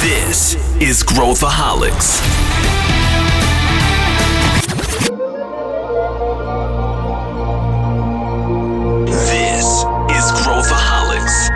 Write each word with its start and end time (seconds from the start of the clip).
This 0.00 0.54
is 0.80 1.02
Growthaholics. 1.02 2.22
This 9.26 9.66
is 10.14 10.30
Growthaholics. 10.40 11.50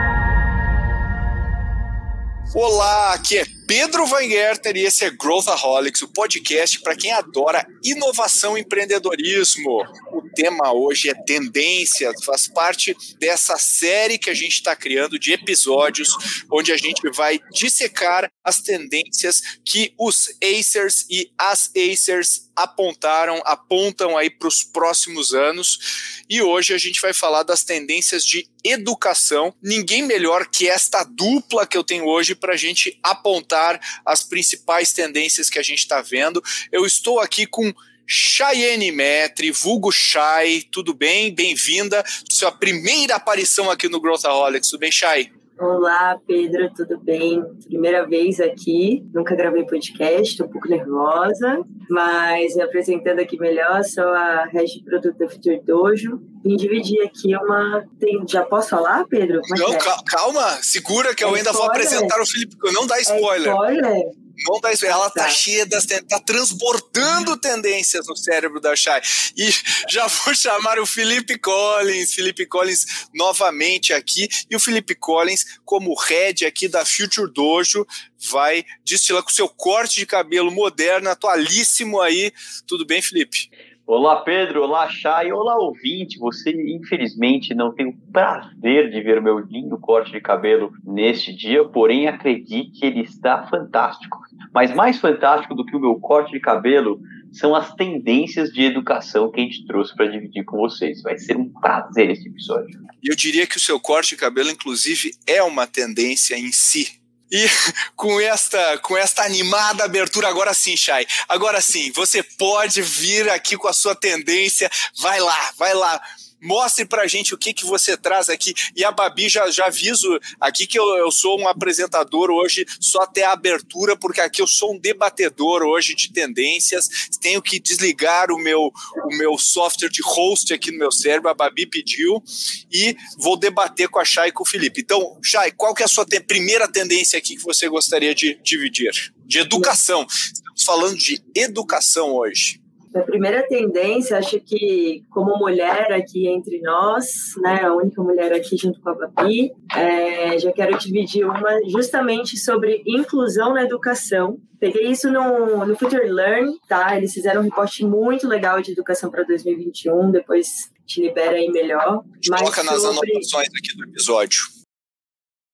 Olá, 2.53 3.15
aqui 3.15 3.39
é 3.39 3.45
Pedro 3.69 4.05
Weingerter 4.13 4.77
e 4.77 4.87
esse 4.87 5.05
é 5.05 5.11
Growthaholics, 5.11 6.03
o 6.03 6.09
podcast 6.09 6.81
para 6.81 6.97
quem 6.97 7.13
adora 7.13 7.65
inovação 7.85 8.59
e 8.59 8.63
empreendedorismo. 8.63 9.85
O 10.11 10.22
tema 10.35 10.73
hoje 10.73 11.09
é 11.09 11.15
tendência, 11.15 12.13
faz 12.25 12.49
parte 12.49 12.97
dessa 13.19 13.57
série 13.59 14.19
que 14.19 14.31
a 14.31 14.35
gente 14.35 14.55
está 14.55 14.75
criando 14.75 15.19
de 15.19 15.33
episódios, 15.33 16.11
onde 16.51 16.73
a 16.73 16.77
gente 16.77 17.09
vai 17.15 17.41
dissecar 17.53 18.31
as 18.45 18.61
tendências 18.61 19.43
que 19.65 19.95
os 19.99 20.29
Acers 20.43 21.07
e 21.09 21.31
as 21.39 21.71
Acers 21.77 22.51
apontaram, 22.55 23.41
apontam 23.45 24.17
aí 24.17 24.29
para 24.29 24.49
os 24.49 24.63
próximos 24.63 25.33
anos. 25.33 26.23
E 26.29 26.43
hoje 26.43 26.75
a 26.75 26.79
gente 26.79 27.01
vai 27.01 27.13
falar 27.13 27.43
das 27.43 27.65
tendências 27.65 28.25
de 28.25 28.49
educação. 28.65 29.55
Ninguém 29.63 30.03
melhor 30.03 30.47
que 30.47 30.69
esta 30.69 31.05
dupla 31.05 31.67
que 31.67 31.77
eu 31.77 31.85
tenho 31.85 32.05
hoje 32.07 32.35
para 32.35 32.55
a 32.55 32.57
gente 32.57 32.99
apontar 33.03 33.81
as 34.05 34.23
principais 34.23 34.93
tendências 34.93 35.49
que 35.49 35.59
a 35.59 35.63
gente 35.63 35.79
está 35.79 36.01
vendo. 36.01 36.43
Eu 36.71 36.85
estou 36.85 37.21
aqui 37.21 37.47
com 37.47 37.73
Chayenne 38.07 38.91
Metri, 38.93 39.51
vulgo 39.51 39.91
Chay, 39.93 40.63
tudo 40.71 40.93
bem? 40.93 41.35
Bem-vinda. 41.35 42.03
Sua 42.31 42.51
primeira 42.53 43.17
aparição 43.17 43.71
aqui 43.71 43.89
no 43.89 44.01
Growthaholics. 44.01 44.69
Tudo 44.71 44.81
bem, 44.81 44.93
Chay? 44.93 45.31
Olá, 45.59 46.19
Pedro, 46.27 46.73
tudo 46.75 46.99
bem? 46.99 47.41
Primeira 47.69 48.05
vez 48.05 48.41
aqui, 48.41 49.05
nunca 49.15 49.37
gravei 49.37 49.65
podcast, 49.65 50.23
estou 50.33 50.47
um 50.47 50.51
pouco 50.51 50.69
nervosa, 50.69 51.63
mas 51.89 52.57
me 52.57 52.63
apresentando 52.63 53.21
aqui 53.21 53.39
melhor, 53.39 53.85
sou 53.85 54.09
a 54.09 54.47
de 54.47 54.83
Produto 54.83 55.17
da 55.19 55.29
Future 55.29 55.61
Dojo. 55.65 56.21
Vim 56.45 56.57
dividir 56.57 57.03
aqui 57.03 57.37
uma. 57.37 57.85
Tem... 58.01 58.25
Já 58.29 58.45
posso 58.45 58.71
falar, 58.71 59.05
Pedro? 59.07 59.41
Como 59.43 59.55
é 59.55 59.59
Não, 59.61 59.75
é? 59.75 59.79
calma, 60.07 60.49
segura 60.63 61.15
que 61.15 61.23
é 61.23 61.27
eu 61.27 61.35
ainda 61.35 61.51
spoiler? 61.51 61.61
vou 61.61 61.71
apresentar 61.71 62.21
o 62.21 62.27
Felipe. 62.27 62.57
Não 62.73 62.87
dá 62.87 62.99
spoiler. 63.01 63.49
É 63.49 63.53
spoiler? 63.53 64.03
Não 64.49 64.61
dá 64.61 64.73
spoiler. 64.73 64.97
Ela 64.97 65.11
tá, 65.11 65.25
tá 65.25 65.31
cheia 65.31 65.67
das. 65.67 65.87
tá 65.87 66.21
transbordando 66.21 67.37
tendências 67.37 68.07
no 68.07 68.17
cérebro 68.17 68.61
da 68.61 68.75
Shai. 68.75 69.01
E 69.37 69.51
já 69.89 70.07
vou 70.07 70.35
chamar 70.35 70.79
o 70.79 70.87
Felipe 70.87 71.39
Collins. 71.39 72.15
Felipe 72.15 72.47
Collins 72.47 73.07
novamente 73.15 73.93
aqui. 73.93 74.29
E 74.51 74.57
o 74.57 74.61
Felipe 74.61 74.95
Collins, 74.95 75.59
como 75.65 75.95
head 75.95 76.45
aqui 76.45 76.69
da 76.69 76.85
Future 76.85 77.33
Dojo, 77.33 77.87
vai 78.31 78.65
destilar 78.85 79.23
com 79.23 79.31
seu 79.31 79.49
corte 79.49 80.01
de 80.01 80.07
cabelo 80.07 80.51
moderno, 80.51 81.11
atualíssimo 81.11 82.01
aí. 82.01 82.33
Tudo 82.67 82.87
bem, 82.87 83.03
Felipe? 83.03 83.51
Olá, 83.85 84.23
Pedro. 84.23 84.63
Olá, 84.63 84.89
Chay. 84.89 85.33
Olá, 85.33 85.59
ouvinte. 85.59 86.19
Você, 86.19 86.51
infelizmente, 86.51 87.53
não 87.53 87.75
tem 87.75 87.87
o 87.87 87.97
prazer 88.13 88.91
de 88.91 89.01
ver 89.03 89.19
o 89.19 89.23
meu 89.23 89.41
lindo 89.41 89.77
corte 89.77 90.13
de 90.13 90.21
cabelo 90.21 90.73
neste 90.85 91.35
dia, 91.35 91.65
porém, 91.65 92.07
acredite 92.07 92.79
que 92.79 92.87
ele 92.87 93.01
está 93.01 93.47
fantástico. 93.49 94.19
Mas 94.55 94.73
mais 94.73 95.01
fantástico 95.01 95.55
do 95.55 95.67
que 95.67 95.77
o 95.77 95.81
meu 95.81 95.97
corte 95.97 96.31
de 96.33 96.41
cabelo 96.41 97.01
são 97.33 97.57
as 97.57 97.75
tendências 97.75 98.51
de 98.51 98.63
educação 98.63 99.31
que 99.31 99.41
a 99.41 99.43
gente 99.43 99.67
trouxe 99.67 99.95
para 99.97 100.07
dividir 100.07 100.45
com 100.45 100.59
vocês. 100.59 101.03
Vai 101.03 101.19
ser 101.19 101.37
um 101.37 101.49
prazer 101.49 102.11
esse 102.11 102.29
episódio. 102.29 102.81
Eu 103.03 103.17
diria 103.17 103.47
que 103.47 103.57
o 103.57 103.61
seu 103.61 103.81
corte 103.81 104.11
de 104.11 104.17
cabelo, 104.17 104.51
inclusive, 104.51 105.13
é 105.27 105.43
uma 105.43 105.67
tendência 105.67 106.39
em 106.39 106.53
si 106.53 107.02
e 107.33 107.49
com 107.97 108.21
esta, 108.21 108.79
com 108.79 108.97
esta 108.97 109.25
animada 109.25 109.85
abertura, 109.85 110.29
agora 110.29 110.53
sim, 110.53 110.77
Chay, 110.77 111.07
agora 111.27 111.61
sim, 111.63 111.91
você 111.93 112.23
pode 112.23 112.83
vir 112.83 113.31
aqui 113.31 113.57
com 113.57 113.67
a 113.67 113.73
sua 113.73 113.95
tendência. 113.95 114.71
Vai 114.99 115.19
lá, 115.19 115.53
vai 115.57 115.73
lá. 115.73 116.01
Mostre 116.43 116.85
pra 116.85 117.07
gente 117.07 117.35
o 117.35 117.39
que, 117.39 117.55
que 117.55 117.65
você 117.65 117.97
traz 117.97 118.29
aqui. 118.29 118.53
E 118.75 118.85
a 118.85 118.91
Babi, 118.91 119.29
já, 119.29 119.49
já 119.51 119.67
aviso 119.67 120.19
aqui 120.41 120.67
que 120.67 120.79
eu, 120.79 120.85
eu 120.97 121.11
sou 121.11 121.41
um 121.41 121.47
apresentador 121.47 122.31
hoje 122.31 122.67
só 122.81 123.03
até 123.03 123.25
a 123.25 123.33
abertura, 123.33 123.97
porque 123.97 124.21
aqui 124.21 124.43
eu 124.43 124.47
sou 124.47 124.75
um 124.75 124.79
debatedor 124.79 125.63
hoje 125.63 125.95
de 125.95 126.13
tendências. 126.13 126.89
Tenho 127.21 127.41
que 127.41 127.61
desligar 127.61 128.33
o 128.33 128.39
meu, 128.39 128.73
o 129.05 129.17
meu 129.17 129.39
software 129.39 129.89
de 129.89 130.03
host 130.03 130.53
aqui 130.53 130.73
no 130.73 130.79
meu 130.79 130.91
cérebro, 130.91 131.31
a 131.31 131.35
Babi 131.35 131.67
pediu, 131.67 132.23
e 132.71 132.97
vou 133.19 133.37
debater 133.37 133.89
com 133.89 134.01
a 134.01 134.05
Chay 134.05 134.29
e 134.29 134.33
com 134.33 134.43
o 134.43 134.47
Felipe. 134.47 134.81
Então, 134.81 135.19
Chay, 135.23 135.53
qual 135.53 135.75
que 135.75 135.83
é 135.83 135.87
a 135.87 135.89
sua 135.89 136.05
te 136.05 136.21
primeira 136.21 136.67
tendência 136.67 137.19
aqui 137.19 137.37
que 137.37 137.43
você 137.43 137.69
gostaria 137.69 138.15
de 138.15 138.41
dividir? 138.43 138.93
De 139.25 139.39
educação. 139.39 140.07
Estamos 140.09 140.63
falando 140.65 140.97
de 140.97 141.23
educação 141.35 142.15
hoje. 142.15 142.62
A 142.95 143.01
primeira 143.01 143.43
tendência, 143.47 144.19
acho 144.19 144.39
que 144.41 145.05
como 145.11 145.39
mulher 145.39 145.93
aqui 145.93 146.29
entre 146.29 146.61
nós, 146.61 147.07
né, 147.39 147.63
a 147.63 147.75
única 147.75 148.03
mulher 148.03 148.33
aqui 148.33 148.57
junto 148.57 148.81
com 148.81 148.91
a 148.91 148.95
Babi, 148.95 149.53
é, 149.75 150.39
já 150.39 150.53
quero 150.53 150.77
dividir 150.79 151.25
uma 151.25 151.61
justamente 151.69 152.37
sobre 152.37 152.83
inclusão 152.87 153.55
na 153.55 153.65
educação. 153.65 154.39
Peguei 154.61 154.89
isso 154.89 155.11
no, 155.11 155.65
no 155.67 155.77
Future 155.77 156.07
Learn, 156.07 156.57
tá? 156.69 156.97
Eles 156.97 157.13
fizeram 157.13 157.41
um 157.41 157.45
reporte 157.45 157.85
muito 157.85 158.29
legal 158.29 158.61
de 158.63 158.73
educação 158.73 159.11
para 159.11 159.25
2021, 159.25 160.11
depois 160.11 160.71
te 160.87 161.01
libera 161.01 161.37
aí 161.37 161.49
melhor. 161.51 162.05
Coloca 162.29 162.63
nas 162.63 162.85
anotações 162.85 163.49
aqui 163.49 163.77
do 163.77 163.85
episódio 163.85 164.62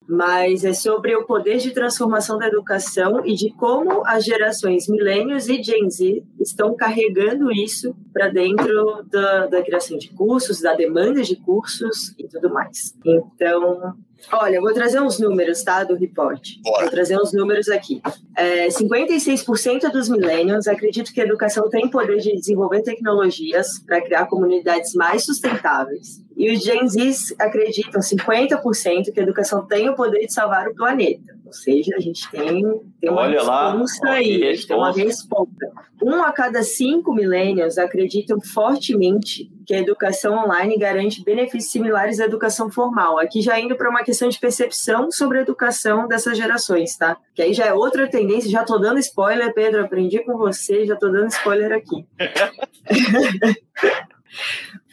mas 0.08 0.64
é 0.64 0.72
sobre 0.72 1.14
o 1.14 1.26
poder 1.26 1.58
de 1.58 1.70
transformação 1.70 2.38
da 2.38 2.46
educação 2.46 3.24
e 3.26 3.34
de 3.34 3.52
como 3.52 4.02
as 4.06 4.24
gerações 4.24 4.88
milênios 4.88 5.48
e 5.48 5.62
Gen 5.62 5.90
Z 5.90 6.24
estão 6.40 6.74
carregando 6.74 7.52
isso 7.52 7.94
para 8.10 8.28
dentro 8.28 9.04
da, 9.10 9.46
da 9.46 9.62
criação 9.62 9.98
de 9.98 10.08
cursos, 10.14 10.62
da 10.62 10.74
demanda 10.74 11.22
de 11.22 11.36
cursos 11.36 12.14
e 12.18 12.26
tudo 12.26 12.50
mais. 12.52 12.96
Então, 13.04 13.94
Olha, 14.32 14.56
eu 14.56 14.62
vou 14.62 14.74
trazer 14.74 15.00
uns 15.00 15.18
números, 15.18 15.62
tá, 15.62 15.84
do 15.84 15.94
report. 15.94 16.42
Vou 16.64 16.90
trazer 16.90 17.16
uns 17.16 17.32
números 17.32 17.68
aqui. 17.68 18.02
É, 18.36 18.66
56% 18.66 19.92
dos 19.92 20.08
millennials 20.08 20.66
acreditam 20.66 21.14
que 21.14 21.20
a 21.20 21.24
educação 21.24 21.68
tem 21.70 21.88
poder 21.88 22.18
de 22.18 22.34
desenvolver 22.34 22.82
tecnologias 22.82 23.78
para 23.86 24.00
criar 24.00 24.26
comunidades 24.26 24.92
mais 24.94 25.24
sustentáveis. 25.24 26.20
E 26.38 26.52
os 26.52 26.62
Gen 26.62 26.86
Z 26.86 27.34
acreditam 27.36 28.00
50% 28.00 29.12
que 29.12 29.18
a 29.18 29.24
educação 29.24 29.66
tem 29.66 29.88
o 29.88 29.96
poder 29.96 30.24
de 30.24 30.32
salvar 30.32 30.68
o 30.68 30.74
planeta. 30.74 31.36
Ou 31.44 31.52
seja, 31.52 31.96
a 31.96 32.00
gente 32.00 32.30
tem, 32.30 32.62
tem 33.00 33.10
uma 33.10 33.22
Olha 33.22 33.40
resposta 33.40 34.06
lá, 34.06 34.12
aí, 34.12 34.46
a 34.46 34.54
gente 34.54 34.68
tem 34.68 34.76
uma 34.76 34.92
resposta. 34.92 35.72
Um 36.00 36.22
a 36.22 36.30
cada 36.30 36.62
cinco 36.62 37.12
millennials 37.12 37.76
acreditam 37.76 38.40
fortemente 38.40 39.50
que 39.66 39.74
a 39.74 39.80
educação 39.80 40.44
online 40.44 40.78
garante 40.78 41.24
benefícios 41.24 41.72
similares 41.72 42.20
à 42.20 42.26
educação 42.26 42.70
formal. 42.70 43.18
Aqui 43.18 43.42
já 43.42 43.58
indo 43.58 43.76
para 43.76 43.90
uma 43.90 44.04
questão 44.04 44.28
de 44.28 44.38
percepção 44.38 45.10
sobre 45.10 45.38
a 45.38 45.42
educação 45.42 46.06
dessas 46.06 46.36
gerações, 46.36 46.96
tá? 46.96 47.16
Que 47.34 47.42
aí 47.42 47.52
já 47.52 47.66
é 47.66 47.72
outra 47.72 48.06
tendência, 48.06 48.48
já 48.48 48.60
estou 48.60 48.78
dando 48.78 49.00
spoiler, 49.00 49.52
Pedro, 49.52 49.82
aprendi 49.82 50.20
com 50.20 50.38
você, 50.38 50.86
já 50.86 50.94
estou 50.94 51.10
dando 51.10 51.30
spoiler 51.30 51.72
aqui. 51.72 52.06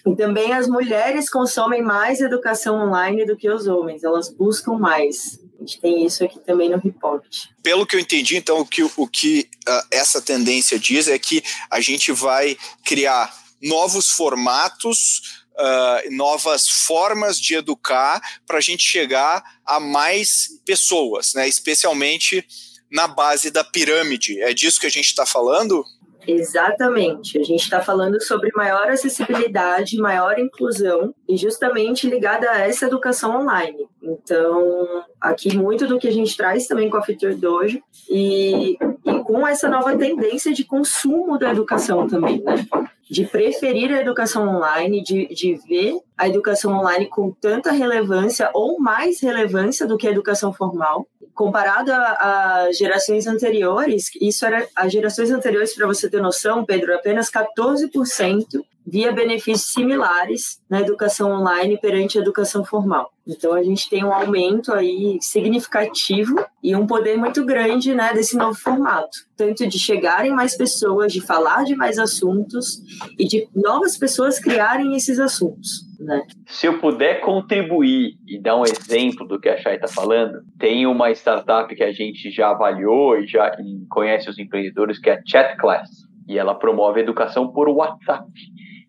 E 0.05 0.16
também 0.16 0.53
as 0.53 0.67
mulheres 0.67 1.29
consomem 1.29 1.81
mais 1.81 2.21
educação 2.21 2.75
online 2.75 3.25
do 3.25 3.35
que 3.35 3.49
os 3.49 3.66
homens, 3.66 4.03
elas 4.03 4.29
buscam 4.29 4.73
mais. 4.73 5.39
A 5.57 5.61
gente 5.61 5.81
tem 5.81 6.05
isso 6.05 6.23
aqui 6.23 6.39
também 6.39 6.69
no 6.69 6.77
report. 6.77 7.25
Pelo 7.63 7.88
que 7.88 7.95
eu 7.95 7.99
entendi, 7.99 8.38
então, 8.38 8.59
o 8.59 8.66
que, 8.66 8.83
o 8.83 9.07
que 9.07 9.49
uh, 9.67 9.88
essa 9.89 10.21
tendência 10.21 10.77
diz 10.77 11.07
é 11.07 11.17
que 11.17 11.43
a 11.71 11.81
gente 11.81 12.11
vai 12.11 12.55
criar 12.85 13.33
novos 13.61 14.11
formatos, 14.11 15.41
uh, 15.57 16.16
novas 16.16 16.67
formas 16.67 17.39
de 17.39 17.55
educar 17.55 18.22
para 18.45 18.59
a 18.59 18.61
gente 18.61 18.83
chegar 18.83 19.43
a 19.66 19.79
mais 19.79 20.49
pessoas, 20.66 21.33
né? 21.33 21.47
especialmente 21.47 22.45
na 22.91 23.07
base 23.07 23.49
da 23.49 23.63
pirâmide. 23.63 24.41
É 24.41 24.53
disso 24.53 24.79
que 24.79 24.85
a 24.85 24.91
gente 24.91 25.07
está 25.07 25.25
falando? 25.25 25.84
Exatamente. 26.27 27.37
A 27.37 27.43
gente 27.43 27.61
está 27.61 27.81
falando 27.81 28.22
sobre 28.22 28.51
maior 28.55 28.89
acessibilidade, 28.89 29.97
maior 29.97 30.39
inclusão 30.39 31.13
e 31.27 31.37
justamente 31.37 32.09
ligada 32.09 32.49
a 32.49 32.59
essa 32.59 32.85
educação 32.85 33.41
online. 33.41 33.87
Então, 34.01 35.03
aqui 35.19 35.55
muito 35.55 35.87
do 35.87 35.97
que 35.97 36.07
a 36.07 36.11
gente 36.11 36.35
traz 36.35 36.67
também 36.67 36.89
com 36.89 36.97
a 36.97 37.03
Future 37.03 37.35
Dojo 37.35 37.81
e, 38.09 38.77
com 39.25 39.45
essa 39.47 39.67
nova 39.67 39.97
tendência 39.97 40.53
de 40.53 40.63
consumo 40.63 41.39
da 41.39 41.49
educação 41.49 42.07
também, 42.07 42.43
né? 42.43 42.63
de 43.09 43.25
preferir 43.25 43.91
a 43.91 43.99
educação 43.99 44.47
online, 44.47 45.01
de, 45.01 45.25
de 45.33 45.55
ver 45.67 45.99
a 46.16 46.27
educação 46.27 46.77
online 46.77 47.07
com 47.07 47.31
tanta 47.31 47.72
relevância 47.72 48.51
ou 48.53 48.79
mais 48.79 49.19
relevância 49.19 49.87
do 49.87 49.97
que 49.97 50.07
a 50.07 50.11
educação 50.11 50.53
formal. 50.53 51.07
Comparado 51.33 51.91
a, 51.91 52.66
a 52.66 52.72
gerações 52.72 53.25
anteriores, 53.25 54.11
isso 54.22 54.45
era 54.45 54.67
as 54.75 54.91
gerações 54.91 55.31
anteriores, 55.31 55.73
para 55.73 55.87
você 55.87 56.07
ter 56.07 56.21
noção, 56.21 56.63
Pedro, 56.63 56.93
apenas 56.93 57.31
14% 57.31 58.63
via 58.85 59.11
benefícios 59.11 59.73
similares 59.73 60.61
na 60.70 60.82
educação 60.82 61.32
online 61.32 61.79
perante 61.79 62.17
a 62.17 62.22
educação 62.22 62.64
formal. 62.64 63.11
Então 63.28 63.53
a 63.53 63.64
gente 63.64 63.90
tem 63.90 64.03
um 64.03 64.14
aumento 64.14 64.72
aí 64.72 65.17
significativo 65.20 66.35
e 66.61 66.76
um 66.76 66.85
poder 66.85 67.17
muito 67.17 67.43
grande, 67.43 67.96
né, 67.96 68.14
desse 68.14 68.37
novo 68.37 68.58
formato, 68.58 69.17
tanto 69.35 69.67
de 69.67 69.79
chegarem 69.79 70.32
mais 70.32 70.55
pessoas, 70.55 71.11
de 71.11 71.22
falar 71.22 71.64
de 71.64 71.76
mais 71.76 71.97
assuntos 71.97 72.82
e 73.17 73.26
de 73.26 73.47
novas 73.55 73.97
pessoas 73.97 74.40
criarem 74.40 74.96
esses 74.96 75.20
assuntos. 75.20 75.85
Né? 75.99 76.22
Se 76.47 76.67
eu 76.67 76.79
puder 76.79 77.22
contribuir 77.22 78.17
e 78.28 78.40
dar 78.40 78.58
um 78.58 78.64
exemplo 78.64 79.28
do 79.28 79.40
que 79.40 79.49
a 79.49 79.58
Chay 79.58 79.76
está 79.76 79.88
falando, 79.88 80.43
tem 80.59 80.85
uma 80.85 81.09
startup 81.11 81.73
que 81.73 81.84
a 81.84 81.91
gente 81.91 82.29
já 82.29 82.49
avaliou 82.49 83.17
e 83.17 83.26
já 83.26 83.52
conhece 83.90 84.29
os 84.29 84.38
empreendedores, 84.38 84.99
que 84.99 85.09
é 85.09 85.14
a 85.14 85.22
Chat 85.26 85.58
Class, 85.58 85.90
e 86.28 86.38
ela 86.38 86.53
promove 86.53 86.99
educação 86.99 87.52
por 87.52 87.67
WhatsApp. 87.70 88.29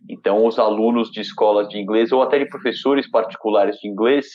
Então, 0.08 0.46
os 0.46 0.58
alunos 0.58 1.10
de 1.10 1.20
escolas 1.20 1.68
de 1.68 1.78
inglês 1.78 2.12
ou 2.12 2.22
até 2.22 2.38
de 2.38 2.48
professores 2.48 3.10
particulares 3.10 3.76
de 3.78 3.88
inglês, 3.88 4.26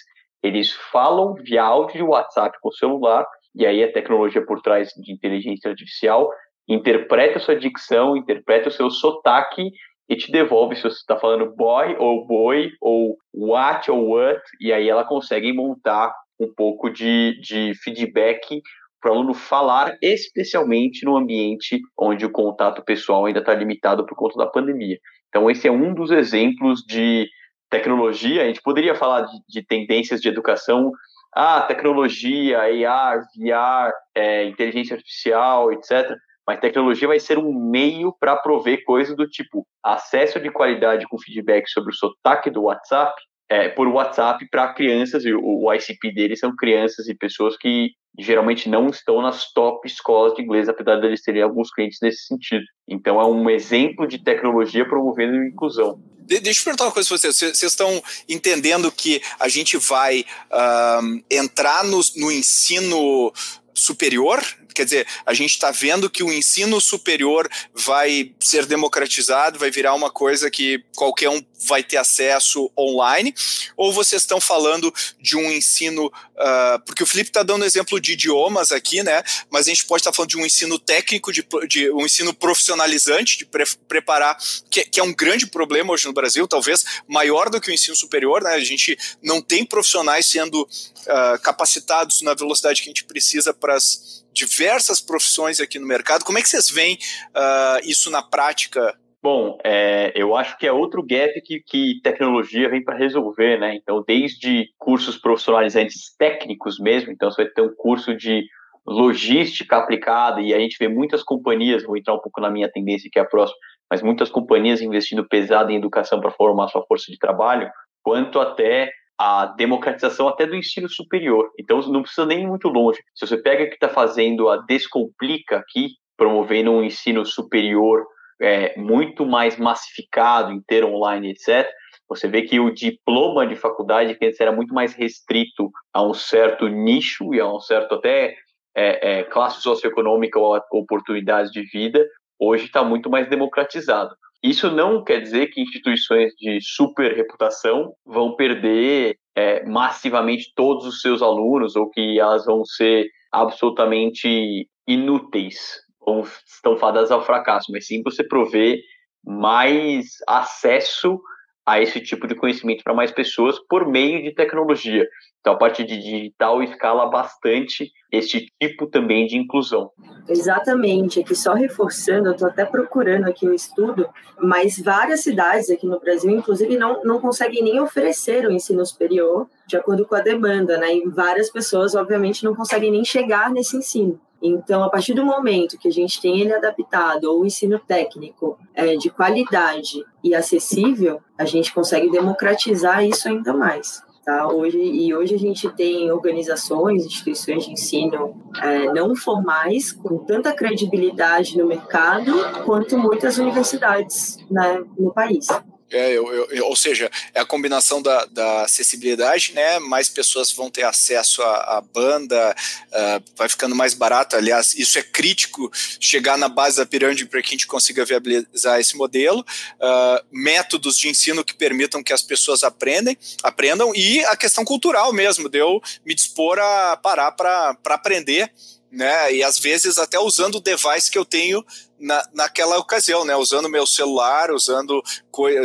eles 0.43 0.71
falam 0.91 1.33
via 1.35 1.63
áudio 1.63 1.97
de 1.97 2.03
WhatsApp 2.03 2.57
com 2.61 2.69
o 2.69 2.73
celular, 2.73 3.25
e 3.55 3.65
aí 3.65 3.83
a 3.83 3.91
tecnologia 3.91 4.45
por 4.45 4.61
trás 4.61 4.89
de 4.89 5.11
inteligência 5.11 5.69
artificial 5.69 6.29
interpreta 6.67 7.37
a 7.37 7.41
sua 7.41 7.55
dicção, 7.55 8.15
interpreta 8.15 8.69
o 8.69 8.71
seu 8.71 8.89
sotaque 8.89 9.71
e 10.07 10.15
te 10.15 10.31
devolve 10.31 10.75
se 10.75 10.83
você 10.83 10.97
está 10.97 11.17
falando 11.17 11.53
boy 11.55 11.95
ou 11.97 12.25
boy 12.25 12.71
ou 12.81 13.17
what 13.33 13.89
ou 13.89 14.09
what, 14.09 14.41
e 14.59 14.71
aí 14.71 14.89
ela 14.89 15.03
consegue 15.03 15.53
montar 15.53 16.13
um 16.39 16.51
pouco 16.53 16.89
de, 16.89 17.39
de 17.41 17.73
feedback 17.83 18.61
para 18.99 19.11
o 19.11 19.15
aluno 19.15 19.33
falar, 19.33 19.97
especialmente 20.01 21.05
no 21.05 21.17
ambiente 21.17 21.79
onde 21.97 22.25
o 22.25 22.31
contato 22.31 22.83
pessoal 22.83 23.25
ainda 23.25 23.39
está 23.39 23.53
limitado 23.53 24.05
por 24.05 24.15
conta 24.15 24.37
da 24.37 24.47
pandemia. 24.47 24.97
Então, 25.31 25.49
esse 25.49 25.65
é 25.65 25.71
um 25.71 25.93
dos 25.93 26.11
exemplos 26.11 26.83
de 26.85 27.25
tecnologia. 27.69 28.43
A 28.43 28.47
gente 28.47 28.61
poderia 28.61 28.93
falar 28.93 29.21
de, 29.21 29.37
de 29.47 29.65
tendências 29.65 30.19
de 30.19 30.27
educação, 30.27 30.91
ah, 31.33 31.61
tecnologia, 31.61 32.59
AR, 32.59 33.21
VR, 33.37 33.93
é, 34.13 34.43
inteligência 34.43 34.97
artificial, 34.97 35.71
etc. 35.71 36.13
Mas 36.45 36.59
tecnologia 36.59 37.07
vai 37.07 37.19
ser 37.19 37.37
um 37.37 37.53
meio 37.53 38.13
para 38.19 38.35
prover 38.35 38.83
coisas 38.83 39.15
do 39.15 39.25
tipo 39.25 39.65
acesso 39.81 40.37
de 40.37 40.51
qualidade 40.51 41.07
com 41.07 41.17
feedback 41.17 41.69
sobre 41.69 41.91
o 41.91 41.95
sotaque 41.95 42.49
do 42.49 42.63
WhatsApp, 42.63 43.13
é, 43.51 43.67
por 43.67 43.85
WhatsApp 43.89 44.47
para 44.49 44.73
crianças, 44.73 45.25
e 45.25 45.33
o, 45.33 45.43
o 45.43 45.73
ICP 45.73 46.13
deles 46.13 46.39
são 46.39 46.55
crianças 46.55 47.09
e 47.09 47.13
pessoas 47.13 47.57
que 47.57 47.89
geralmente 48.17 48.69
não 48.69 48.87
estão 48.87 49.21
nas 49.21 49.51
top 49.51 49.85
escolas 49.85 50.33
de 50.35 50.41
inglês, 50.41 50.69
apesar 50.69 50.95
de 51.01 51.07
eles 51.07 51.21
terem 51.21 51.41
alguns 51.41 51.69
clientes 51.69 51.99
nesse 52.01 52.25
sentido. 52.27 52.63
Então 52.87 53.19
é 53.19 53.25
um 53.25 53.49
exemplo 53.49 54.07
de 54.07 54.19
tecnologia 54.19 54.87
promovendo 54.87 55.35
inclusão. 55.43 56.01
deixa 56.21 56.61
eu 56.61 56.63
perguntar 56.63 56.85
uma 56.85 56.93
coisa 56.93 57.09
para 57.09 57.17
vocês. 57.17 57.35
Vocês 57.35 57.63
estão 57.63 58.01
entendendo 58.29 58.89
que 58.89 59.21
a 59.37 59.49
gente 59.49 59.75
vai 59.75 60.21
uh, 60.21 61.21
entrar 61.29 61.83
no, 61.83 61.99
no 62.15 62.31
ensino 62.31 63.33
superior 63.73 64.43
Quer 64.73 64.85
dizer, 64.85 65.07
a 65.25 65.33
gente 65.33 65.51
está 65.51 65.71
vendo 65.71 66.09
que 66.09 66.23
o 66.23 66.31
ensino 66.31 66.79
superior 66.79 67.49
vai 67.73 68.33
ser 68.39 68.65
democratizado, 68.65 69.59
vai 69.59 69.69
virar 69.69 69.93
uma 69.93 70.09
coisa 70.09 70.49
que 70.49 70.83
qualquer 70.95 71.29
um 71.29 71.43
vai 71.67 71.83
ter 71.83 71.97
acesso 71.97 72.71
online, 72.77 73.35
ou 73.77 73.93
vocês 73.93 74.23
estão 74.23 74.41
falando 74.41 74.91
de 75.19 75.37
um 75.37 75.51
ensino, 75.51 76.07
uh, 76.07 76.79
porque 76.85 77.03
o 77.03 77.05
Felipe 77.05 77.29
está 77.29 77.43
dando 77.43 77.65
exemplo 77.65 77.99
de 77.99 78.13
idiomas 78.13 78.71
aqui, 78.71 79.03
né? 79.03 79.21
Mas 79.51 79.67
a 79.67 79.69
gente 79.69 79.85
pode 79.85 80.01
estar 80.01 80.11
tá 80.11 80.15
falando 80.15 80.31
de 80.31 80.37
um 80.37 80.45
ensino 80.45 80.79
técnico, 80.79 81.31
de, 81.31 81.45
de 81.67 81.91
um 81.91 82.05
ensino 82.05 82.33
profissionalizante, 82.33 83.37
de 83.37 83.45
pre 83.45 83.65
preparar, 83.87 84.37
que, 84.71 84.83
que, 84.85 84.99
é 84.99 85.03
um 85.03 85.13
grande 85.13 85.45
problema 85.45 85.93
hoje 85.93 86.07
no 86.07 86.13
Brasil, 86.13 86.47
talvez 86.47 86.83
maior 87.07 87.49
do 87.49 87.61
que 87.61 87.69
o 87.69 87.73
ensino 87.73 87.95
superior, 87.95 88.41
né? 88.41 88.53
A 88.53 88.59
gente 88.59 88.97
não 89.21 89.39
tem 89.41 89.63
profissionais 89.63 90.25
sendo 90.25 90.61
uh, 90.61 91.39
capacitados 91.43 92.21
na 92.21 92.33
velocidade 92.33 92.81
que 92.81 92.89
a 92.89 92.91
gente 92.91 93.03
precisa 93.03 93.53
para 93.61 93.75
as 93.75 94.25
diversas 94.33 94.99
profissões 94.99 95.61
aqui 95.61 95.79
no 95.79 95.87
mercado. 95.87 96.25
Como 96.25 96.37
é 96.37 96.41
que 96.41 96.49
vocês 96.49 96.69
veem 96.69 96.95
uh, 96.95 97.79
isso 97.83 98.09
na 98.09 98.21
prática? 98.21 98.97
Bom, 99.23 99.59
é, 99.63 100.11
eu 100.15 100.35
acho 100.35 100.57
que 100.57 100.65
é 100.65 100.71
outro 100.71 101.05
gap 101.05 101.39
que, 101.41 101.59
que 101.59 102.01
tecnologia 102.01 102.67
vem 102.67 102.83
para 102.83 102.97
resolver, 102.97 103.59
né? 103.59 103.75
Então, 103.75 104.03
desde 104.05 104.69
cursos 104.79 105.15
profissionalizantes 105.15 106.15
técnicos 106.17 106.79
mesmo, 106.79 107.11
então 107.11 107.29
você 107.29 107.43
vai 107.43 107.51
ter 107.53 107.61
um 107.61 107.73
curso 107.75 108.17
de 108.17 108.43
logística 108.85 109.77
aplicada 109.77 110.41
e 110.41 110.55
a 110.55 110.59
gente 110.59 110.75
vê 110.79 110.87
muitas 110.87 111.21
companhias, 111.21 111.83
vou 111.83 111.95
entrar 111.95 112.15
um 112.15 112.19
pouco 112.19 112.41
na 112.41 112.49
minha 112.49 112.71
tendência 112.71 113.09
que 113.11 113.19
é 113.19 113.21
a 113.21 113.25
próxima, 113.25 113.59
mas 113.91 114.01
muitas 114.01 114.27
companhias 114.27 114.81
investindo 114.81 115.27
pesado 115.27 115.69
em 115.69 115.75
educação 115.75 116.19
para 116.19 116.31
formar 116.31 116.69
sua 116.69 116.83
força 116.87 117.11
de 117.11 117.19
trabalho, 117.19 117.69
quanto 118.01 118.39
até 118.39 118.89
a 119.21 119.45
democratização 119.45 120.27
até 120.27 120.47
do 120.47 120.55
ensino 120.55 120.89
superior. 120.89 121.51
Então, 121.59 121.79
não 121.89 122.01
precisa 122.01 122.25
nem 122.25 122.41
ir 122.41 122.47
muito 122.47 122.67
longe. 122.67 122.99
Se 123.13 123.27
você 123.27 123.37
pega 123.37 123.67
que 123.67 123.75
está 123.75 123.87
fazendo 123.87 124.49
a 124.49 124.57
Descomplica 124.57 125.57
aqui, 125.57 125.89
promovendo 126.17 126.71
um 126.71 126.83
ensino 126.83 127.23
superior 127.23 128.03
é, 128.41 128.75
muito 128.79 129.23
mais 129.23 129.57
massificado, 129.57 130.51
inteiro 130.51 130.87
online, 130.87 131.33
etc., 131.33 131.69
você 132.09 132.27
vê 132.27 132.41
que 132.41 132.59
o 132.59 132.73
diploma 132.73 133.45
de 133.45 133.55
faculdade, 133.55 134.15
que 134.15 134.25
antes 134.25 134.39
era 134.39 134.51
muito 134.51 134.73
mais 134.73 134.95
restrito 134.95 135.69
a 135.93 136.01
um 136.01 136.15
certo 136.15 136.67
nicho 136.67 137.31
e 137.35 137.39
a 137.39 137.47
um 137.47 137.59
certo 137.59 137.93
até 137.93 138.35
é, 138.75 139.19
é, 139.19 139.23
classe 139.25 139.61
socioeconômica 139.61 140.39
ou 140.39 140.59
oportunidades 140.71 141.51
de 141.51 141.61
vida, 141.61 142.03
hoje 142.39 142.65
está 142.65 142.83
muito 142.83 143.07
mais 143.07 143.29
democratizado. 143.29 144.15
Isso 144.43 144.71
não 144.71 145.03
quer 145.03 145.21
dizer 145.21 145.47
que 145.47 145.61
instituições 145.61 146.33
de 146.35 146.59
super 146.61 147.15
reputação 147.15 147.93
vão 148.05 148.35
perder 148.35 149.17
é, 149.35 149.63
massivamente 149.65 150.51
todos 150.55 150.85
os 150.85 151.01
seus 151.01 151.21
alunos 151.21 151.75
ou 151.75 151.89
que 151.89 152.19
elas 152.19 152.45
vão 152.45 152.65
ser 152.65 153.07
absolutamente 153.31 154.67
inúteis 154.87 155.79
ou 155.99 156.23
estão 156.47 156.75
fadadas 156.75 157.11
ao 157.11 157.23
fracasso, 157.23 157.71
mas 157.71 157.85
sim 157.85 158.01
você 158.03 158.23
prover 158.23 158.79
mais 159.23 160.15
acesso 160.27 161.21
a 161.71 161.81
esse 161.81 162.01
tipo 162.01 162.27
de 162.27 162.35
conhecimento 162.35 162.83
para 162.83 162.93
mais 162.93 163.11
pessoas 163.11 163.57
por 163.69 163.87
meio 163.87 164.21
de 164.21 164.35
tecnologia. 164.35 165.07
Então, 165.39 165.53
a 165.53 165.57
parte 165.57 165.85
de 165.85 165.97
digital 165.97 166.61
escala 166.61 167.09
bastante 167.09 167.89
este 168.11 168.45
tipo 168.61 168.87
também 168.87 169.25
de 169.25 169.37
inclusão. 169.37 169.89
Exatamente, 170.27 171.21
aqui 171.21 171.33
só 171.33 171.53
reforçando, 171.53 172.27
eu 172.27 172.33
estou 172.33 172.49
até 172.49 172.65
procurando 172.65 173.25
aqui 173.29 173.47
o 173.47 173.51
um 173.51 173.53
estudo, 173.53 174.05
mas 174.37 174.77
várias 174.79 175.21
cidades 175.21 175.69
aqui 175.69 175.87
no 175.87 175.97
Brasil, 175.97 176.29
inclusive, 176.29 176.77
não, 176.77 177.01
não 177.05 177.21
conseguem 177.21 177.63
nem 177.63 177.79
oferecer 177.79 178.45
o 178.45 178.51
ensino 178.51 178.85
superior 178.85 179.47
de 179.65 179.77
acordo 179.77 180.05
com 180.05 180.15
a 180.15 180.19
demanda, 180.19 180.77
né? 180.77 180.93
E 180.93 181.07
várias 181.07 181.49
pessoas, 181.49 181.95
obviamente, 181.95 182.43
não 182.43 182.53
conseguem 182.53 182.91
nem 182.91 183.05
chegar 183.05 183.49
nesse 183.49 183.77
ensino. 183.77 184.19
Então, 184.41 184.83
a 184.83 184.89
partir 184.89 185.13
do 185.13 185.23
momento 185.23 185.77
que 185.77 185.87
a 185.87 185.91
gente 185.91 186.19
tem 186.19 186.41
ele 186.41 186.53
adaptado 186.53 187.25
ou 187.25 187.45
ensino 187.45 187.77
técnico 187.77 188.57
é, 188.73 188.95
de 188.95 189.09
qualidade 189.09 190.03
e 190.23 190.33
acessível, 190.33 191.21
a 191.37 191.45
gente 191.45 191.73
consegue 191.73 192.09
democratizar 192.09 193.05
isso 193.05 193.27
ainda 193.27 193.53
mais. 193.53 194.03
Tá? 194.25 194.47
Hoje, 194.47 194.77
e 194.77 195.13
hoje 195.15 195.33
a 195.33 195.39
gente 195.39 195.67
tem 195.69 196.11
organizações, 196.11 197.05
instituições 197.05 197.65
de 197.65 197.71
ensino 197.71 198.35
é, 198.61 198.85
não 198.93 199.15
formais 199.15 199.91
com 199.91 200.19
tanta 200.19 200.53
credibilidade 200.53 201.57
no 201.57 201.65
mercado 201.65 202.31
quanto 202.63 202.97
muitas 202.99 203.39
universidades 203.39 204.37
né, 204.49 204.83
no 204.97 205.11
país. 205.11 205.47
É, 205.91 206.11
eu, 206.13 206.49
eu, 206.49 206.65
ou 206.65 206.75
seja, 206.75 207.11
é 207.33 207.39
a 207.41 207.45
combinação 207.45 208.01
da, 208.01 208.25
da, 208.25 208.63
acessibilidade, 208.63 209.53
né? 209.53 209.79
Mais 209.79 210.07
pessoas 210.09 210.51
vão 210.51 210.69
ter 210.69 210.83
acesso 210.83 211.41
à, 211.41 211.77
à 211.77 211.81
banda, 211.81 212.55
uh, 212.87 213.23
vai 213.35 213.49
ficando 213.49 213.75
mais 213.75 213.93
barato. 213.93 214.35
Aliás, 214.35 214.73
isso 214.73 214.97
é 214.97 215.03
crítico 215.03 215.71
chegar 215.99 216.37
na 216.37 216.47
base 216.47 216.77
da 216.77 216.85
pirâmide 216.85 217.25
para 217.25 217.41
que 217.41 217.49
a 217.49 217.51
gente 217.51 217.67
consiga 217.67 218.05
viabilizar 218.05 218.79
esse 218.79 218.95
modelo. 218.95 219.41
Uh, 219.41 220.25
métodos 220.31 220.97
de 220.97 221.09
ensino 221.09 221.43
que 221.43 221.53
permitam 221.53 222.01
que 222.01 222.13
as 222.13 222.21
pessoas 222.21 222.63
aprendem, 222.63 223.17
aprendam 223.43 223.91
e 223.95 224.23
a 224.25 224.35
questão 224.35 224.63
cultural 224.63 225.11
mesmo, 225.11 225.49
de 225.49 225.59
eu 225.59 225.81
me 226.05 226.15
dispor 226.15 226.57
a 226.59 226.97
parar 226.97 227.31
para 227.33 227.77
aprender 227.85 228.51
né? 228.91 229.33
E 229.33 229.43
às 229.43 229.57
vezes 229.57 229.97
até 229.97 230.19
usando 230.19 230.55
o 230.55 230.61
device 230.61 231.09
que 231.09 231.17
eu 231.17 231.23
tenho 231.23 231.65
na, 232.01 232.27
naquela 232.33 232.77
ocasião, 232.77 233.23
né? 233.23 233.35
Usando 233.35 233.69
meu 233.69 233.85
celular, 233.85 234.51
usando 234.51 235.01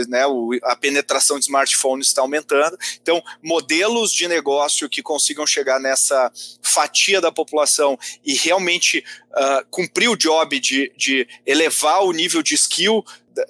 né, 0.09 0.27
o, 0.27 0.51
a 0.63 0.77
penetração 0.77 1.39
de 1.39 1.47
smartphones 1.47 2.09
está 2.09 2.21
aumentando. 2.21 2.79
Então, 3.01 3.23
modelos 3.43 4.13
de 4.13 4.29
negócio 4.29 4.89
que 4.89 5.03
consigam 5.03 5.47
chegar 5.47 5.81
nessa 5.81 6.31
fatia 6.63 7.21
da 7.21 7.33
população 7.33 7.99
e 8.25 8.35
realmente 8.35 9.03
uh, 9.31 9.67
cumprir 9.71 10.09
o 10.09 10.17
job 10.17 10.61
de, 10.61 10.93
de 10.97 11.27
elevar 11.47 12.05
o 12.05 12.13
nível 12.13 12.43
de 12.43 12.55
skill 12.55 13.05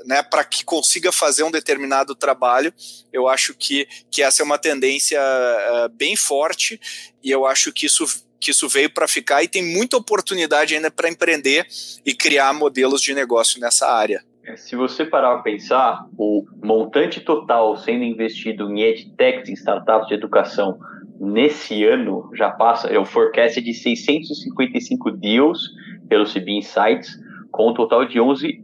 né, 0.04 0.22
para 0.22 0.44
que 0.44 0.64
consiga 0.64 1.12
fazer 1.12 1.42
um 1.42 1.50
determinado 1.50 2.14
trabalho. 2.14 2.72
Eu 3.12 3.28
acho 3.28 3.54
que, 3.54 3.86
que 4.10 4.22
essa 4.22 4.42
é 4.42 4.44
uma 4.44 4.58
tendência 4.58 5.20
uh, 5.20 5.88
bem 5.90 6.16
forte 6.16 6.80
e 7.22 7.30
eu 7.30 7.46
acho 7.46 7.72
que 7.72 7.86
isso 7.86 8.06
que 8.40 8.50
isso 8.50 8.68
veio 8.68 8.90
para 8.90 9.08
ficar 9.08 9.42
e 9.42 9.48
tem 9.48 9.62
muita 9.62 9.96
oportunidade 9.96 10.74
ainda 10.74 10.90
para 10.90 11.08
empreender 11.08 11.66
e 12.04 12.14
criar 12.14 12.52
modelos 12.52 13.00
de 13.00 13.14
negócio 13.14 13.60
nessa 13.60 13.86
área. 13.86 14.22
É, 14.44 14.56
se 14.56 14.76
você 14.76 15.04
parar 15.04 15.34
para 15.34 15.42
pensar, 15.42 16.06
o 16.16 16.44
montante 16.62 17.20
total 17.20 17.76
sendo 17.76 18.04
investido 18.04 18.70
em 18.70 18.82
edtechs, 18.82 19.48
em 19.48 19.54
startups 19.54 20.06
de 20.08 20.14
educação, 20.14 20.78
nesse 21.18 21.84
ano 21.84 22.30
já 22.34 22.50
passa, 22.50 22.86
é 22.88 22.98
o 22.98 23.04
forecast 23.04 23.60
de 23.60 23.74
655 23.74 25.10
deals 25.12 25.70
pelo 26.08 26.24
CB 26.24 26.58
Insights, 26.58 27.18
com 27.50 27.70
um 27.70 27.74
total 27.74 28.04
de 28.04 28.20
11 28.20 28.62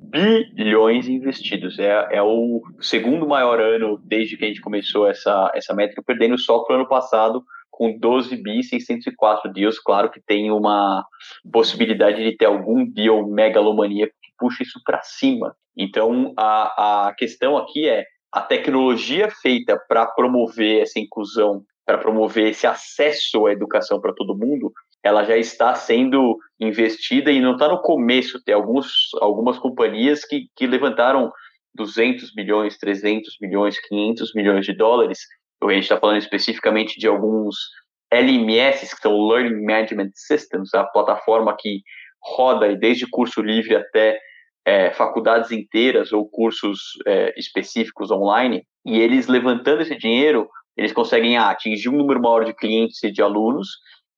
bilhões 0.54 1.08
investidos. 1.08 1.78
É, 1.78 2.08
é 2.12 2.22
o 2.22 2.62
segundo 2.80 3.26
maior 3.26 3.60
ano 3.60 4.00
desde 4.04 4.36
que 4.36 4.44
a 4.44 4.48
gente 4.48 4.60
começou 4.60 5.08
essa, 5.08 5.50
essa 5.54 5.74
métrica, 5.74 6.02
perdendo 6.06 6.38
só 6.38 6.60
para 6.60 6.76
o 6.76 6.78
ano 6.80 6.88
passado, 6.88 7.42
com 7.82 7.98
12 7.98 8.36
bi 8.36 8.62
604 8.62 9.52
deals. 9.52 9.80
Claro 9.80 10.08
que 10.08 10.20
tem 10.20 10.52
uma 10.52 11.04
possibilidade 11.52 12.22
de 12.22 12.36
ter 12.36 12.44
algum 12.44 12.88
deal 12.88 13.26
megalomania 13.26 14.06
que 14.06 14.30
puxa 14.38 14.62
isso 14.62 14.80
para 14.84 15.02
cima. 15.02 15.56
Então, 15.76 16.32
a, 16.38 17.08
a 17.08 17.14
questão 17.14 17.56
aqui 17.56 17.88
é 17.88 18.04
a 18.30 18.40
tecnologia 18.40 19.28
feita 19.28 19.76
para 19.88 20.06
promover 20.06 20.82
essa 20.82 21.00
inclusão, 21.00 21.64
para 21.84 21.98
promover 21.98 22.50
esse 22.50 22.68
acesso 22.68 23.46
à 23.46 23.52
educação 23.52 24.00
para 24.00 24.14
todo 24.14 24.38
mundo, 24.38 24.72
ela 25.02 25.24
já 25.24 25.36
está 25.36 25.74
sendo 25.74 26.38
investida 26.60 27.32
e 27.32 27.40
não 27.40 27.54
está 27.54 27.66
no 27.66 27.82
começo. 27.82 28.40
Tem 28.44 28.54
alguns, 28.54 29.10
algumas 29.20 29.58
companhias 29.58 30.24
que, 30.24 30.46
que 30.54 30.68
levantaram 30.68 31.32
200 31.74 32.32
milhões, 32.36 32.78
300 32.78 33.38
milhões, 33.40 33.80
500 33.88 34.32
milhões 34.36 34.64
de 34.64 34.72
dólares. 34.72 35.18
A 35.62 35.72
gente 35.72 35.84
está 35.84 35.98
falando 35.98 36.18
especificamente 36.18 36.98
de 36.98 37.06
alguns 37.06 37.56
LMS, 38.12 38.94
que 38.94 39.00
são 39.00 39.28
Learning 39.28 39.64
Management 39.64 40.10
Systems, 40.14 40.74
a 40.74 40.84
plataforma 40.84 41.56
que 41.58 41.82
roda 42.22 42.74
desde 42.76 43.08
curso 43.08 43.40
livre 43.40 43.74
até 43.74 44.18
é, 44.64 44.90
faculdades 44.92 45.50
inteiras 45.50 46.12
ou 46.12 46.28
cursos 46.28 46.78
é, 47.06 47.34
específicos 47.38 48.10
online. 48.10 48.64
E 48.84 49.00
eles 49.00 49.26
levantando 49.26 49.82
esse 49.82 49.96
dinheiro, 49.96 50.48
eles 50.76 50.92
conseguem 50.92 51.36
A, 51.36 51.50
atingir 51.50 51.88
um 51.88 51.96
número 51.96 52.20
maior 52.20 52.44
de 52.44 52.54
clientes 52.54 53.02
e 53.02 53.10
de 53.10 53.22
alunos 53.22 53.68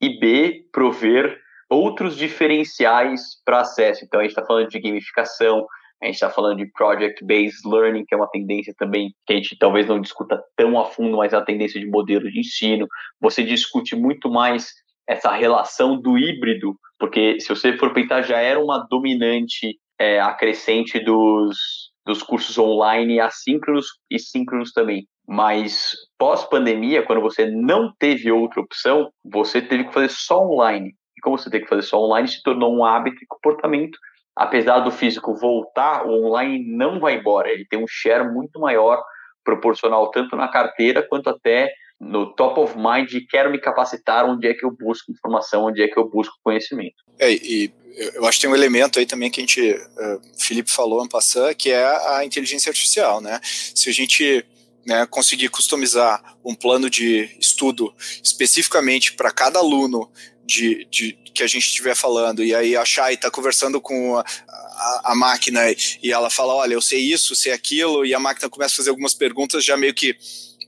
e 0.00 0.18
B, 0.18 0.66
prover 0.72 1.38
outros 1.70 2.16
diferenciais 2.16 3.20
para 3.44 3.60
acesso. 3.60 4.04
Então, 4.04 4.20
a 4.20 4.22
gente 4.22 4.32
está 4.32 4.44
falando 4.44 4.68
de 4.68 4.80
gamificação, 4.80 5.66
a 6.02 6.06
gente 6.06 6.14
está 6.14 6.30
falando 6.30 6.58
de 6.58 6.70
project-based 6.72 7.66
learning, 7.66 8.04
que 8.04 8.14
é 8.14 8.18
uma 8.18 8.30
tendência 8.30 8.74
também 8.76 9.14
que 9.26 9.32
a 9.32 9.36
gente 9.36 9.56
talvez 9.58 9.86
não 9.86 10.00
discuta 10.00 10.42
tão 10.56 10.78
a 10.78 10.84
fundo, 10.84 11.16
mas 11.16 11.32
é 11.32 11.36
a 11.36 11.44
tendência 11.44 11.80
de 11.80 11.86
modelo 11.86 12.30
de 12.30 12.40
ensino. 12.40 12.86
Você 13.20 13.42
discute 13.42 13.96
muito 13.96 14.30
mais 14.30 14.72
essa 15.08 15.32
relação 15.32 16.00
do 16.00 16.18
híbrido, 16.18 16.74
porque 16.98 17.40
se 17.40 17.48
você 17.48 17.76
for 17.76 17.92
pensar, 17.92 18.22
já 18.22 18.38
era 18.38 18.62
uma 18.62 18.86
dominante 18.90 19.78
é, 19.98 20.20
acrescente 20.20 20.98
dos, 20.98 21.56
dos 22.04 22.22
cursos 22.22 22.58
online 22.58 23.20
assíncronos 23.20 23.86
e 24.10 24.18
síncronos 24.18 24.72
também. 24.72 25.06
Mas 25.26 25.94
pós-pandemia, 26.18 27.02
quando 27.02 27.22
você 27.22 27.46
não 27.50 27.92
teve 27.98 28.30
outra 28.30 28.60
opção, 28.60 29.10
você 29.24 29.62
teve 29.62 29.84
que 29.84 29.94
fazer 29.94 30.10
só 30.10 30.46
online. 30.46 30.94
E 31.16 31.20
como 31.22 31.38
você 31.38 31.48
teve 31.48 31.64
que 31.64 31.70
fazer 31.70 31.82
só 31.82 31.98
online, 31.98 32.28
se 32.28 32.42
tornou 32.42 32.74
um 32.74 32.84
hábito 32.84 33.22
e 33.22 33.26
comportamento. 33.26 33.98
Apesar 34.36 34.80
do 34.80 34.90
físico 34.90 35.34
voltar, 35.34 36.06
o 36.06 36.26
online 36.26 36.64
não 36.76 36.98
vai 36.98 37.16
embora. 37.16 37.50
Ele 37.50 37.64
tem 37.64 37.78
um 37.78 37.86
share 37.86 38.28
muito 38.32 38.58
maior, 38.58 39.02
proporcional 39.44 40.10
tanto 40.10 40.34
na 40.34 40.48
carteira 40.48 41.02
quanto 41.02 41.30
até 41.30 41.72
no 42.00 42.34
top 42.34 42.60
of 42.60 42.74
mind 42.76 43.08
de 43.08 43.26
quero 43.26 43.50
me 43.50 43.58
capacitar, 43.58 44.28
onde 44.28 44.48
é 44.48 44.54
que 44.54 44.64
eu 44.64 44.70
busco 44.70 45.12
informação, 45.12 45.66
onde 45.66 45.82
é 45.82 45.88
que 45.88 45.98
eu 45.98 46.08
busco 46.08 46.34
conhecimento. 46.42 46.96
É, 47.18 47.32
e 47.32 47.72
eu 48.14 48.26
acho 48.26 48.38
que 48.38 48.46
tem 48.46 48.52
um 48.52 48.56
elemento 48.56 48.98
aí 48.98 49.06
também 49.06 49.30
que 49.30 49.40
a 49.40 49.42
gente, 49.42 49.72
uh, 49.72 50.20
Felipe 50.38 50.70
falou 50.70 51.00
ano 51.00 51.08
passado, 51.08 51.54
que 51.54 51.70
é 51.70 51.84
a 52.16 52.24
inteligência 52.24 52.70
artificial, 52.70 53.20
né? 53.20 53.40
Se 53.42 53.88
a 53.88 53.92
gente 53.92 54.44
né, 54.84 55.06
conseguir 55.06 55.48
customizar 55.48 56.36
um 56.44 56.54
plano 56.54 56.90
de 56.90 57.30
estudo 57.40 57.94
especificamente 58.22 59.14
para 59.14 59.30
cada 59.30 59.58
aluno 59.58 60.10
de, 60.46 60.86
de, 60.90 61.12
que 61.34 61.42
a 61.42 61.46
gente 61.46 61.66
estiver 61.66 61.96
falando, 61.96 62.44
e 62.44 62.54
aí 62.54 62.76
a 62.76 62.84
Chay 62.84 63.14
está 63.14 63.30
conversando 63.30 63.80
com 63.80 64.16
a, 64.16 64.24
a, 64.48 65.12
a, 65.12 65.14
máquina 65.14 65.60
e 66.02 66.12
ela 66.12 66.30
fala, 66.30 66.54
olha, 66.54 66.74
eu 66.74 66.80
sei 66.80 67.00
isso, 67.00 67.34
sei 67.34 67.52
aquilo, 67.52 68.04
e 68.04 68.14
a 68.14 68.20
máquina 68.20 68.48
começa 68.48 68.74
a 68.74 68.76
fazer 68.76 68.90
algumas 68.90 69.14
perguntas 69.14 69.64
já 69.64 69.76
meio 69.76 69.94
que 69.94 70.16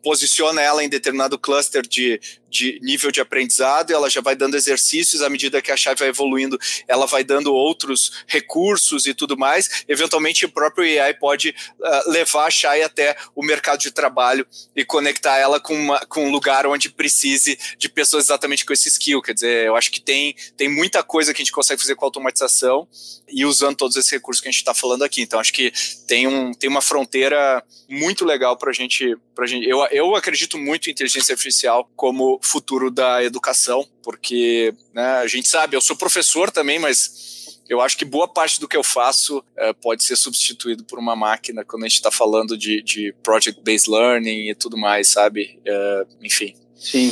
posiciona 0.03 0.61
ela 0.61 0.85
em 0.85 0.89
determinado 0.89 1.39
cluster 1.39 1.83
de, 1.83 2.21
de 2.49 2.79
nível 2.83 3.11
de 3.11 3.21
aprendizado, 3.21 3.93
ela 3.93 4.09
já 4.09 4.21
vai 4.21 4.37
dando 4.37 4.57
exercícios 4.57 5.23
à 5.23 5.29
medida 5.29 5.61
que 5.61 5.73
a 5.73 5.77
chave 5.77 6.01
vai 6.01 6.09
evoluindo, 6.09 6.59
ela 6.87 7.07
vai 7.07 7.25
dando 7.25 7.53
outros 7.55 8.25
recursos 8.27 9.07
e 9.07 9.15
tudo 9.15 9.37
mais. 9.37 9.85
Eventualmente, 9.89 10.45
o 10.45 10.49
próprio 10.49 10.85
AI 11.03 11.15
pode 11.15 11.51
uh, 11.51 12.11
levar 12.11 12.47
a 12.47 12.51
chave 12.51 12.83
até 12.83 13.17
o 13.35 13.45
mercado 13.45 13.81
de 13.81 13.91
trabalho 13.91 14.47
e 14.75 14.85
conectar 14.85 15.37
ela 15.39 15.61
com, 15.61 15.75
uma, 15.75 16.01
com 16.07 16.27
um 16.27 16.31
lugar 16.31 16.67
onde 16.67 16.91
precise 16.91 17.59
de 17.79 17.89
pessoas 17.89 18.25
exatamente 18.25 18.65
com 18.65 18.73
esse 18.73 18.89
skill. 18.89 19.23
Quer 19.23 19.35
dizer, 19.35 19.67
eu 19.67 19.77
acho 19.77 19.91
que 19.91 20.01
tem, 20.01 20.35
tem 20.57 20.69
muita 20.69 21.03
coisa 21.03 21.33
que 21.33 21.41
a 21.41 21.45
gente 21.45 21.53
consegue 21.53 21.81
fazer 21.81 21.95
com 21.95 22.05
automatização 22.05 22.89
e 23.29 23.45
usando 23.45 23.77
todos 23.77 23.97
esses 23.97 24.11
recursos 24.11 24.41
que 24.41 24.49
a 24.49 24.51
gente 24.51 24.61
está 24.61 24.75
falando 24.75 25.03
aqui. 25.03 25.23
Então, 25.23 25.41
acho 25.41 25.53
que 25.53 25.73
tem, 26.07 26.27
um, 26.27 26.53
tem 26.53 26.71
uma 26.71 26.83
fronteira 26.83 27.63
muito 27.89 28.25
legal 28.25 28.57
para 28.57 28.73
gente, 28.73 29.17
a 29.39 29.47
gente. 29.47 29.69
Eu, 29.69 29.85
eu 29.91 30.15
acredito 30.15 30.59
muito 30.59 30.89
em 30.89 30.93
inteligência 30.93 31.33
artificial 31.33 31.91
como 31.97 32.36
futuro 32.43 32.91
da 32.91 33.23
educação, 33.23 33.87
porque 34.03 34.75
né, 34.95 35.05
a 35.19 35.27
gente 35.27 35.49
sabe, 35.49 35.77
eu 35.77 35.81
sou 35.81 35.97
professor 35.97 36.51
também, 36.51 36.79
mas 36.79 37.61
eu 37.69 37.81
acho 37.81 37.97
que 37.97 38.05
boa 38.05 38.29
parte 38.29 38.61
do 38.61 38.69
que 38.69 38.77
eu 38.77 38.85
faço 38.85 39.45
é, 39.57 39.73
pode 39.73 40.05
ser 40.05 40.17
substituído 40.17 40.85
por 40.85 40.99
uma 40.99 41.17
máquina 41.17 41.65
quando 41.65 41.85
a 41.85 41.89
gente 41.89 41.97
está 41.97 42.11
falando 42.11 42.57
de, 42.57 42.83
de 42.83 43.15
project-based 43.23 43.91
learning 43.91 44.51
e 44.51 44.55
tudo 44.55 44.77
mais, 44.77 45.09
sabe? 45.09 45.61
É, 45.65 46.07
enfim. 46.23 46.55
Sim, 46.75 47.11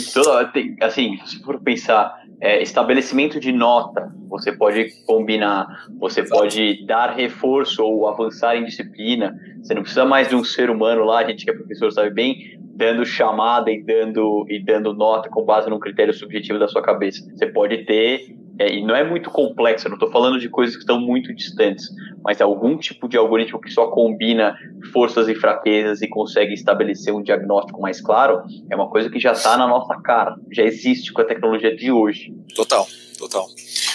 assim, 0.80 1.18
se 1.26 1.42
for 1.42 1.58
pensar, 1.60 2.22
é, 2.44 2.62
estabelecimento 2.62 3.40
de 3.40 3.50
nota, 3.50 4.14
você 4.28 4.52
pode 4.52 4.90
combinar, 5.06 5.86
você 5.98 6.20
Exato. 6.20 6.38
pode 6.38 6.84
dar 6.84 7.14
reforço 7.14 7.82
ou 7.82 8.06
avançar 8.06 8.54
em 8.54 8.66
disciplina, 8.66 9.34
você 9.62 9.72
não 9.72 9.80
precisa 9.80 10.04
mais 10.04 10.28
de 10.28 10.36
um 10.36 10.44
ser 10.44 10.68
humano 10.68 11.04
lá, 11.04 11.20
a 11.20 11.26
gente 11.26 11.42
que 11.42 11.50
é 11.50 11.54
professor 11.54 11.90
sabe 11.90 12.10
bem, 12.10 12.58
dando 12.60 13.06
chamada 13.06 13.70
e 13.70 13.82
dando, 13.82 14.44
e 14.50 14.62
dando 14.62 14.92
nota 14.92 15.30
com 15.30 15.42
base 15.42 15.70
num 15.70 15.78
critério 15.78 16.12
subjetivo 16.12 16.58
da 16.58 16.68
sua 16.68 16.82
cabeça. 16.82 17.26
Você 17.34 17.46
pode 17.46 17.86
ter, 17.86 18.36
é, 18.58 18.72
e 18.72 18.84
não 18.84 18.94
é 18.94 19.02
muito 19.02 19.30
complexo, 19.30 19.86
eu 19.86 19.90
não 19.90 19.96
estou 19.96 20.10
falando 20.10 20.38
de 20.38 20.48
coisas 20.48 20.76
que 20.76 20.82
estão 20.82 21.00
muito 21.00 21.34
distantes, 21.34 21.88
mas 22.22 22.40
algum 22.40 22.76
tipo 22.76 23.08
de 23.08 23.16
algoritmo 23.16 23.60
que 23.60 23.70
só 23.70 23.88
combina 23.88 24.56
forças 24.92 25.28
e 25.28 25.34
fraquezas 25.34 26.02
e 26.02 26.08
consegue 26.08 26.54
estabelecer 26.54 27.12
um 27.12 27.22
diagnóstico 27.22 27.80
mais 27.80 28.00
claro, 28.00 28.42
é 28.70 28.76
uma 28.76 28.88
coisa 28.88 29.10
que 29.10 29.18
já 29.18 29.32
está 29.32 29.56
na 29.56 29.66
nossa 29.66 30.00
cara, 30.00 30.36
já 30.52 30.62
existe 30.62 31.12
com 31.12 31.22
a 31.22 31.24
tecnologia 31.24 31.74
de 31.74 31.90
hoje. 31.90 32.32
Total, 32.54 32.86
total. 33.18 33.46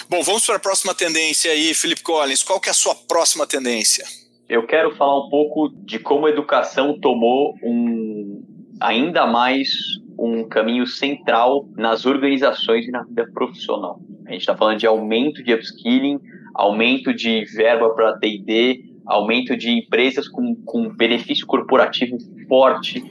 Bom, 0.09 0.21
vamos 0.23 0.45
para 0.45 0.55
a 0.55 0.59
próxima 0.59 0.93
tendência 0.93 1.51
aí, 1.51 1.73
Felipe 1.73 2.03
Collins. 2.03 2.43
Qual 2.43 2.59
que 2.59 2.67
é 2.67 2.71
a 2.71 2.75
sua 2.75 2.95
próxima 2.95 3.47
tendência? 3.47 4.03
Eu 4.49 4.65
quero 4.65 4.95
falar 4.95 5.25
um 5.25 5.29
pouco 5.29 5.69
de 5.69 5.99
como 5.99 6.25
a 6.25 6.29
educação 6.31 6.99
tomou 6.99 7.55
um, 7.63 8.43
ainda 8.81 9.27
mais 9.27 9.69
um 10.19 10.47
caminho 10.47 10.85
central 10.85 11.67
nas 11.75 12.05
organizações 12.05 12.87
e 12.87 12.91
na 12.91 13.03
vida 13.03 13.29
profissional. 13.33 13.99
A 14.27 14.31
gente 14.31 14.41
está 14.41 14.55
falando 14.55 14.79
de 14.79 14.87
aumento 14.87 15.41
de 15.43 15.53
upskilling, 15.53 16.19
aumento 16.53 17.13
de 17.13 17.45
verba 17.55 17.89
para 17.95 18.17
TD, 18.17 18.83
aumento 19.05 19.55
de 19.55 19.71
empresas 19.71 20.27
com, 20.27 20.55
com 20.65 20.89
benefício 20.89 21.47
corporativo 21.47 22.17
forte 22.47 23.03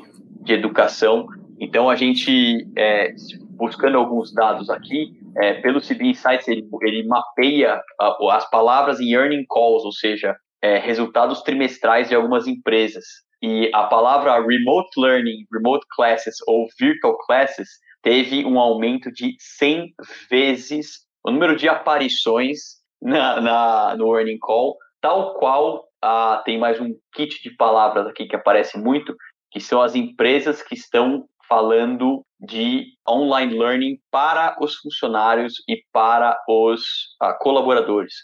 de 0.42 0.52
educação. 0.52 1.26
Então, 1.58 1.90
a 1.90 1.96
gente, 1.96 2.68
é, 2.76 3.12
buscando 3.50 3.98
alguns 3.98 4.32
dados 4.32 4.70
aqui, 4.70 5.18
é, 5.36 5.54
pelo 5.54 5.80
CB 5.80 6.06
Insights, 6.06 6.46
ele, 6.46 6.68
ele 6.82 7.06
mapeia 7.06 7.80
as 8.30 8.48
palavras 8.50 9.00
em 9.00 9.12
earning 9.12 9.44
calls, 9.48 9.84
ou 9.84 9.92
seja, 9.92 10.36
é, 10.62 10.78
resultados 10.78 11.42
trimestrais 11.42 12.08
de 12.08 12.14
algumas 12.14 12.46
empresas. 12.46 13.04
E 13.42 13.70
a 13.72 13.84
palavra 13.84 14.40
remote 14.40 14.90
learning, 14.98 15.46
remote 15.52 15.86
classes 15.94 16.36
ou 16.46 16.66
virtual 16.78 17.16
classes 17.18 17.68
teve 18.02 18.44
um 18.44 18.58
aumento 18.58 19.12
de 19.12 19.36
100 19.38 19.92
vezes 20.30 21.08
o 21.24 21.30
número 21.30 21.56
de 21.56 21.68
aparições 21.68 22.58
na, 23.02 23.40
na 23.40 23.96
no 23.96 24.16
earning 24.16 24.38
call, 24.38 24.76
tal 25.00 25.34
qual 25.34 25.84
ah, 26.02 26.42
tem 26.44 26.58
mais 26.58 26.80
um 26.80 26.94
kit 27.12 27.42
de 27.42 27.54
palavras 27.56 28.06
aqui 28.06 28.26
que 28.26 28.36
aparece 28.36 28.78
muito, 28.78 29.14
que 29.50 29.60
são 29.60 29.82
as 29.82 29.94
empresas 29.94 30.62
que 30.62 30.74
estão 30.74 31.26
falando 31.48 32.22
de 32.40 32.86
online 33.08 33.58
learning 33.58 33.98
para 34.10 34.56
os 34.60 34.76
funcionários 34.76 35.54
e 35.68 35.82
para 35.92 36.38
os 36.48 36.82
ah, 37.20 37.34
colaboradores. 37.34 38.14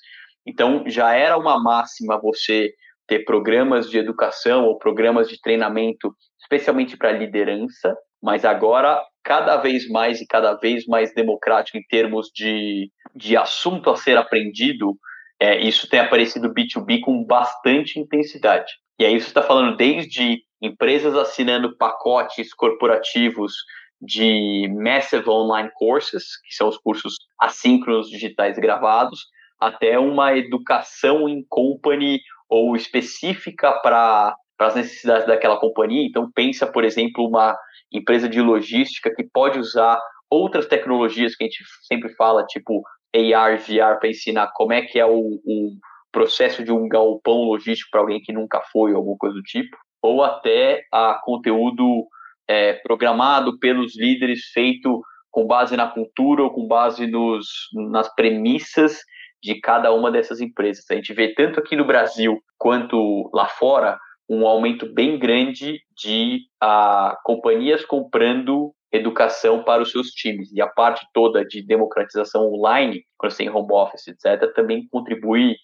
Então, 0.47 0.85
já 0.87 1.14
era 1.14 1.38
uma 1.38 1.59
máxima 1.59 2.21
você 2.21 2.73
ter 3.06 3.25
programas 3.25 3.90
de 3.90 3.99
educação 3.99 4.64
ou 4.64 4.78
programas 4.78 5.28
de 5.28 5.40
treinamento, 5.40 6.14
especialmente 6.40 6.96
para 6.96 7.12
liderança, 7.12 7.96
mas 8.23 8.44
agora 8.44 9.02
cada 9.23 9.56
vez 9.56 9.88
mais 9.88 10.20
e 10.20 10.26
cada 10.26 10.54
vez 10.54 10.87
mais 10.87 11.14
democrático 11.14 11.78
em 11.78 11.82
termos 11.88 12.30
de, 12.34 12.90
de 13.14 13.37
assunto 13.37 13.90
a 13.90 13.96
ser 13.96 14.16
aprendido, 14.16 14.96
é, 15.40 15.61
isso 15.61 15.88
tem 15.88 16.00
aparecido 16.00 16.52
B2B 16.52 17.00
com 17.00 17.25
bastante 17.25 17.99
intensidade. 17.99 18.73
E 18.99 19.04
aí 19.04 19.18
você 19.18 19.26
está 19.26 19.42
falando 19.42 19.76
desde 19.76 20.42
empresas 20.62 21.14
assinando 21.16 21.76
pacotes 21.76 22.54
corporativos 22.54 23.52
de 24.00 24.68
Massive 24.75 25.28
Online 25.28 25.70
Courses, 25.75 26.40
que 26.46 26.54
são 26.54 26.68
os 26.68 26.78
cursos 26.78 27.16
assíncronos 27.38 28.08
digitais 28.08 28.58
gravados, 28.58 29.26
até 29.61 29.99
uma 29.99 30.37
educação 30.37 31.28
em 31.28 31.44
company 31.49 32.20
ou 32.54 32.76
específica 32.76 33.73
para 33.80 34.37
as 34.61 34.76
necessidades 34.76 35.26
daquela 35.26 35.58
companhia. 35.58 36.06
Então, 36.06 36.30
pensa, 36.32 36.64
por 36.64 36.84
exemplo, 36.84 37.26
uma 37.26 37.56
empresa 37.92 38.28
de 38.28 38.40
logística 38.40 39.12
que 39.12 39.25
pode 39.25 39.58
usar 39.58 40.00
outras 40.30 40.66
tecnologias 40.66 41.34
que 41.34 41.42
a 41.42 41.46
gente 41.49 41.64
sempre 41.82 42.14
fala, 42.14 42.46
tipo 42.46 42.82
AR, 43.12 43.58
VR, 43.58 43.99
para 43.99 44.08
ensinar 44.08 44.52
como 44.54 44.73
é 44.73 44.82
que 44.82 45.00
é 45.00 45.04
o, 45.04 45.40
o 45.44 45.73
processo 46.12 46.62
de 46.62 46.70
um 46.70 46.88
galpão 46.88 47.42
logístico 47.42 47.90
para 47.90 48.00
alguém 48.00 48.20
que 48.20 48.32
nunca 48.32 48.61
foi, 48.73 48.92
ou 48.92 48.99
alguma 48.99 49.16
coisa 49.18 49.34
do 49.34 49.42
tipo, 49.42 49.76
ou 50.00 50.23
até 50.23 50.84
a 50.92 51.20
conteúdo 51.25 52.06
é, 52.46 52.75
programado 52.75 53.58
pelos 53.58 53.99
líderes, 53.99 54.44
feito 54.52 55.02
com 55.28 55.44
base 55.44 55.76
na 55.76 55.88
cultura 55.88 56.44
ou 56.44 56.52
com 56.52 56.68
base 56.68 57.08
nos, 57.08 57.49
nas 57.90 58.14
premissas 58.14 59.00
de 59.45 59.61
cada 59.61 59.93
uma 59.93 60.11
dessas 60.11 60.41
empresas. 60.41 60.87
A 60.91 60.95
gente 60.95 61.13
vê 61.13 61.35
tanto 61.35 61.61
aqui 61.61 61.77
no 61.77 61.85
Brasil 61.85 62.43
quanto 62.57 63.31
lá 63.35 63.47
fora 63.47 63.99
um 64.27 64.47
aumento 64.47 64.91
bem 64.91 65.19
grande 65.19 65.83
de 65.95 66.41
a, 66.59 67.15
companhias 67.23 67.85
comprando 67.85 68.75
educação 68.91 69.63
para 69.63 69.83
os 69.83 69.91
seus 69.91 70.09
times. 70.09 70.51
E 70.51 70.63
a 70.63 70.67
parte 70.67 71.07
toda 71.13 71.45
de 71.45 71.61
democratização 71.61 72.51
online, 72.51 73.05
quando 73.19 73.33
você 73.33 73.39
tem 73.45 73.51
home 73.51 73.69
office, 73.71 74.09
etc., 74.09 74.51
também 74.55 74.89
contribui 74.91 75.57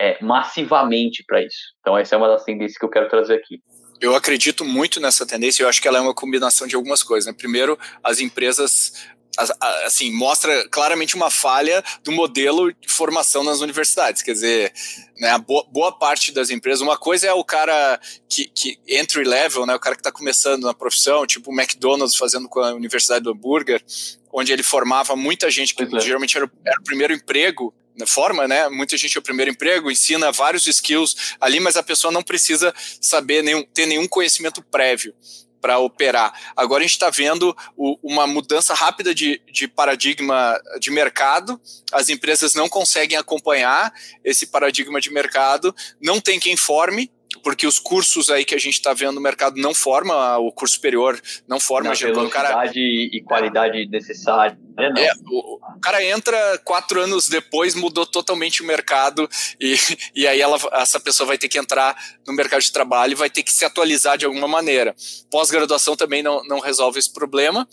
é, 0.00 0.20
massivamente 0.20 1.22
para 1.24 1.40
isso. 1.40 1.74
Então, 1.80 1.96
essa 1.96 2.16
é 2.16 2.18
uma 2.18 2.28
das 2.28 2.42
tendências 2.42 2.76
que 2.76 2.84
eu 2.84 2.90
quero 2.90 3.08
trazer 3.08 3.34
aqui. 3.34 3.60
Eu 4.00 4.16
acredito 4.16 4.64
muito 4.64 5.00
nessa 5.00 5.26
tendência, 5.26 5.62
eu 5.62 5.68
acho 5.68 5.82
que 5.82 5.86
ela 5.86 5.98
é 5.98 6.00
uma 6.00 6.14
combinação 6.14 6.66
de 6.66 6.74
algumas 6.74 7.02
coisas. 7.02 7.26
Né? 7.26 7.36
Primeiro, 7.36 7.78
as 8.02 8.20
empresas 8.20 8.92
assim, 9.84 10.10
mostra 10.10 10.68
claramente 10.68 11.14
uma 11.14 11.30
falha 11.30 11.82
do 12.02 12.10
modelo 12.10 12.72
de 12.72 12.88
formação 12.88 13.44
nas 13.44 13.60
universidades. 13.60 14.22
Quer 14.22 14.32
dizer, 14.32 14.72
né, 15.18 15.30
a 15.30 15.38
boa, 15.38 15.64
boa 15.70 15.92
parte 15.92 16.32
das 16.32 16.50
empresas, 16.50 16.80
uma 16.80 16.98
coisa 16.98 17.28
é 17.28 17.32
o 17.32 17.44
cara 17.44 18.00
que, 18.28 18.46
que 18.46 18.78
entry 18.88 19.24
level, 19.24 19.64
né, 19.64 19.74
o 19.74 19.80
cara 19.80 19.94
que 19.94 20.00
está 20.00 20.10
começando 20.10 20.64
na 20.64 20.74
profissão, 20.74 21.26
tipo 21.26 21.50
o 21.50 21.54
McDonald's 21.54 22.16
fazendo 22.16 22.48
com 22.48 22.60
a 22.60 22.72
Universidade 22.72 23.24
do 23.24 23.30
Hambúrguer, 23.30 23.82
onde 24.32 24.52
ele 24.52 24.62
formava 24.62 25.14
muita 25.14 25.50
gente 25.50 25.74
que 25.74 25.82
é. 25.82 26.00
geralmente 26.00 26.36
era, 26.36 26.50
era 26.64 26.80
o 26.80 26.84
primeiro 26.84 27.14
emprego 27.14 27.72
forma, 28.06 28.46
né? 28.46 28.68
Muita 28.68 28.96
gente 28.96 29.16
é 29.16 29.18
o 29.18 29.22
primeiro 29.22 29.50
emprego, 29.50 29.90
ensina 29.90 30.30
vários 30.30 30.68
skills 30.68 31.34
ali, 31.40 31.58
mas 31.58 31.76
a 31.76 31.82
pessoa 31.82 32.12
não 32.12 32.22
precisa 32.22 32.72
saber 33.00 33.42
nenhum, 33.42 33.64
ter 33.64 33.86
nenhum 33.86 34.06
conhecimento 34.06 34.62
prévio 34.62 35.12
para 35.60 35.78
operar. 35.78 36.32
Agora 36.56 36.80
a 36.80 36.86
gente 36.86 36.94
está 36.94 37.10
vendo 37.10 37.56
o, 37.76 37.98
uma 38.02 38.26
mudança 38.26 38.74
rápida 38.74 39.14
de, 39.14 39.40
de 39.52 39.66
paradigma 39.66 40.60
de 40.80 40.90
mercado, 40.90 41.60
as 41.92 42.08
empresas 42.08 42.54
não 42.54 42.68
conseguem 42.68 43.16
acompanhar 43.16 43.92
esse 44.24 44.46
paradigma 44.46 45.00
de 45.00 45.12
mercado, 45.12 45.74
não 46.00 46.20
tem 46.20 46.38
quem 46.38 46.56
forme, 46.56 47.10
porque 47.42 47.66
os 47.66 47.78
cursos 47.78 48.30
aí 48.30 48.44
que 48.44 48.54
a 48.54 48.58
gente 48.58 48.74
está 48.74 48.92
vendo 48.92 49.14
no 49.14 49.20
mercado 49.20 49.60
não 49.60 49.74
forma, 49.74 50.38
o 50.38 50.50
curso 50.52 50.74
superior 50.74 51.20
não 51.46 51.60
forma. 51.60 51.90
Na 51.90 51.94
velocidade 51.94 52.30
cara, 52.30 52.70
e 52.74 53.22
qualidade 53.22 53.86
necessária. 53.86 54.58
É, 54.78 55.12
o, 55.28 55.56
o, 55.56 55.80
cara 55.80 56.04
entra 56.04 56.58
quatro 56.64 57.00
anos 57.00 57.28
depois, 57.28 57.74
mudou 57.74 58.06
totalmente 58.06 58.62
o 58.62 58.66
mercado 58.66 59.28
e, 59.60 59.76
e 60.14 60.26
aí 60.26 60.40
ela, 60.40 60.56
essa 60.74 61.00
pessoa 61.00 61.26
vai 61.26 61.36
ter 61.36 61.48
que 61.48 61.58
entrar 61.58 61.96
no 62.24 62.32
mercado 62.32 62.62
de 62.62 62.70
trabalho 62.70 63.12
e 63.12 63.16
vai 63.16 63.28
ter 63.28 63.42
que 63.42 63.52
se 63.52 63.64
atualizar 63.64 64.16
de 64.16 64.24
alguma 64.24 64.46
maneira. 64.46 64.94
Pós-graduação 65.30 65.96
também 65.96 66.22
não, 66.22 66.44
não 66.44 66.60
resolve 66.60 67.00
esse 67.00 67.12
problema. 67.12 67.68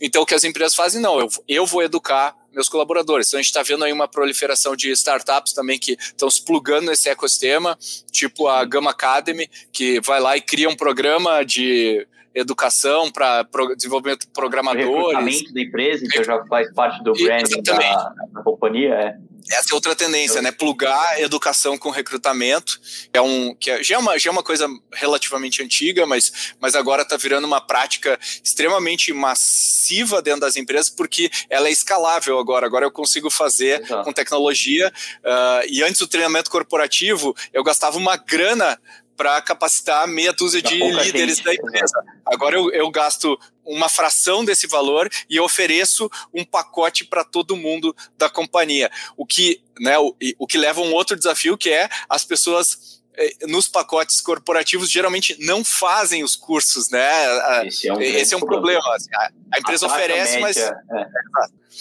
Então 0.00 0.22
o 0.22 0.26
que 0.26 0.34
as 0.34 0.44
empresas 0.44 0.74
fazem? 0.74 1.00
Não, 1.00 1.20
eu, 1.20 1.28
eu 1.46 1.66
vou 1.66 1.82
educar 1.82 2.34
meus 2.56 2.70
colaboradores. 2.70 3.28
Então 3.28 3.38
a 3.38 3.42
gente 3.42 3.50
está 3.50 3.62
vendo 3.62 3.84
aí 3.84 3.92
uma 3.92 4.08
proliferação 4.08 4.74
de 4.74 4.90
startups 4.92 5.52
também 5.52 5.78
que 5.78 5.92
estão 5.92 6.30
se 6.30 6.42
plugando 6.42 6.86
nesse 6.86 7.08
ecossistema, 7.10 7.78
tipo 8.10 8.48
a 8.48 8.64
Gama 8.64 8.92
Academy, 8.92 9.48
que 9.70 10.00
vai 10.00 10.20
lá 10.20 10.36
e 10.38 10.40
cria 10.40 10.70
um 10.70 10.76
programa 10.76 11.44
de 11.44 12.06
educação 12.36 13.10
para 13.10 13.44
pro, 13.44 13.74
desenvolvimento 13.74 14.20
de 14.20 14.28
programadores. 14.28 14.88
Recrutamento 14.88 15.54
da 15.54 15.60
empresa, 15.60 16.06
que 16.06 16.22
já 16.22 16.44
faz 16.44 16.72
parte 16.74 17.02
do 17.02 17.12
branding 17.14 17.62
da, 17.62 18.14
da, 18.32 18.42
companhia, 18.42 18.94
é 18.94 19.16
essa 19.50 19.72
é 19.72 19.74
outra 19.74 19.94
tendência, 19.94 20.42
né? 20.42 20.50
Plugar 20.50 21.20
educação 21.20 21.78
com 21.78 21.90
recrutamento, 21.90 22.80
é 23.12 23.20
um 23.20 23.54
que 23.54 23.70
é, 23.70 23.82
já, 23.82 23.94
é 23.94 23.98
uma, 23.98 24.18
já 24.18 24.30
é 24.30 24.32
uma 24.32 24.42
coisa 24.42 24.66
relativamente 24.92 25.62
antiga, 25.62 26.04
mas, 26.04 26.54
mas 26.60 26.74
agora 26.74 27.02
está 27.02 27.16
virando 27.16 27.46
uma 27.46 27.60
prática 27.60 28.18
extremamente 28.42 29.12
massiva 29.12 30.20
dentro 30.20 30.40
das 30.40 30.56
empresas, 30.56 30.90
porque 30.90 31.30
ela 31.48 31.68
é 31.68 31.70
escalável 31.70 32.38
agora. 32.38 32.66
Agora 32.66 32.84
eu 32.84 32.90
consigo 32.90 33.30
fazer 33.30 33.82
Exato. 33.82 34.04
com 34.04 34.12
tecnologia. 34.12 34.92
Uh, 35.18 35.66
e 35.68 35.82
antes 35.82 35.98
do 35.98 36.08
treinamento 36.08 36.50
corporativo, 36.50 37.34
eu 37.52 37.62
gastava 37.62 37.96
uma 37.96 38.16
grana 38.16 38.78
para 39.16 39.40
capacitar 39.40 40.06
meia 40.06 40.32
dúzia 40.32 40.60
de 40.60 40.74
líderes 40.74 41.38
gente. 41.38 41.44
da 41.44 41.54
empresa. 41.54 42.04
Agora 42.24 42.56
eu, 42.56 42.70
eu 42.70 42.90
gasto 42.90 43.38
uma 43.64 43.88
fração 43.88 44.44
desse 44.44 44.66
valor 44.66 45.10
e 45.28 45.40
ofereço 45.40 46.10
um 46.32 46.44
pacote 46.44 47.04
para 47.04 47.24
todo 47.24 47.56
mundo 47.56 47.94
da 48.16 48.28
companhia. 48.28 48.90
O 49.16 49.26
que, 49.26 49.60
né, 49.80 49.98
o, 49.98 50.14
o 50.38 50.46
que 50.46 50.58
leva 50.58 50.80
a 50.80 50.84
um 50.84 50.92
outro 50.92 51.16
desafio 51.16 51.56
que 51.58 51.70
é 51.70 51.88
as 52.08 52.24
pessoas 52.24 53.02
eh, 53.16 53.46
nos 53.46 53.66
pacotes 53.66 54.20
corporativos 54.20 54.90
geralmente 54.90 55.36
não 55.40 55.64
fazem 55.64 56.22
os 56.22 56.36
cursos, 56.36 56.90
né? 56.90 57.66
Esse 57.66 57.88
é 57.88 57.94
um, 57.94 58.00
Esse 58.00 58.34
é 58.34 58.36
um 58.36 58.40
problema. 58.40 58.80
problema. 58.80 58.96
Assim, 58.96 59.10
a, 59.52 59.58
empresa 59.58 59.86
a 59.86 59.88
oferece, 59.88 60.38
média, 60.38 60.42
mas. 60.42 60.56
É. 60.56 61.06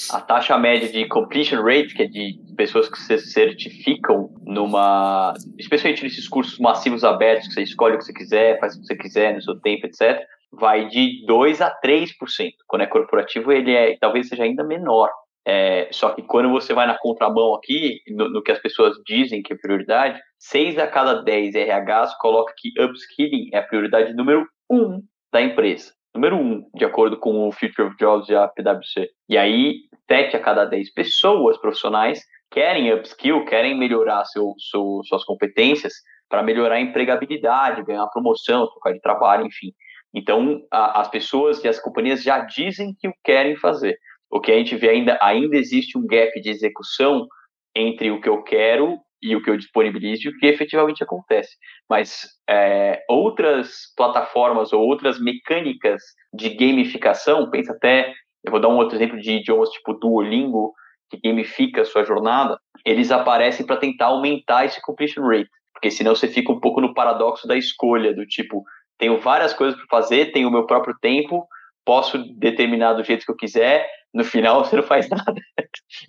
A 0.09 0.21
taxa 0.21 0.57
média 0.57 0.89
de 0.89 1.07
completion 1.07 1.61
rate, 1.61 1.93
que 1.93 2.03
é 2.03 2.07
de 2.07 2.39
pessoas 2.55 2.89
que 2.89 2.97
se 2.97 3.17
certificam 3.19 4.29
numa. 4.43 5.33
Especialmente 5.57 6.03
nesses 6.03 6.27
cursos 6.27 6.57
massivos 6.59 7.03
abertos, 7.03 7.47
que 7.47 7.53
você 7.53 7.63
escolhe 7.63 7.95
o 7.95 7.97
que 7.97 8.05
você 8.05 8.13
quiser, 8.13 8.59
faz 8.59 8.75
o 8.75 8.79
que 8.79 8.87
você 8.87 8.95
quiser 8.95 9.33
no 9.33 9.41
seu 9.41 9.59
tempo, 9.59 9.85
etc., 9.85 10.21
vai 10.51 10.87
de 10.87 11.25
2 11.25 11.61
a 11.61 11.73
3%. 11.83 12.07
Quando 12.67 12.83
é 12.83 12.87
corporativo, 12.87 13.51
ele 13.51 13.73
é 13.73 13.97
talvez 13.99 14.27
seja 14.27 14.43
ainda 14.43 14.63
menor. 14.63 15.09
É, 15.47 15.89
só 15.91 16.09
que 16.09 16.23
quando 16.23 16.49
você 16.49 16.73
vai 16.73 16.87
na 16.87 16.97
contramão 16.97 17.53
aqui, 17.53 17.99
no, 18.07 18.29
no, 18.29 18.41
que 18.41 18.51
as 18.51 18.59
pessoas 18.59 18.95
dizem 19.05 19.43
que 19.43 19.53
é 19.53 19.57
prioridade, 19.57 20.19
6 20.39 20.79
a 20.79 20.87
cada 20.87 21.21
10 21.21 21.53
RHs 21.53 22.17
coloca 22.19 22.53
que 22.57 22.71
upskilling 22.81 23.49
é 23.53 23.59
a 23.59 23.63
prioridade 23.63 24.13
número 24.13 24.47
1 24.69 24.75
um 24.75 25.01
da 25.31 25.41
empresa. 25.41 25.93
Número 26.15 26.35
1, 26.35 26.39
um, 26.39 26.69
de 26.73 26.85
acordo 26.85 27.17
com 27.17 27.47
o 27.47 27.51
Future 27.51 27.89
of 27.89 27.97
Jobs 27.97 28.29
e 28.29 28.35
a 28.35 28.47
PwC. 28.47 29.09
E 29.29 29.37
aí, 29.37 29.81
7 30.09 30.37
a 30.37 30.39
cada 30.39 30.65
10 30.65 30.93
pessoas 30.93 31.57
profissionais 31.57 32.21
querem 32.51 32.93
upskill, 32.93 33.45
querem 33.45 33.77
melhorar 33.77 34.25
seu, 34.25 34.53
seu 34.57 35.01
suas 35.05 35.23
competências 35.23 35.93
para 36.29 36.43
melhorar 36.43 36.75
a 36.75 36.81
empregabilidade, 36.81 37.83
ganhar 37.83 38.07
promoção, 38.07 38.67
trocar 38.67 38.93
de 38.93 39.01
trabalho, 39.01 39.45
enfim. 39.45 39.71
Então, 40.13 40.61
a, 40.71 41.01
as 41.01 41.09
pessoas 41.09 41.63
e 41.63 41.67
as 41.67 41.79
companhias 41.79 42.23
já 42.23 42.39
dizem 42.39 42.95
que 42.99 43.07
o 43.07 43.13
querem 43.23 43.55
fazer. 43.57 43.97
O 44.31 44.39
que 44.39 44.51
a 44.51 44.57
gente 44.57 44.75
vê 44.75 44.89
ainda, 44.89 45.17
ainda 45.21 45.57
existe 45.57 45.97
um 45.97 46.05
gap 46.05 46.39
de 46.41 46.49
execução 46.49 47.27
entre 47.75 48.09
o 48.11 48.21
que 48.21 48.29
eu 48.29 48.41
quero 48.41 48.97
e 49.21 49.35
o 49.35 49.41
que 49.41 49.49
eu 49.49 49.57
disponibilizo 49.57 50.27
e 50.27 50.29
o 50.29 50.37
que 50.37 50.45
efetivamente 50.45 51.03
acontece. 51.03 51.55
Mas 51.89 52.27
é, 52.49 53.03
outras 53.09 53.93
plataformas 53.95 54.71
ou 54.71 54.81
outras 54.81 55.19
mecânicas 55.19 56.01
de 56.33 56.49
gamificação, 56.49 57.49
pensa 57.49 57.73
até, 57.73 58.13
eu 58.43 58.51
vou 58.51 58.59
dar 58.59 58.69
um 58.69 58.77
outro 58.77 58.95
exemplo 58.95 59.19
de 59.19 59.37
idiomas 59.37 59.69
tipo 59.69 59.93
Duolingo, 59.93 60.73
que 61.09 61.19
gamifica 61.23 61.81
a 61.81 61.85
sua 61.85 62.03
jornada, 62.03 62.59
eles 62.85 63.11
aparecem 63.11 63.65
para 63.65 63.77
tentar 63.77 64.07
aumentar 64.07 64.65
esse 64.65 64.81
completion 64.81 65.27
rate. 65.27 65.49
Porque 65.73 65.91
senão 65.91 66.15
você 66.15 66.27
fica 66.27 66.51
um 66.51 66.59
pouco 66.59 66.79
no 66.79 66.93
paradoxo 66.93 67.47
da 67.47 67.57
escolha, 67.57 68.13
do 68.13 68.25
tipo, 68.25 68.63
tenho 68.97 69.19
várias 69.19 69.53
coisas 69.53 69.75
para 69.75 69.85
fazer, 69.89 70.31
tenho 70.31 70.47
o 70.47 70.51
meu 70.51 70.65
próprio 70.65 70.95
tempo, 71.01 71.45
posso 71.83 72.17
determinar 72.37 72.93
do 72.93 73.03
jeito 73.03 73.25
que 73.25 73.31
eu 73.31 73.35
quiser, 73.35 73.87
no 74.13 74.23
final 74.23 74.63
você 74.65 74.75
não 74.75 74.83
faz 74.83 75.09
nada. 75.09 75.35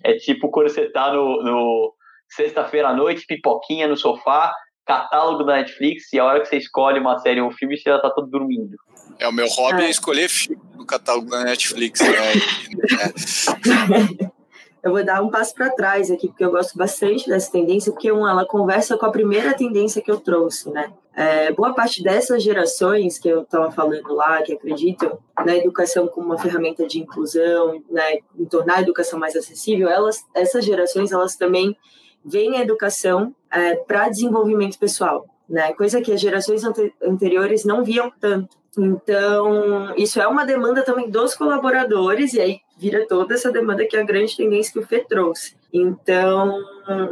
É 0.03 0.13
tipo 0.13 0.49
quando 0.49 0.69
você 0.69 0.85
está 0.85 1.13
no, 1.13 1.43
no 1.43 1.93
sexta-feira 2.29 2.89
à 2.89 2.93
noite, 2.93 3.25
pipoquinha 3.27 3.87
no 3.87 3.97
sofá, 3.97 4.53
catálogo 4.85 5.43
da 5.43 5.57
Netflix, 5.57 6.13
e 6.13 6.19
a 6.19 6.25
hora 6.25 6.39
que 6.39 6.47
você 6.47 6.57
escolhe 6.57 6.99
uma 6.99 7.19
série 7.19 7.41
ou 7.41 7.49
um 7.49 7.51
filme, 7.51 7.77
você 7.77 7.89
já 7.89 7.97
está 7.97 8.09
todo 8.09 8.29
dormindo. 8.29 8.77
É, 9.19 9.27
o 9.27 9.33
meu 9.33 9.47
hobby 9.49 9.83
é, 9.83 9.87
é 9.87 9.89
escolher 9.89 10.29
filme 10.29 10.61
no 10.75 10.85
catálogo 10.85 11.29
da 11.29 11.43
Netflix. 11.43 11.99
Né? 11.99 12.07
eu 14.83 14.91
vou 14.91 15.03
dar 15.03 15.21
um 15.21 15.29
passo 15.29 15.53
para 15.53 15.69
trás 15.69 16.09
aqui, 16.11 16.27
porque 16.27 16.43
eu 16.43 16.51
gosto 16.51 16.77
bastante 16.77 17.27
dessa 17.27 17.51
tendência, 17.51 17.91
porque 17.91 18.11
uma, 18.11 18.29
ela 18.29 18.45
conversa 18.45 18.97
com 18.97 19.05
a 19.05 19.11
primeira 19.11 19.53
tendência 19.53 20.01
que 20.01 20.11
eu 20.11 20.19
trouxe, 20.19 20.69
né? 20.69 20.93
É, 21.15 21.51
boa 21.51 21.73
parte 21.73 22.03
dessas 22.03 22.43
gerações 22.43 23.17
que 23.17 23.27
eu 23.27 23.41
estava 23.41 23.71
falando 23.71 24.13
lá, 24.13 24.41
que 24.43 24.53
acreditam 24.53 25.17
na 25.43 25.55
educação 25.55 26.07
como 26.07 26.27
uma 26.27 26.37
ferramenta 26.37 26.85
de 26.85 26.99
inclusão, 26.99 27.81
né, 27.89 28.19
em 28.37 28.45
tornar 28.45 28.75
a 28.75 28.81
educação 28.81 29.17
mais 29.17 29.35
acessível, 29.35 29.89
elas, 29.89 30.23
essas 30.35 30.63
gerações, 30.63 31.11
elas 31.11 31.35
também 31.35 31.75
veem 32.23 32.57
a 32.57 32.61
educação 32.61 33.33
é, 33.51 33.75
para 33.75 34.09
desenvolvimento 34.09 34.77
pessoal, 34.77 35.25
né? 35.49 35.73
Coisa 35.73 36.01
que 36.01 36.11
as 36.11 36.21
gerações 36.21 36.61
anteriores 37.01 37.65
não 37.65 37.83
viam 37.83 38.11
tanto. 38.19 38.55
Então, 38.77 39.95
isso 39.95 40.21
é 40.21 40.27
uma 40.27 40.45
demanda 40.45 40.83
também 40.83 41.09
dos 41.09 41.33
colaboradores, 41.33 42.33
e 42.33 42.41
aí 42.41 42.59
vira 42.77 43.07
toda 43.07 43.33
essa 43.33 43.51
demanda 43.51 43.85
que 43.85 43.97
é 43.97 44.01
a 44.01 44.05
grande 44.05 44.37
tendência 44.37 44.71
que 44.71 44.79
o 44.79 44.85
Fê 44.85 44.99
trouxe. 44.99 45.55
Então, 45.73 46.63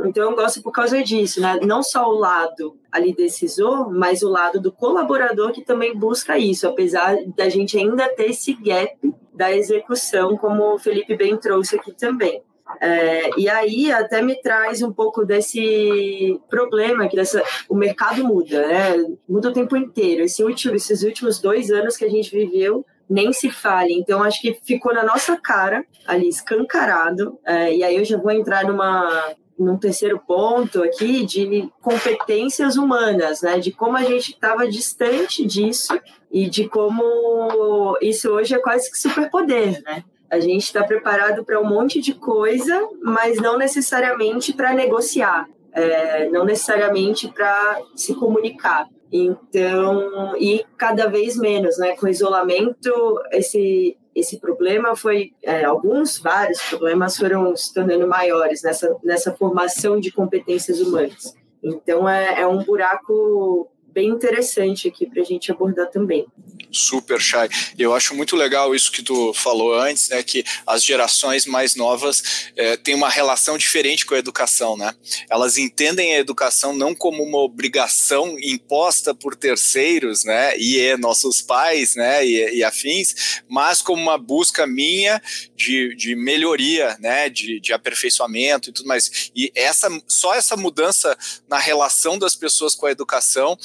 então 0.05 0.29
eu 0.29 0.35
gosto 0.35 0.61
por 0.61 0.71
causa 0.71 1.03
disso, 1.03 1.41
né? 1.41 1.59
Não 1.63 1.83
só 1.83 2.07
o 2.07 2.17
lado 2.17 2.77
ali 2.91 3.13
decisor, 3.13 3.91
mas 3.91 4.21
o 4.21 4.29
lado 4.29 4.61
do 4.61 4.71
colaborador 4.71 5.51
que 5.51 5.61
também 5.61 5.97
busca 5.97 6.37
isso, 6.37 6.67
apesar 6.67 7.17
da 7.35 7.49
gente 7.49 7.77
ainda 7.77 8.07
ter 8.09 8.29
esse 8.29 8.53
gap 8.53 8.97
da 9.33 9.51
execução, 9.51 10.37
como 10.37 10.75
o 10.75 10.79
Felipe 10.79 11.15
bem 11.17 11.35
trouxe 11.35 11.75
aqui 11.75 11.91
também. 11.91 12.41
É, 12.81 13.29
e 13.37 13.47
aí 13.47 13.91
até 13.91 14.21
me 14.21 14.35
traz 14.41 14.81
um 14.81 14.91
pouco 14.91 15.23
desse 15.23 16.39
problema 16.49 17.07
que 17.07 17.15
dessa, 17.15 17.43
o 17.69 17.75
mercado 17.75 18.23
muda, 18.23 18.67
né? 18.67 19.15
Muda 19.27 19.49
o 19.49 19.53
tempo 19.53 19.75
inteiro. 19.75 20.23
Esse 20.23 20.43
último, 20.43 20.75
esses 20.75 21.03
últimos 21.03 21.39
dois 21.39 21.69
anos 21.69 21.97
que 21.97 22.05
a 22.05 22.09
gente 22.09 22.31
viveu 22.31 22.85
nem 23.09 23.31
se 23.31 23.49
fale. 23.49 23.93
Então, 23.93 24.23
acho 24.23 24.41
que 24.41 24.59
ficou 24.63 24.93
na 24.93 25.03
nossa 25.03 25.37
cara, 25.37 25.85
ali, 26.05 26.27
escancarado. 26.27 27.39
É, 27.45 27.75
e 27.75 27.83
aí 27.83 27.95
eu 27.95 28.05
já 28.05 28.17
vou 28.17 28.31
entrar 28.31 28.65
numa, 28.65 29.35
num 29.57 29.77
terceiro 29.77 30.19
ponto 30.19 30.83
aqui 30.83 31.25
de 31.25 31.69
competências 31.81 32.75
humanas, 32.75 33.41
né? 33.41 33.59
De 33.59 33.71
como 33.71 33.97
a 33.97 34.03
gente 34.03 34.31
estava 34.31 34.67
distante 34.67 35.45
disso 35.45 35.99
e 36.31 36.49
de 36.49 36.67
como 36.67 37.97
isso 38.01 38.29
hoje 38.29 38.55
é 38.55 38.59
quase 38.59 38.91
que 38.91 38.97
superpoder, 38.97 39.81
né? 39.83 40.03
A 40.29 40.39
gente 40.39 40.63
está 40.63 40.83
preparado 40.83 41.45
para 41.45 41.61
um 41.61 41.65
monte 41.65 42.01
de 42.01 42.13
coisa, 42.13 42.81
mas 43.01 43.37
não 43.37 43.57
necessariamente 43.57 44.51
para 44.51 44.73
negociar, 44.73 45.47
é, 45.71 46.27
não 46.29 46.43
necessariamente 46.43 47.27
para 47.27 47.79
se 47.95 48.15
comunicar. 48.15 48.87
Então, 49.11 50.35
e 50.37 50.65
cada 50.77 51.07
vez 51.07 51.37
menos, 51.37 51.77
né? 51.77 51.95
Com 51.95 52.07
isolamento, 52.07 52.91
esse, 53.31 53.97
esse 54.13 54.39
problema 54.39 54.95
foi, 54.95 55.33
é, 55.43 55.63
alguns, 55.63 56.17
vários 56.17 56.61
problemas 56.63 57.17
foram 57.17 57.55
se 57.55 57.73
tornando 57.73 58.07
maiores 58.07 58.63
nessa, 58.63 58.95
nessa 59.03 59.33
formação 59.33 59.99
de 59.99 60.11
competências 60.11 60.79
humanas. 60.79 61.35
Então, 61.63 62.07
é, 62.07 62.41
é 62.41 62.47
um 62.47 62.63
buraco 62.63 63.69
bem 63.95 64.09
interessante 64.09 64.89
aqui 64.89 65.05
para 65.05 65.21
a 65.21 65.25
gente 65.25 65.49
abordar 65.49 65.89
também. 65.89 66.27
Super, 66.69 67.21
Chay. 67.21 67.47
Eu 67.79 67.93
acho 67.93 68.13
muito 68.13 68.35
legal 68.35 68.75
isso 68.75 68.91
que 68.91 69.01
tu 69.01 69.33
falou 69.33 69.73
antes, 69.73 70.09
né? 70.09 70.21
Que 70.21 70.43
as 70.67 70.83
gerações 70.83 71.45
mais 71.45 71.75
novas 71.75 72.51
é, 72.57 72.75
têm 72.75 72.93
uma 72.93 73.09
relação 73.09 73.57
diferente 73.57 74.05
com 74.05 74.13
a 74.13 74.19
educação, 74.19 74.75
né? 74.75 74.93
Elas 75.29 75.57
entendem 75.57 76.13
a 76.13 76.19
educação 76.19 76.75
não 76.75 76.93
como 76.93 77.23
uma 77.23 77.37
obrigação 77.37 78.37
imposta 78.37 79.15
por 79.15 79.33
terceiros, 79.33 80.25
né? 80.25 80.57
E 80.57 80.77
é 80.77 80.97
nossos 80.97 81.41
pais, 81.41 81.95
né? 81.95 82.25
E, 82.25 82.57
e 82.57 82.63
afins, 82.65 83.41
mas 83.47 83.81
como 83.81 84.01
uma 84.01 84.17
busca 84.17 84.67
minha 84.67 85.21
de, 85.55 85.95
de 85.95 86.13
melhoria, 86.17 86.97
né? 86.99 87.29
De, 87.29 87.61
de 87.61 87.71
aperfeiçoamento 87.71 88.69
e 88.69 88.73
tudo 88.73 88.87
mais. 88.87 89.31
E 89.33 89.49
essa, 89.55 89.87
só 90.05 90.35
essa 90.35 90.57
mudança 90.57 91.17
na 91.47 91.57
relação 91.57 92.19
das 92.19 92.35
pessoas 92.35 92.75
com 92.75 92.85
a 92.85 92.91
educação 92.91 93.57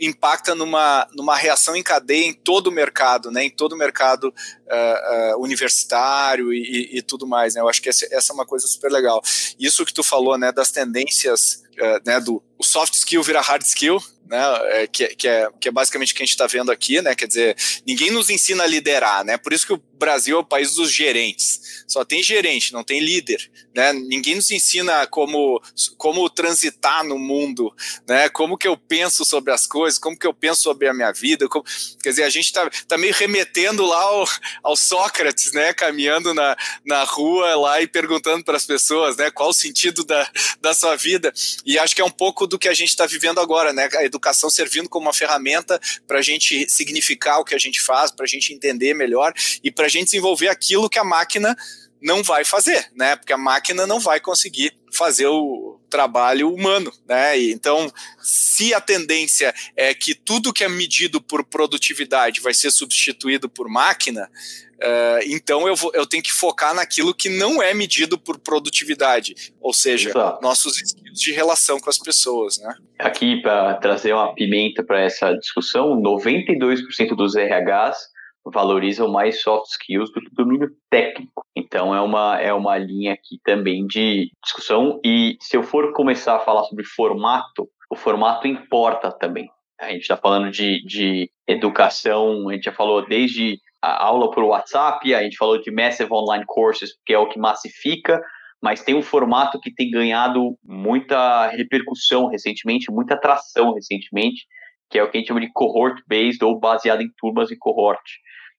impacta 0.00 0.54
numa, 0.54 1.06
numa 1.14 1.36
reação 1.36 1.76
em 1.76 1.82
cadeia 1.82 2.24
em 2.24 2.32
todo 2.32 2.68
o 2.68 2.72
mercado, 2.72 3.30
né, 3.30 3.44
em 3.44 3.50
todo 3.50 3.74
o 3.74 3.78
mercado 3.78 4.24
uh, 4.24 5.36
uh, 5.36 5.42
universitário 5.42 6.52
e, 6.52 6.98
e, 6.98 7.02
tudo 7.02 7.26
mais. 7.26 7.54
Né, 7.54 7.60
eu 7.60 7.68
acho 7.68 7.80
que 7.80 7.88
essa, 7.88 8.06
essa, 8.10 8.32
é 8.32 8.34
uma 8.34 8.46
coisa 8.46 8.66
super 8.66 8.90
legal. 8.90 9.22
Isso 9.58 9.84
que 9.84 9.94
tu 9.94 10.02
falou, 10.02 10.36
né, 10.36 10.52
das 10.52 10.70
tendências, 10.70 11.62
uh, 11.78 12.00
né, 12.04 12.20
do 12.20 12.42
o 12.58 12.64
soft 12.64 12.94
skill 12.94 13.22
vira 13.22 13.40
hard 13.40 13.62
skill, 13.62 14.00
né, 14.26 14.42
é, 14.82 14.86
que, 14.86 15.08
que, 15.08 15.28
é, 15.28 15.48
que 15.60 15.68
é 15.68 15.72
basicamente 15.72 16.12
o 16.12 16.16
que 16.16 16.22
a 16.22 16.26
gente 16.26 16.34
está 16.34 16.46
vendo 16.46 16.72
aqui, 16.72 17.00
né, 17.02 17.14
quer 17.14 17.26
dizer, 17.26 17.56
ninguém 17.86 18.10
nos 18.10 18.30
ensina 18.30 18.64
a 18.64 18.66
liderar, 18.66 19.24
né, 19.24 19.36
por 19.36 19.52
isso 19.52 19.66
que 19.66 19.72
o 19.72 19.82
Brasil 19.98 20.36
é 20.36 20.40
o 20.40 20.44
país 20.44 20.74
dos 20.74 20.90
gerentes, 20.90 21.84
só 21.86 22.04
tem 22.04 22.22
gerente, 22.22 22.72
não 22.72 22.82
tem 22.82 23.00
líder, 23.00 23.50
né, 23.74 23.92
ninguém 23.92 24.34
nos 24.34 24.50
ensina 24.50 25.06
como, 25.06 25.62
como 25.98 26.28
transitar 26.30 27.04
no 27.04 27.18
mundo, 27.18 27.74
né, 28.08 28.28
como 28.30 28.56
que 28.56 28.66
eu 28.66 28.76
penso 28.76 29.24
sobre 29.24 29.52
as 29.52 29.66
coisas, 29.66 29.98
como 29.98 30.18
que 30.18 30.26
eu 30.26 30.34
penso 30.34 30.62
sobre 30.62 30.88
a 30.88 30.94
minha 30.94 31.12
vida, 31.12 31.48
como, 31.48 31.64
quer 32.02 32.10
dizer, 32.10 32.24
a 32.24 32.30
gente 32.30 32.46
está 32.46 32.68
tá 32.88 32.96
meio 32.96 33.12
remetendo 33.12 33.84
lá 33.84 34.00
ao, 34.00 34.24
ao 34.62 34.76
Sócrates, 34.76 35.52
né, 35.52 35.74
caminhando 35.74 36.32
na, 36.32 36.56
na 36.84 37.04
rua 37.04 37.54
lá 37.56 37.82
e 37.82 37.86
perguntando 37.86 38.42
para 38.42 38.56
as 38.56 38.64
pessoas, 38.64 39.16
né, 39.16 39.30
qual 39.30 39.50
o 39.50 39.54
sentido 39.54 40.02
da, 40.04 40.28
da 40.60 40.72
sua 40.72 40.96
vida, 40.96 41.32
e 41.64 41.78
acho 41.78 41.94
que 41.94 42.00
é 42.00 42.04
um 42.04 42.10
pouco 42.10 42.43
do 42.46 42.58
que 42.58 42.68
a 42.68 42.74
gente 42.74 42.90
está 42.90 43.06
vivendo 43.06 43.40
agora, 43.40 43.72
né, 43.72 43.88
a 43.94 44.04
educação 44.04 44.50
servindo 44.50 44.88
como 44.88 45.06
uma 45.06 45.12
ferramenta 45.12 45.80
para 46.06 46.18
a 46.18 46.22
gente 46.22 46.66
significar 46.68 47.40
o 47.40 47.44
que 47.44 47.54
a 47.54 47.58
gente 47.58 47.80
faz, 47.80 48.10
para 48.10 48.24
a 48.24 48.28
gente 48.28 48.52
entender 48.52 48.94
melhor 48.94 49.32
e 49.62 49.70
para 49.70 49.86
a 49.86 49.88
gente 49.88 50.06
desenvolver 50.06 50.48
aquilo 50.48 50.88
que 50.88 50.98
a 50.98 51.04
máquina 51.04 51.56
não 52.02 52.22
vai 52.22 52.44
fazer, 52.44 52.90
né? 52.94 53.16
Porque 53.16 53.32
a 53.32 53.38
máquina 53.38 53.86
não 53.86 53.98
vai 53.98 54.20
conseguir 54.20 54.76
fazer 54.92 55.26
o 55.26 55.80
trabalho 55.94 56.52
humano, 56.52 56.92
né? 57.06 57.38
E 57.38 57.52
então, 57.52 57.88
se 58.20 58.74
a 58.74 58.80
tendência 58.80 59.54
é 59.76 59.94
que 59.94 60.12
tudo 60.12 60.52
que 60.52 60.64
é 60.64 60.68
medido 60.68 61.20
por 61.20 61.44
produtividade 61.44 62.40
vai 62.40 62.52
ser 62.52 62.72
substituído 62.72 63.48
por 63.48 63.68
máquina, 63.68 64.28
uh, 64.74 65.22
então 65.28 65.68
eu, 65.68 65.76
vou, 65.76 65.92
eu 65.94 66.04
tenho 66.04 66.20
que 66.20 66.32
focar 66.32 66.74
naquilo 66.74 67.14
que 67.14 67.28
não 67.28 67.62
é 67.62 67.72
medido 67.72 68.18
por 68.18 68.40
produtividade, 68.40 69.52
ou 69.60 69.72
seja, 69.72 70.10
Exato. 70.10 70.42
nossos 70.42 70.82
skills 70.82 71.20
de 71.20 71.30
relação 71.30 71.78
com 71.78 71.88
as 71.88 71.98
pessoas, 71.98 72.58
né? 72.58 72.74
Aqui, 72.98 73.40
para 73.40 73.74
trazer 73.74 74.12
uma 74.12 74.34
pimenta 74.34 74.82
para 74.82 75.00
essa 75.00 75.32
discussão, 75.34 75.96
92% 76.02 77.14
dos 77.14 77.36
RHs 77.36 78.13
valorizam 78.44 79.10
mais 79.10 79.42
soft 79.42 79.70
skills 79.70 80.12
do 80.12 80.20
que 80.20 80.34
domínio 80.34 80.70
técnico. 80.90 81.44
Então 81.56 81.94
é 81.94 82.00
uma, 82.00 82.40
é 82.40 82.52
uma 82.52 82.76
linha 82.76 83.12
aqui 83.12 83.38
também 83.44 83.86
de 83.86 84.30
discussão. 84.42 85.00
E 85.04 85.36
se 85.40 85.56
eu 85.56 85.62
for 85.62 85.92
começar 85.92 86.36
a 86.36 86.40
falar 86.40 86.64
sobre 86.64 86.84
formato, 86.84 87.68
o 87.90 87.96
formato 87.96 88.46
importa 88.46 89.10
também. 89.10 89.48
A 89.80 89.90
gente 89.90 90.02
está 90.02 90.16
falando 90.16 90.50
de, 90.50 90.84
de 90.84 91.30
educação, 91.46 92.48
a 92.48 92.54
gente 92.54 92.64
já 92.64 92.72
falou 92.72 93.06
desde 93.06 93.58
a 93.82 94.04
aula 94.04 94.30
por 94.30 94.44
WhatsApp, 94.44 95.14
a 95.14 95.22
gente 95.22 95.36
falou 95.36 95.60
de 95.60 95.70
Massive 95.70 96.12
Online 96.12 96.44
Courses, 96.46 96.96
que 97.04 97.12
é 97.12 97.18
o 97.18 97.28
que 97.28 97.38
massifica, 97.38 98.22
mas 98.62 98.82
tem 98.82 98.94
um 98.94 99.02
formato 99.02 99.60
que 99.60 99.74
tem 99.74 99.90
ganhado 99.90 100.56
muita 100.64 101.48
repercussão 101.48 102.28
recentemente, 102.28 102.90
muita 102.90 103.14
atração 103.14 103.74
recentemente, 103.74 104.46
que 104.90 104.98
é 104.98 105.02
o 105.02 105.10
que 105.10 105.16
a 105.16 105.20
gente 105.20 105.28
chama 105.28 105.40
de 105.40 105.52
cohort-based 105.52 106.44
ou 106.44 106.58
baseado 106.58 107.02
em 107.02 107.10
turmas 107.18 107.50
e 107.50 107.56
cohort. 107.56 108.02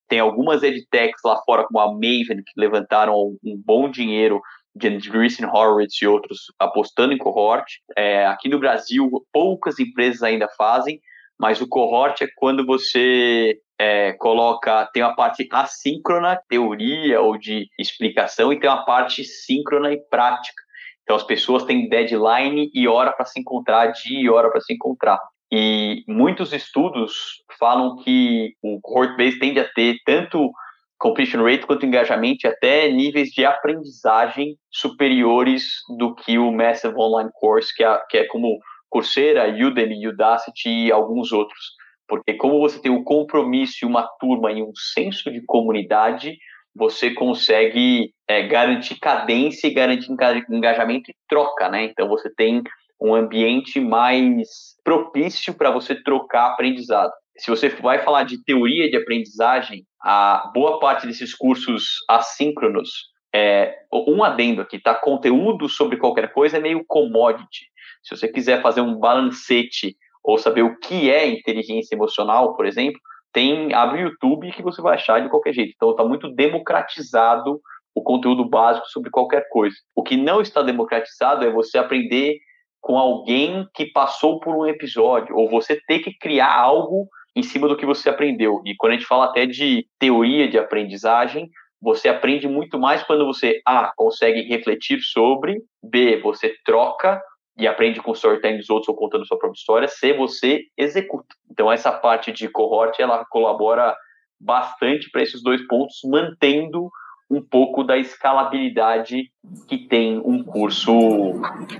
Tem 0.07 0.19
algumas 0.19 0.61
edtechs 0.61 1.21
lá 1.23 1.41
fora, 1.45 1.65
como 1.65 1.79
a 1.79 1.91
Maven, 1.91 2.43
que 2.45 2.53
levantaram 2.59 3.15
um 3.15 3.61
bom 3.65 3.89
dinheiro 3.89 4.41
de 4.75 4.87
Andreessen 4.89 5.45
Horowitz 5.45 6.01
e 6.01 6.07
outros 6.07 6.53
apostando 6.59 7.13
em 7.13 7.17
cohort. 7.17 7.65
É, 7.97 8.25
aqui 8.25 8.49
no 8.49 8.59
Brasil, 8.59 9.09
poucas 9.31 9.79
empresas 9.79 10.21
ainda 10.21 10.47
fazem, 10.57 10.99
mas 11.39 11.61
o 11.61 11.67
cohort 11.67 12.21
é 12.23 12.27
quando 12.35 12.65
você 12.65 13.57
é, 13.79 14.13
coloca, 14.13 14.89
tem 14.93 15.03
uma 15.03 15.15
parte 15.15 15.47
assíncrona, 15.51 16.39
teoria 16.49 17.21
ou 17.21 17.37
de 17.37 17.67
explicação, 17.79 18.51
e 18.51 18.59
tem 18.59 18.69
uma 18.69 18.85
parte 18.85 19.23
síncrona 19.23 19.91
e 19.91 19.97
prática. 20.09 20.61
Então 21.03 21.15
as 21.15 21.23
pessoas 21.23 21.63
têm 21.63 21.87
deadline 21.87 22.69
e 22.73 22.87
hora 22.87 23.11
para 23.11 23.25
se 23.25 23.39
encontrar, 23.39 23.87
dia 23.87 24.19
e 24.19 24.29
hora 24.29 24.49
para 24.49 24.61
se 24.61 24.73
encontrar. 24.73 25.19
E 25.51 26.03
muitos 26.07 26.53
estudos 26.53 27.43
falam 27.59 27.97
que 27.97 28.53
o 28.61 28.79
cohort 28.81 29.15
base 29.15 29.39
tende 29.39 29.59
a 29.59 29.67
ter 29.73 29.97
tanto 30.05 30.51
completion 30.97 31.43
rate 31.43 31.65
quanto 31.65 31.85
engajamento 31.85 32.47
até 32.47 32.89
níveis 32.89 33.29
de 33.29 33.45
aprendizagem 33.45 34.57
superiores 34.71 35.65
do 35.97 36.15
que 36.15 36.37
o 36.37 36.51
Massive 36.51 36.95
Online 36.97 37.29
Course, 37.33 37.73
que 37.75 37.83
é, 37.83 38.01
que 38.09 38.17
é 38.17 38.23
como 38.25 38.57
Coursera, 38.89 39.49
Udemy, 39.49 40.07
Udacity 40.07 40.69
e 40.69 40.91
alguns 40.91 41.31
outros. 41.31 41.73
Porque 42.07 42.33
como 42.35 42.59
você 42.59 42.81
tem 42.81 42.91
o 42.91 42.99
um 42.99 43.03
compromisso, 43.03 43.85
uma 43.85 44.07
turma 44.19 44.51
e 44.51 44.61
um 44.61 44.71
senso 44.75 45.31
de 45.31 45.43
comunidade, 45.45 46.37
você 46.75 47.11
consegue 47.11 48.13
é, 48.27 48.43
garantir 48.47 48.99
cadência 48.99 49.67
e 49.67 49.73
garantir 49.73 50.11
engajamento 50.49 51.09
e 51.09 51.15
troca, 51.27 51.69
né? 51.69 51.85
Então 51.85 52.07
você 52.07 52.29
tem 52.33 52.61
um 53.01 53.13
ambiente 53.13 53.79
mais 53.79 54.75
propício 54.83 55.53
para 55.53 55.71
você 55.71 55.95
trocar 55.95 56.51
aprendizado. 56.51 57.11
Se 57.37 57.49
você 57.49 57.69
vai 57.69 57.99
falar 57.99 58.23
de 58.23 58.43
teoria 58.43 58.89
de 58.89 58.95
aprendizagem, 58.95 59.85
a 60.01 60.49
boa 60.53 60.79
parte 60.79 61.05
desses 61.05 61.33
cursos 61.33 61.97
assíncronos 62.09 62.89
é, 63.33 63.75
um 64.07 64.23
adendo 64.23 64.61
aqui, 64.61 64.79
tá? 64.79 64.95
Conteúdo 64.95 65.67
sobre 65.67 65.97
qualquer 65.97 66.31
coisa 66.31 66.57
é 66.57 66.61
meio 66.61 66.85
commodity. 66.87 67.65
Se 68.01 68.15
você 68.15 68.29
quiser 68.29 68.61
fazer 68.61 68.79
um 68.79 68.97
balancete 68.97 69.97
ou 70.23 70.37
saber 70.37 70.61
o 70.61 70.77
que 70.79 71.11
é 71.11 71.27
inteligência 71.27 71.95
emocional, 71.95 72.55
por 72.55 72.65
exemplo, 72.65 72.99
tem 73.33 73.73
abre 73.73 73.99
o 73.99 74.05
YouTube 74.05 74.51
que 74.53 74.63
você 74.63 74.81
vai 74.81 74.95
achar 74.95 75.21
de 75.21 75.29
qualquer 75.29 75.53
jeito. 75.53 75.73
Então 75.75 75.91
está 75.91 76.05
muito 76.05 76.33
democratizado 76.33 77.59
o 77.93 78.01
conteúdo 78.01 78.47
básico 78.47 78.87
sobre 78.87 79.09
qualquer 79.09 79.47
coisa. 79.49 79.75
O 79.93 80.03
que 80.03 80.15
não 80.15 80.41
está 80.41 80.61
democratizado 80.61 81.43
é 81.43 81.51
você 81.51 81.77
aprender 81.77 82.37
com 82.85 82.99
alguém 82.99 83.67
que 83.73 83.87
passou 83.87 84.39
por 84.39 84.55
um 84.55 84.63
episódio, 84.63 85.35
ou 85.35 85.49
você 85.49 85.81
ter 85.87 86.01
que 86.01 86.15
criar 86.15 86.55
algo 86.55 87.09
em 87.35 87.41
cima 87.41 87.67
do 87.67 87.75
que 87.75 87.83
você 87.83 88.07
aprendeu. 88.07 88.61
E 88.63 88.75
quando 88.77 88.91
a 88.91 88.95
gente 88.95 89.07
fala 89.07 89.25
até 89.25 89.47
de 89.47 89.87
teoria 89.97 90.47
de 90.47 90.59
aprendizagem, 90.59 91.49
você 91.81 92.07
aprende 92.07 92.47
muito 92.47 92.77
mais 92.77 93.01
quando 93.01 93.25
você 93.25 93.59
A 93.65 93.91
consegue 93.95 94.43
refletir 94.43 95.01
sobre, 95.01 95.63
B 95.83 96.21
você 96.21 96.53
troca 96.63 97.19
e 97.57 97.67
aprende 97.67 97.99
com 97.99 98.11
storytelling 98.11 98.59
dos 98.59 98.69
outros 98.69 98.89
ou 98.89 98.95
contando 98.95 99.25
sua 99.25 99.39
própria 99.39 99.57
história, 99.57 99.87
C 99.87 100.13
você 100.13 100.61
executa. 100.77 101.35
Então 101.49 101.71
essa 101.71 101.91
parte 101.91 102.31
de 102.31 102.47
cohort 102.49 102.99
ela 102.99 103.25
colabora 103.25 103.97
bastante 104.39 105.09
para 105.09 105.23
esses 105.23 105.41
dois 105.41 105.65
pontos, 105.65 106.01
mantendo 106.05 106.91
um 107.29 107.41
pouco 107.41 107.83
da 107.83 107.97
escalabilidade 107.97 109.31
que 109.67 109.77
tem 109.77 110.21
um 110.23 110.43
curso 110.43 110.91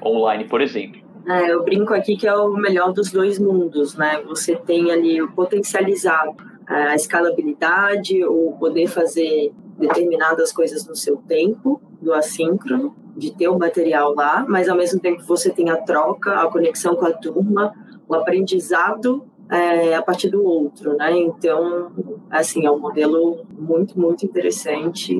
online, 0.03 0.45
por 0.45 0.61
exemplo. 0.61 1.01
É, 1.27 1.51
eu 1.51 1.63
brinco 1.63 1.93
aqui 1.93 2.15
que 2.15 2.27
é 2.27 2.35
o 2.35 2.53
melhor 2.53 2.93
dos 2.93 3.11
dois 3.11 3.39
mundos, 3.39 3.95
né? 3.95 4.21
Você 4.27 4.55
tem 4.55 4.91
ali 4.91 5.21
o 5.21 5.31
potencializado, 5.31 6.35
a 6.67 6.95
escalabilidade, 6.95 8.23
o 8.23 8.55
poder 8.59 8.87
fazer 8.87 9.51
determinadas 9.77 10.51
coisas 10.51 10.87
no 10.87 10.95
seu 10.95 11.17
tempo, 11.17 11.81
do 12.01 12.13
assíncrono, 12.13 12.95
de 13.17 13.35
ter 13.35 13.47
o 13.47 13.57
material 13.57 14.13
lá, 14.13 14.45
mas 14.47 14.69
ao 14.69 14.77
mesmo 14.77 14.99
tempo 14.99 15.23
você 15.23 15.49
tem 15.49 15.69
a 15.69 15.77
troca, 15.77 16.41
a 16.41 16.47
conexão 16.49 16.95
com 16.95 17.05
a 17.05 17.11
turma, 17.11 17.73
o 18.07 18.13
aprendizado 18.13 19.25
é, 19.51 19.93
a 19.93 20.01
partir 20.01 20.29
do 20.29 20.43
outro, 20.43 20.95
né? 20.97 21.11
Então, 21.17 21.91
assim, 22.29 22.65
é 22.65 22.71
um 22.71 22.79
modelo 22.79 23.45
muito, 23.57 23.99
muito 23.99 24.25
interessante 24.25 25.15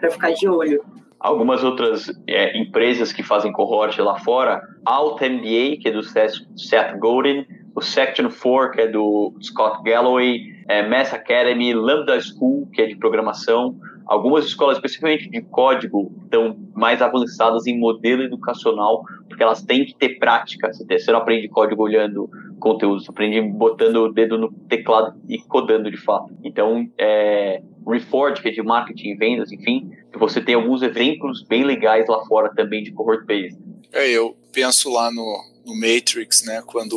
para 0.00 0.10
ficar 0.10 0.30
de 0.32 0.48
olho. 0.48 0.84
Algumas 1.18 1.64
outras 1.64 2.12
é, 2.28 2.56
empresas 2.56 3.12
que 3.12 3.24
fazem 3.24 3.52
cohort 3.52 3.98
lá 3.98 4.18
fora, 4.20 4.62
Alt 4.84 5.20
MBA, 5.20 5.78
que 5.80 5.88
é 5.88 5.90
do 5.90 6.02
Seth 6.02 6.96
Godin, 7.00 7.44
o 7.74 7.80
Section 7.80 8.28
4, 8.30 8.70
que 8.72 8.80
é 8.82 8.86
do 8.86 9.34
Scott 9.42 9.82
Galloway, 9.82 10.40
é, 10.68 10.86
Mass 10.88 11.12
Academy, 11.12 11.72
Lambda 11.74 12.20
School, 12.20 12.68
que 12.72 12.82
é 12.82 12.86
de 12.86 12.96
programação. 12.96 13.76
Algumas 14.08 14.46
escolas, 14.46 14.76
especificamente 14.76 15.28
de 15.28 15.42
código, 15.42 16.10
estão 16.24 16.56
mais 16.74 17.02
avançadas 17.02 17.66
em 17.66 17.78
modelo 17.78 18.22
educacional, 18.22 19.04
porque 19.28 19.42
elas 19.42 19.62
têm 19.62 19.84
que 19.84 19.94
ter 19.94 20.18
prática. 20.18 20.72
Você 20.72 21.12
não 21.12 21.18
aprende 21.18 21.46
código 21.48 21.82
olhando 21.82 22.30
conteúdo, 22.58 23.02
você 23.02 23.10
aprende 23.10 23.40
botando 23.42 23.96
o 23.96 24.12
dedo 24.12 24.38
no 24.38 24.50
teclado 24.68 25.20
e 25.28 25.38
codando 25.38 25.90
de 25.90 25.98
fato. 25.98 26.34
Então, 26.42 26.88
é, 26.98 27.62
Reforge, 27.86 28.42
que 28.42 28.48
é 28.48 28.52
de 28.52 28.62
marketing 28.62 29.10
e 29.10 29.14
vendas, 29.14 29.52
enfim, 29.52 29.90
você 30.18 30.40
tem 30.40 30.54
alguns 30.54 30.82
exemplos 30.82 31.42
bem 31.42 31.64
legais 31.64 32.08
lá 32.08 32.24
fora 32.26 32.52
também 32.54 32.82
de 32.82 32.92
cohort 32.92 33.24
based. 33.26 33.58
É, 33.92 34.08
eu 34.10 34.36
penso 34.52 34.90
lá 34.90 35.10
no, 35.10 35.44
no 35.66 35.74
Matrix, 35.74 36.44
né, 36.44 36.62
quando 36.66 36.96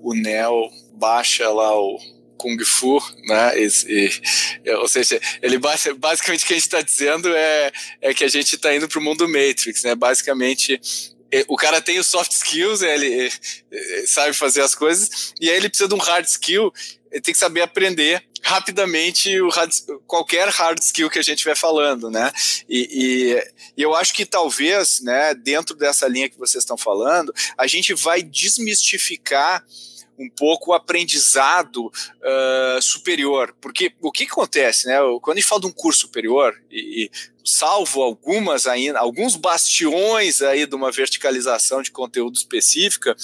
o 0.00 0.14
Neo 0.14 0.68
baixa 0.94 1.48
lá 1.50 1.76
o 1.76 1.98
Kung 2.36 2.62
Fu, 2.64 3.02
né? 3.24 3.58
E, 3.58 4.10
e, 4.64 4.70
ou 4.72 4.88
seja, 4.88 5.20
ele 5.42 5.58
basicamente 5.58 6.44
o 6.44 6.46
que 6.46 6.52
a 6.52 6.56
gente 6.56 6.66
está 6.66 6.80
dizendo 6.80 7.28
é, 7.34 7.72
é 8.00 8.14
que 8.14 8.24
a 8.24 8.28
gente 8.28 8.54
está 8.54 8.74
indo 8.74 8.88
para 8.88 8.98
o 8.98 9.02
mundo 9.02 9.28
Matrix, 9.28 9.82
né? 9.82 9.94
Basicamente 9.94 10.80
o 11.48 11.56
cara 11.56 11.80
tem 11.80 11.98
os 11.98 12.06
soft 12.06 12.32
skills, 12.32 12.82
ele, 12.82 13.30
ele, 13.70 14.06
sabe 14.06 14.32
fazer 14.32 14.62
as 14.62 14.74
coisas, 14.74 15.34
e 15.40 15.50
aí 15.50 15.56
ele 15.56 15.68
precisa 15.68 15.88
de 15.88 15.94
um 15.94 15.98
hard 15.98 16.24
skill, 16.24 16.72
ele 17.10 17.20
tem 17.20 17.34
que 17.34 17.40
saber 17.40 17.62
aprender 17.62 18.24
rapidamente 18.42 19.40
o 19.40 19.48
hard, 19.48 19.72
qualquer 20.06 20.48
hard 20.48 20.78
skill 20.80 21.10
que 21.10 21.18
a 21.18 21.22
gente 21.22 21.38
estiver 21.38 21.56
falando, 21.56 22.10
né? 22.10 22.30
E, 22.68 22.88
e, 22.92 23.52
e, 23.76 23.82
eu 23.82 23.94
acho 23.94 24.14
que 24.14 24.24
talvez, 24.24 25.00
né, 25.00 25.34
dentro 25.34 25.74
dessa 25.74 26.06
linha 26.06 26.28
que 26.28 26.38
vocês 26.38 26.62
estão 26.62 26.76
falando, 26.76 27.34
a 27.58 27.66
gente 27.66 27.92
vai 27.94 28.22
desmistificar 28.22 29.64
um 30.18 30.28
pouco 30.30 30.70
o 30.70 30.74
aprendizado 30.74 31.86
uh, 31.86 32.82
superior. 32.82 33.54
Porque 33.60 33.92
o 34.00 34.10
que, 34.10 34.24
acontece, 34.24 34.86
né? 34.86 34.98
Quando 35.20 35.36
a 35.36 35.40
gente 35.40 35.48
fala 35.48 35.60
de 35.60 35.66
um 35.66 35.72
curso 35.72 36.00
superior, 36.00 36.54
e, 36.70 37.04
e 37.04 37.10
salvo 37.46 38.02
algumas 38.02 38.66
ainda, 38.66 38.98
alguns 38.98 39.36
bastiões 39.36 40.42
aí 40.42 40.66
de 40.66 40.74
uma 40.74 40.90
verticalização 40.90 41.80
de 41.80 41.90
conteúdo 41.90 42.36
específica, 42.36 43.16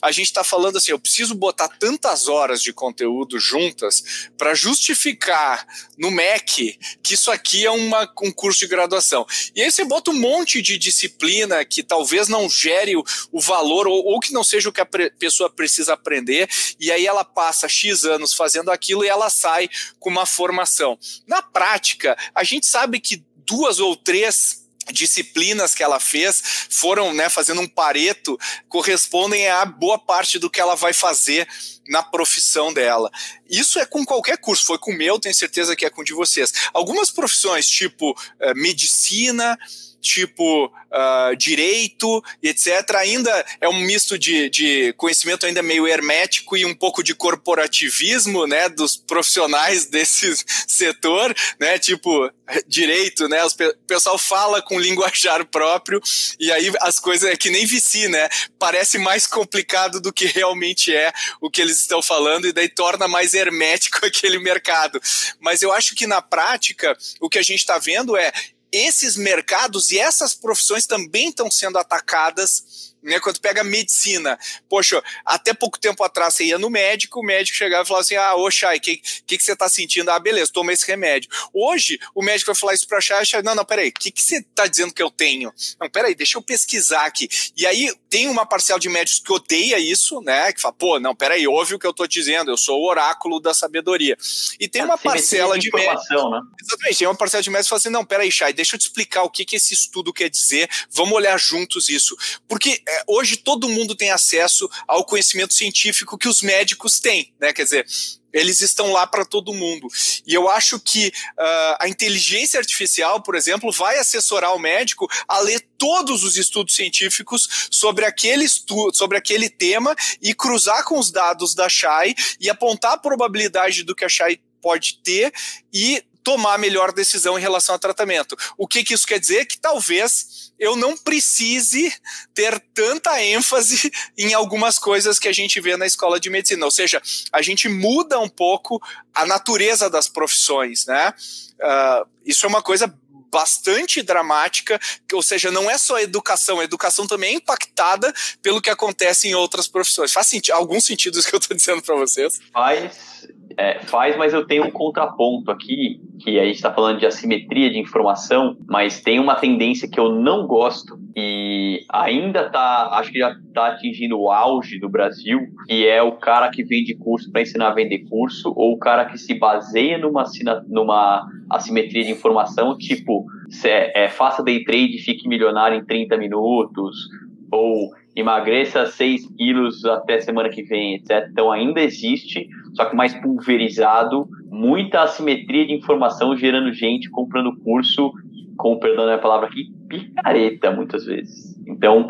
a 0.00 0.12
gente 0.12 0.26
está 0.26 0.44
falando 0.44 0.76
assim, 0.76 0.92
eu 0.92 0.98
preciso 0.98 1.34
botar 1.34 1.68
tantas 1.68 2.28
horas 2.28 2.62
de 2.62 2.72
conteúdo 2.72 3.38
juntas 3.38 4.28
para 4.38 4.54
justificar 4.54 5.66
no 5.98 6.10
MEC 6.10 6.78
que 7.02 7.14
isso 7.14 7.30
aqui 7.30 7.66
é 7.66 7.70
uma, 7.70 8.10
um 8.22 8.30
curso 8.30 8.60
de 8.60 8.66
graduação. 8.66 9.26
E 9.54 9.62
aí 9.62 9.70
você 9.70 9.84
bota 9.84 10.10
um 10.10 10.18
monte 10.18 10.62
de 10.62 10.78
disciplina 10.78 11.64
que 11.64 11.82
talvez 11.82 12.28
não 12.28 12.48
gere 12.48 12.96
o, 12.96 13.04
o 13.32 13.40
valor 13.40 13.86
ou, 13.86 14.04
ou, 14.04 14.20
que 14.20 14.32
não 14.32 14.44
seja 14.44 14.68
o 14.68 14.72
que 14.72 14.80
a 14.80 14.88
pessoa 15.18 15.50
precisa 15.50 15.94
aprender, 15.94 16.33
e 16.78 16.90
aí 16.90 17.06
ela 17.06 17.24
passa 17.24 17.68
X 17.68 18.04
anos 18.04 18.34
fazendo 18.34 18.70
aquilo 18.70 19.04
e 19.04 19.08
ela 19.08 19.30
sai 19.30 19.68
com 19.98 20.10
uma 20.10 20.26
formação. 20.26 20.98
Na 21.26 21.42
prática, 21.42 22.16
a 22.34 22.44
gente 22.44 22.66
sabe 22.66 23.00
que 23.00 23.24
duas 23.46 23.78
ou 23.78 23.96
três 23.96 24.64
disciplinas 24.92 25.74
que 25.74 25.82
ela 25.82 25.98
fez 25.98 26.42
foram, 26.70 27.14
né, 27.14 27.28
fazendo 27.28 27.60
um 27.60 27.68
pareto, 27.68 28.38
correspondem 28.68 29.48
a 29.48 29.64
boa 29.64 29.98
parte 29.98 30.38
do 30.38 30.50
que 30.50 30.60
ela 30.60 30.74
vai 30.74 30.92
fazer 30.92 31.48
na 31.88 32.02
profissão 32.02 32.72
dela. 32.72 33.10
Isso 33.48 33.78
é 33.78 33.86
com 33.86 34.04
qualquer 34.04 34.38
curso, 34.38 34.64
foi 34.64 34.78
com 34.78 34.90
o 34.90 34.96
meu, 34.96 35.18
tenho 35.18 35.34
certeza 35.34 35.76
que 35.76 35.84
é 35.84 35.90
com 35.90 36.02
o 36.02 36.04
de 36.04 36.12
vocês. 36.12 36.52
Algumas 36.72 37.10
profissões, 37.10 37.68
tipo 37.68 38.10
uh, 38.10 38.54
medicina, 38.54 39.58
tipo 40.04 40.66
uh, 40.66 41.34
direito, 41.36 42.22
etc., 42.42 42.96
ainda 42.98 43.44
é 43.58 43.68
um 43.68 43.80
misto 43.80 44.18
de, 44.18 44.50
de 44.50 44.92
conhecimento 44.98 45.46
ainda 45.46 45.62
meio 45.62 45.88
hermético 45.88 46.56
e 46.56 46.64
um 46.66 46.74
pouco 46.74 47.02
de 47.02 47.14
corporativismo, 47.14 48.46
né, 48.46 48.68
dos 48.68 48.96
profissionais 48.96 49.86
desse 49.88 50.36
setor, 50.68 51.34
né, 51.58 51.78
tipo 51.78 52.30
direito, 52.68 53.26
né, 53.26 53.42
o 53.42 53.50
pessoal 53.86 54.18
fala 54.18 54.60
com 54.60 54.78
linguajar 54.78 55.46
próprio 55.46 55.98
e 56.38 56.52
aí 56.52 56.70
as 56.82 57.00
coisas 57.00 57.30
é 57.30 57.36
que 57.36 57.48
nem 57.48 57.64
vici, 57.64 58.06
né, 58.06 58.28
parece 58.58 58.98
mais 58.98 59.26
complicado 59.26 59.98
do 59.98 60.12
que 60.12 60.26
realmente 60.26 60.94
é 60.94 61.10
o 61.40 61.50
que 61.50 61.62
eles 61.62 61.80
estão 61.80 62.02
falando 62.02 62.46
e 62.46 62.52
daí 62.52 62.68
torna 62.68 63.08
mais 63.08 63.32
hermético 63.32 64.04
aquele 64.04 64.38
mercado. 64.38 65.00
Mas 65.40 65.62
eu 65.62 65.72
acho 65.72 65.94
que 65.94 66.06
na 66.06 66.20
prática 66.20 66.94
o 67.18 67.30
que 67.30 67.38
a 67.38 67.42
gente 67.42 67.60
está 67.60 67.78
vendo 67.78 68.14
é 68.16 68.30
esses 68.74 69.16
mercados 69.16 69.92
e 69.92 69.98
essas 69.98 70.34
profissões 70.34 70.86
também 70.86 71.28
estão 71.28 71.50
sendo 71.50 71.78
atacadas 71.78 72.93
né, 73.04 73.20
quando 73.20 73.38
pega 73.40 73.62
medicina, 73.62 74.38
poxa, 74.68 75.02
até 75.24 75.52
pouco 75.52 75.78
tempo 75.78 76.02
atrás 76.02 76.34
você 76.34 76.44
ia 76.44 76.58
no 76.58 76.70
médico, 76.70 77.20
o 77.20 77.24
médico 77.24 77.56
chegava 77.56 77.84
e 77.84 77.86
falava 77.86 78.02
assim: 78.02 78.16
ah, 78.16 78.34
ô 78.34 78.50
Chay, 78.50 78.78
o 78.78 78.80
que, 78.80 78.96
que, 79.26 79.38
que 79.38 79.44
você 79.44 79.52
está 79.52 79.68
sentindo? 79.68 80.10
Ah, 80.10 80.18
beleza, 80.18 80.50
toma 80.52 80.72
esse 80.72 80.86
remédio. 80.86 81.30
Hoje, 81.52 81.98
o 82.14 82.22
médico 82.22 82.46
vai 82.46 82.58
falar 82.58 82.74
isso 82.74 82.88
para 82.88 83.00
Chay, 83.00 83.24
Chay, 83.24 83.42
não, 83.42 83.54
não, 83.54 83.64
peraí, 83.64 83.90
o 83.90 83.92
que, 83.92 84.10
que 84.10 84.22
você 84.22 84.38
está 84.38 84.66
dizendo 84.66 84.92
que 84.92 85.02
eu 85.02 85.10
tenho? 85.10 85.52
Não, 85.78 85.88
peraí, 85.90 86.14
deixa 86.14 86.38
eu 86.38 86.42
pesquisar 86.42 87.04
aqui. 87.04 87.28
E 87.56 87.66
aí 87.66 87.92
tem 88.08 88.28
uma 88.28 88.46
parcela 88.46 88.80
de 88.80 88.88
médicos 88.88 89.20
que 89.20 89.32
odeia 89.32 89.78
isso, 89.78 90.20
né? 90.22 90.52
Que 90.52 90.60
fala, 90.60 90.74
pô, 90.74 90.98
não, 90.98 91.14
peraí, 91.14 91.46
ouve 91.46 91.74
o 91.74 91.78
que 91.78 91.86
eu 91.86 91.90
estou 91.90 92.06
dizendo, 92.06 92.50
eu 92.50 92.56
sou 92.56 92.80
o 92.80 92.88
oráculo 92.88 93.40
da 93.40 93.52
sabedoria. 93.52 94.16
E 94.58 94.68
tem 94.68 94.82
é, 94.82 94.84
uma 94.84 94.96
parcela 94.96 95.58
de 95.58 95.70
médicos. 95.70 96.08
Né? 96.08 96.40
Exatamente, 96.60 96.98
tem 96.98 97.08
uma 97.08 97.14
parcela 97.14 97.42
de 97.42 97.50
médicos 97.50 97.66
que 97.66 97.70
fala 97.70 97.78
assim: 97.78 97.90
não, 97.90 98.04
peraí, 98.04 98.30
Chay, 98.30 98.52
deixa 98.52 98.76
eu 98.76 98.78
te 98.78 98.86
explicar 98.86 99.22
o 99.24 99.30
que, 99.30 99.44
que 99.44 99.56
esse 99.56 99.74
estudo 99.74 100.12
quer 100.12 100.30
dizer, 100.30 100.68
vamos 100.90 101.12
olhar 101.14 101.38
juntos 101.38 101.88
isso. 101.88 102.16
Porque 102.48 102.82
é, 102.94 103.04
hoje 103.08 103.36
todo 103.36 103.68
mundo 103.68 103.94
tem 103.94 104.10
acesso 104.10 104.68
ao 104.86 105.04
conhecimento 105.04 105.52
científico 105.54 106.16
que 106.16 106.28
os 106.28 106.42
médicos 106.42 107.00
têm, 107.00 107.34
né? 107.40 107.52
Quer 107.52 107.64
dizer, 107.64 107.86
eles 108.32 108.60
estão 108.60 108.92
lá 108.92 109.06
para 109.06 109.24
todo 109.24 109.54
mundo. 109.54 109.86
E 110.26 110.34
eu 110.34 110.50
acho 110.50 110.80
que 110.80 111.08
uh, 111.08 111.76
a 111.80 111.88
inteligência 111.88 112.58
artificial, 112.58 113.22
por 113.22 113.36
exemplo, 113.36 113.70
vai 113.70 113.98
assessorar 113.98 114.54
o 114.54 114.58
médico 114.58 115.08
a 115.28 115.38
ler 115.38 115.60
todos 115.78 116.24
os 116.24 116.36
estudos 116.36 116.74
científicos 116.74 117.68
sobre 117.70 118.04
aquele 118.04 118.44
estudo, 118.44 118.94
sobre 118.94 119.16
aquele 119.16 119.48
tema 119.48 119.94
e 120.20 120.34
cruzar 120.34 120.84
com 120.84 120.98
os 120.98 121.12
dados 121.12 121.54
da 121.54 121.68
Shai 121.68 122.14
e 122.40 122.50
apontar 122.50 122.94
a 122.94 122.98
probabilidade 122.98 123.84
do 123.84 123.94
que 123.94 124.04
a 124.04 124.08
Shai 124.08 124.40
pode 124.60 124.98
ter 125.02 125.32
e 125.72 126.02
tomar 126.24 126.54
a 126.54 126.58
melhor 126.58 126.90
decisão 126.90 127.38
em 127.38 127.42
relação 127.42 127.74
ao 127.74 127.78
tratamento. 127.78 128.34
O 128.56 128.66
que, 128.66 128.82
que 128.82 128.94
isso 128.94 129.06
quer 129.06 129.20
dizer? 129.20 129.44
Que 129.44 129.58
talvez 129.58 130.52
eu 130.58 130.74
não 130.74 130.96
precise 130.96 131.94
ter 132.32 132.58
tanta 132.72 133.22
ênfase 133.22 133.92
em 134.16 134.32
algumas 134.32 134.78
coisas 134.78 135.18
que 135.18 135.28
a 135.28 135.32
gente 135.32 135.60
vê 135.60 135.76
na 135.76 135.86
escola 135.86 136.18
de 136.18 136.30
medicina. 136.30 136.64
Ou 136.64 136.70
seja, 136.70 137.00
a 137.30 137.42
gente 137.42 137.68
muda 137.68 138.18
um 138.18 138.28
pouco 138.28 138.80
a 139.14 139.26
natureza 139.26 139.90
das 139.90 140.08
profissões, 140.08 140.86
né? 140.86 141.12
Uh, 141.60 142.08
isso 142.24 142.46
é 142.46 142.48
uma 142.48 142.62
coisa 142.62 142.92
bastante 143.34 144.00
dramática, 144.00 144.78
ou 145.12 145.20
seja, 145.20 145.50
não 145.50 145.68
é 145.68 145.76
só 145.76 145.96
a 145.96 146.02
educação, 146.02 146.60
a 146.60 146.64
educação 146.64 147.04
também 147.04 147.34
é 147.34 147.38
impactada 147.38 148.14
pelo 148.40 148.62
que 148.62 148.70
acontece 148.70 149.26
em 149.26 149.34
outras 149.34 149.66
profissões. 149.66 150.12
Faz 150.12 150.30
algum 150.52 150.80
sentido 150.80 151.18
isso 151.18 151.26
que 151.28 151.34
eu 151.34 151.40
estou 151.40 151.56
dizendo 151.56 151.82
para 151.82 151.96
vocês? 151.96 152.40
Faz, 152.52 153.26
é, 153.56 153.78
faz, 153.80 154.16
mas 154.16 154.32
eu 154.32 154.46
tenho 154.46 154.64
um 154.64 154.70
contraponto 154.70 155.50
aqui, 155.50 156.00
que 156.20 156.38
a 156.38 156.44
gente 156.44 156.56
está 156.56 156.72
falando 156.72 156.98
de 156.98 157.06
assimetria 157.06 157.70
de 157.70 157.78
informação, 157.78 158.56
mas 158.68 159.00
tem 159.00 159.18
uma 159.18 159.34
tendência 159.34 159.88
que 159.88 159.98
eu 159.98 160.10
não 160.10 160.46
gosto 160.46 160.98
e 161.16 161.84
ainda 161.88 162.50
tá, 162.50 162.88
acho 162.92 163.12
que 163.12 163.18
já 163.18 163.30
está 163.30 163.68
atingindo 163.68 164.18
o 164.18 164.30
auge 164.30 164.78
do 164.78 164.88
Brasil, 164.88 165.40
que 165.66 165.86
é 165.86 166.02
o 166.02 166.12
cara 166.12 166.50
que 166.50 166.64
vende 166.64 166.94
curso 166.96 167.30
para 167.30 167.42
ensinar 167.42 167.68
a 167.68 167.74
vender 167.74 168.00
curso, 168.08 168.52
ou 168.56 168.72
o 168.72 168.78
cara 168.78 169.04
que 169.04 169.16
se 169.16 169.34
baseia 169.34 169.96
numa, 169.98 170.24
numa 170.68 171.26
assimetria 171.50 172.04
de 172.04 172.10
informação, 172.10 172.76
tipo, 172.76 173.26
é, 173.64 174.04
é, 174.04 174.08
faça 174.08 174.42
day 174.42 174.64
trade 174.64 174.96
e 174.96 174.98
fique 174.98 175.28
milionário 175.28 175.78
em 175.78 175.84
30 175.84 176.16
minutos, 176.16 177.08
ou 177.50 177.92
emagreça 178.16 178.86
6 178.86 179.26
quilos 179.36 179.84
até 179.84 180.20
semana 180.20 180.48
que 180.48 180.62
vem, 180.62 180.96
etc. 180.96 181.28
Então 181.30 181.50
ainda 181.50 181.80
existe, 181.80 182.48
só 182.74 182.84
que 182.86 182.96
mais 182.96 183.14
pulverizado, 183.14 184.28
muita 184.50 185.02
assimetria 185.02 185.66
de 185.66 185.74
informação 185.74 186.36
gerando 186.36 186.72
gente 186.72 187.10
comprando 187.10 187.56
curso, 187.60 188.12
com 188.56 188.78
perdão 188.78 189.06
da 189.06 189.18
palavra 189.18 189.46
aqui, 189.46 189.72
picareta 189.88 190.70
muitas 190.70 191.04
vezes. 191.04 191.58
Então, 191.66 192.08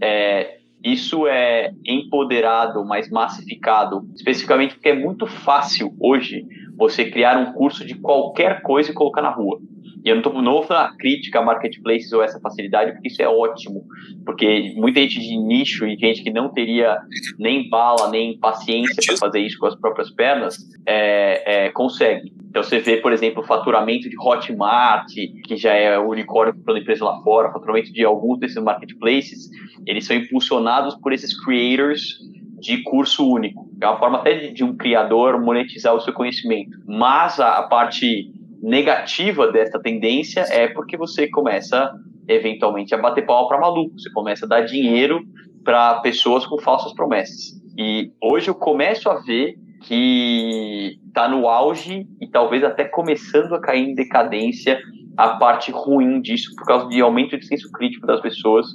é, 0.00 0.58
isso 0.84 1.26
é 1.26 1.72
empoderado, 1.84 2.84
mais 2.84 3.10
massificado, 3.10 4.06
especificamente 4.14 4.74
porque 4.74 4.90
é 4.90 4.94
muito 4.94 5.26
fácil 5.26 5.94
hoje 5.98 6.46
você 6.76 7.10
criar 7.10 7.38
um 7.38 7.52
curso 7.52 7.84
de 7.84 7.94
qualquer 7.94 8.62
coisa 8.62 8.90
e 8.90 8.94
colocar 8.94 9.22
na 9.22 9.30
rua. 9.30 9.58
E 10.06 10.08
eu 10.08 10.14
não 10.14 10.60
estou 10.60 10.76
na 10.76 10.96
crítica 10.96 11.40
a 11.40 11.42
marketplaces 11.42 12.12
ou 12.12 12.22
essa 12.22 12.38
facilidade, 12.38 12.92
porque 12.92 13.08
isso 13.08 13.20
é 13.20 13.28
ótimo. 13.28 13.82
Porque 14.24 14.72
muita 14.76 15.00
gente 15.00 15.18
de 15.18 15.36
nicho 15.36 15.84
e 15.84 15.96
gente 15.96 16.22
que 16.22 16.30
não 16.30 16.48
teria 16.48 16.96
nem 17.40 17.68
bala, 17.68 18.08
nem 18.08 18.38
paciência 18.38 19.02
para 19.04 19.16
fazer 19.16 19.40
isso 19.40 19.58
com 19.58 19.66
as 19.66 19.74
próprias 19.74 20.08
pernas, 20.12 20.58
é, 20.86 21.66
é, 21.66 21.70
consegue. 21.70 22.32
Então 22.48 22.62
você 22.62 22.78
vê, 22.78 22.98
por 22.98 23.12
exemplo, 23.12 23.42
o 23.42 23.46
faturamento 23.46 24.08
de 24.08 24.16
Hotmart, 24.16 25.08
que 25.44 25.56
já 25.56 25.74
é 25.74 25.98
o 25.98 26.08
unicórnio 26.08 26.54
para 26.64 26.78
empresa 26.78 27.04
lá 27.04 27.20
fora, 27.22 27.48
o 27.48 27.52
faturamento 27.52 27.92
de 27.92 28.04
alguns 28.04 28.38
desses 28.38 28.62
marketplaces, 28.62 29.50
eles 29.84 30.06
são 30.06 30.16
impulsionados 30.16 30.94
por 30.94 31.12
esses 31.12 31.36
creators 31.44 32.20
de 32.60 32.80
curso 32.84 33.28
único. 33.28 33.68
É 33.82 33.88
uma 33.88 33.98
forma 33.98 34.18
até 34.18 34.34
de, 34.34 34.52
de 34.52 34.62
um 34.62 34.76
criador 34.76 35.42
monetizar 35.42 35.92
o 35.92 36.00
seu 36.00 36.12
conhecimento. 36.12 36.78
Mas 36.86 37.40
a, 37.40 37.58
a 37.58 37.64
parte 37.64 38.32
negativa 38.62 39.50
dessa 39.50 39.78
tendência 39.80 40.40
é 40.50 40.68
porque 40.68 40.96
você 40.96 41.28
começa 41.28 41.92
eventualmente 42.28 42.94
a 42.94 42.98
bater 42.98 43.24
pau 43.24 43.48
para 43.48 43.60
maluco, 43.60 43.98
você 43.98 44.10
começa 44.10 44.46
a 44.46 44.48
dar 44.48 44.62
dinheiro 44.62 45.20
para 45.64 46.00
pessoas 46.00 46.46
com 46.46 46.58
falsas 46.58 46.92
promessas. 46.94 47.60
E 47.78 48.10
hoje 48.20 48.48
eu 48.48 48.54
começo 48.54 49.08
a 49.08 49.20
ver 49.20 49.56
que 49.82 50.98
está 51.06 51.28
no 51.28 51.48
auge 51.48 52.06
e 52.20 52.26
talvez 52.26 52.64
até 52.64 52.84
começando 52.84 53.54
a 53.54 53.60
cair 53.60 53.88
em 53.88 53.94
decadência 53.94 54.80
a 55.16 55.30
parte 55.36 55.70
ruim 55.70 56.20
disso 56.20 56.54
por 56.56 56.66
causa 56.66 56.88
de 56.88 57.00
aumento 57.00 57.38
de 57.38 57.46
senso 57.46 57.70
crítico 57.70 58.06
das 58.06 58.20
pessoas. 58.20 58.66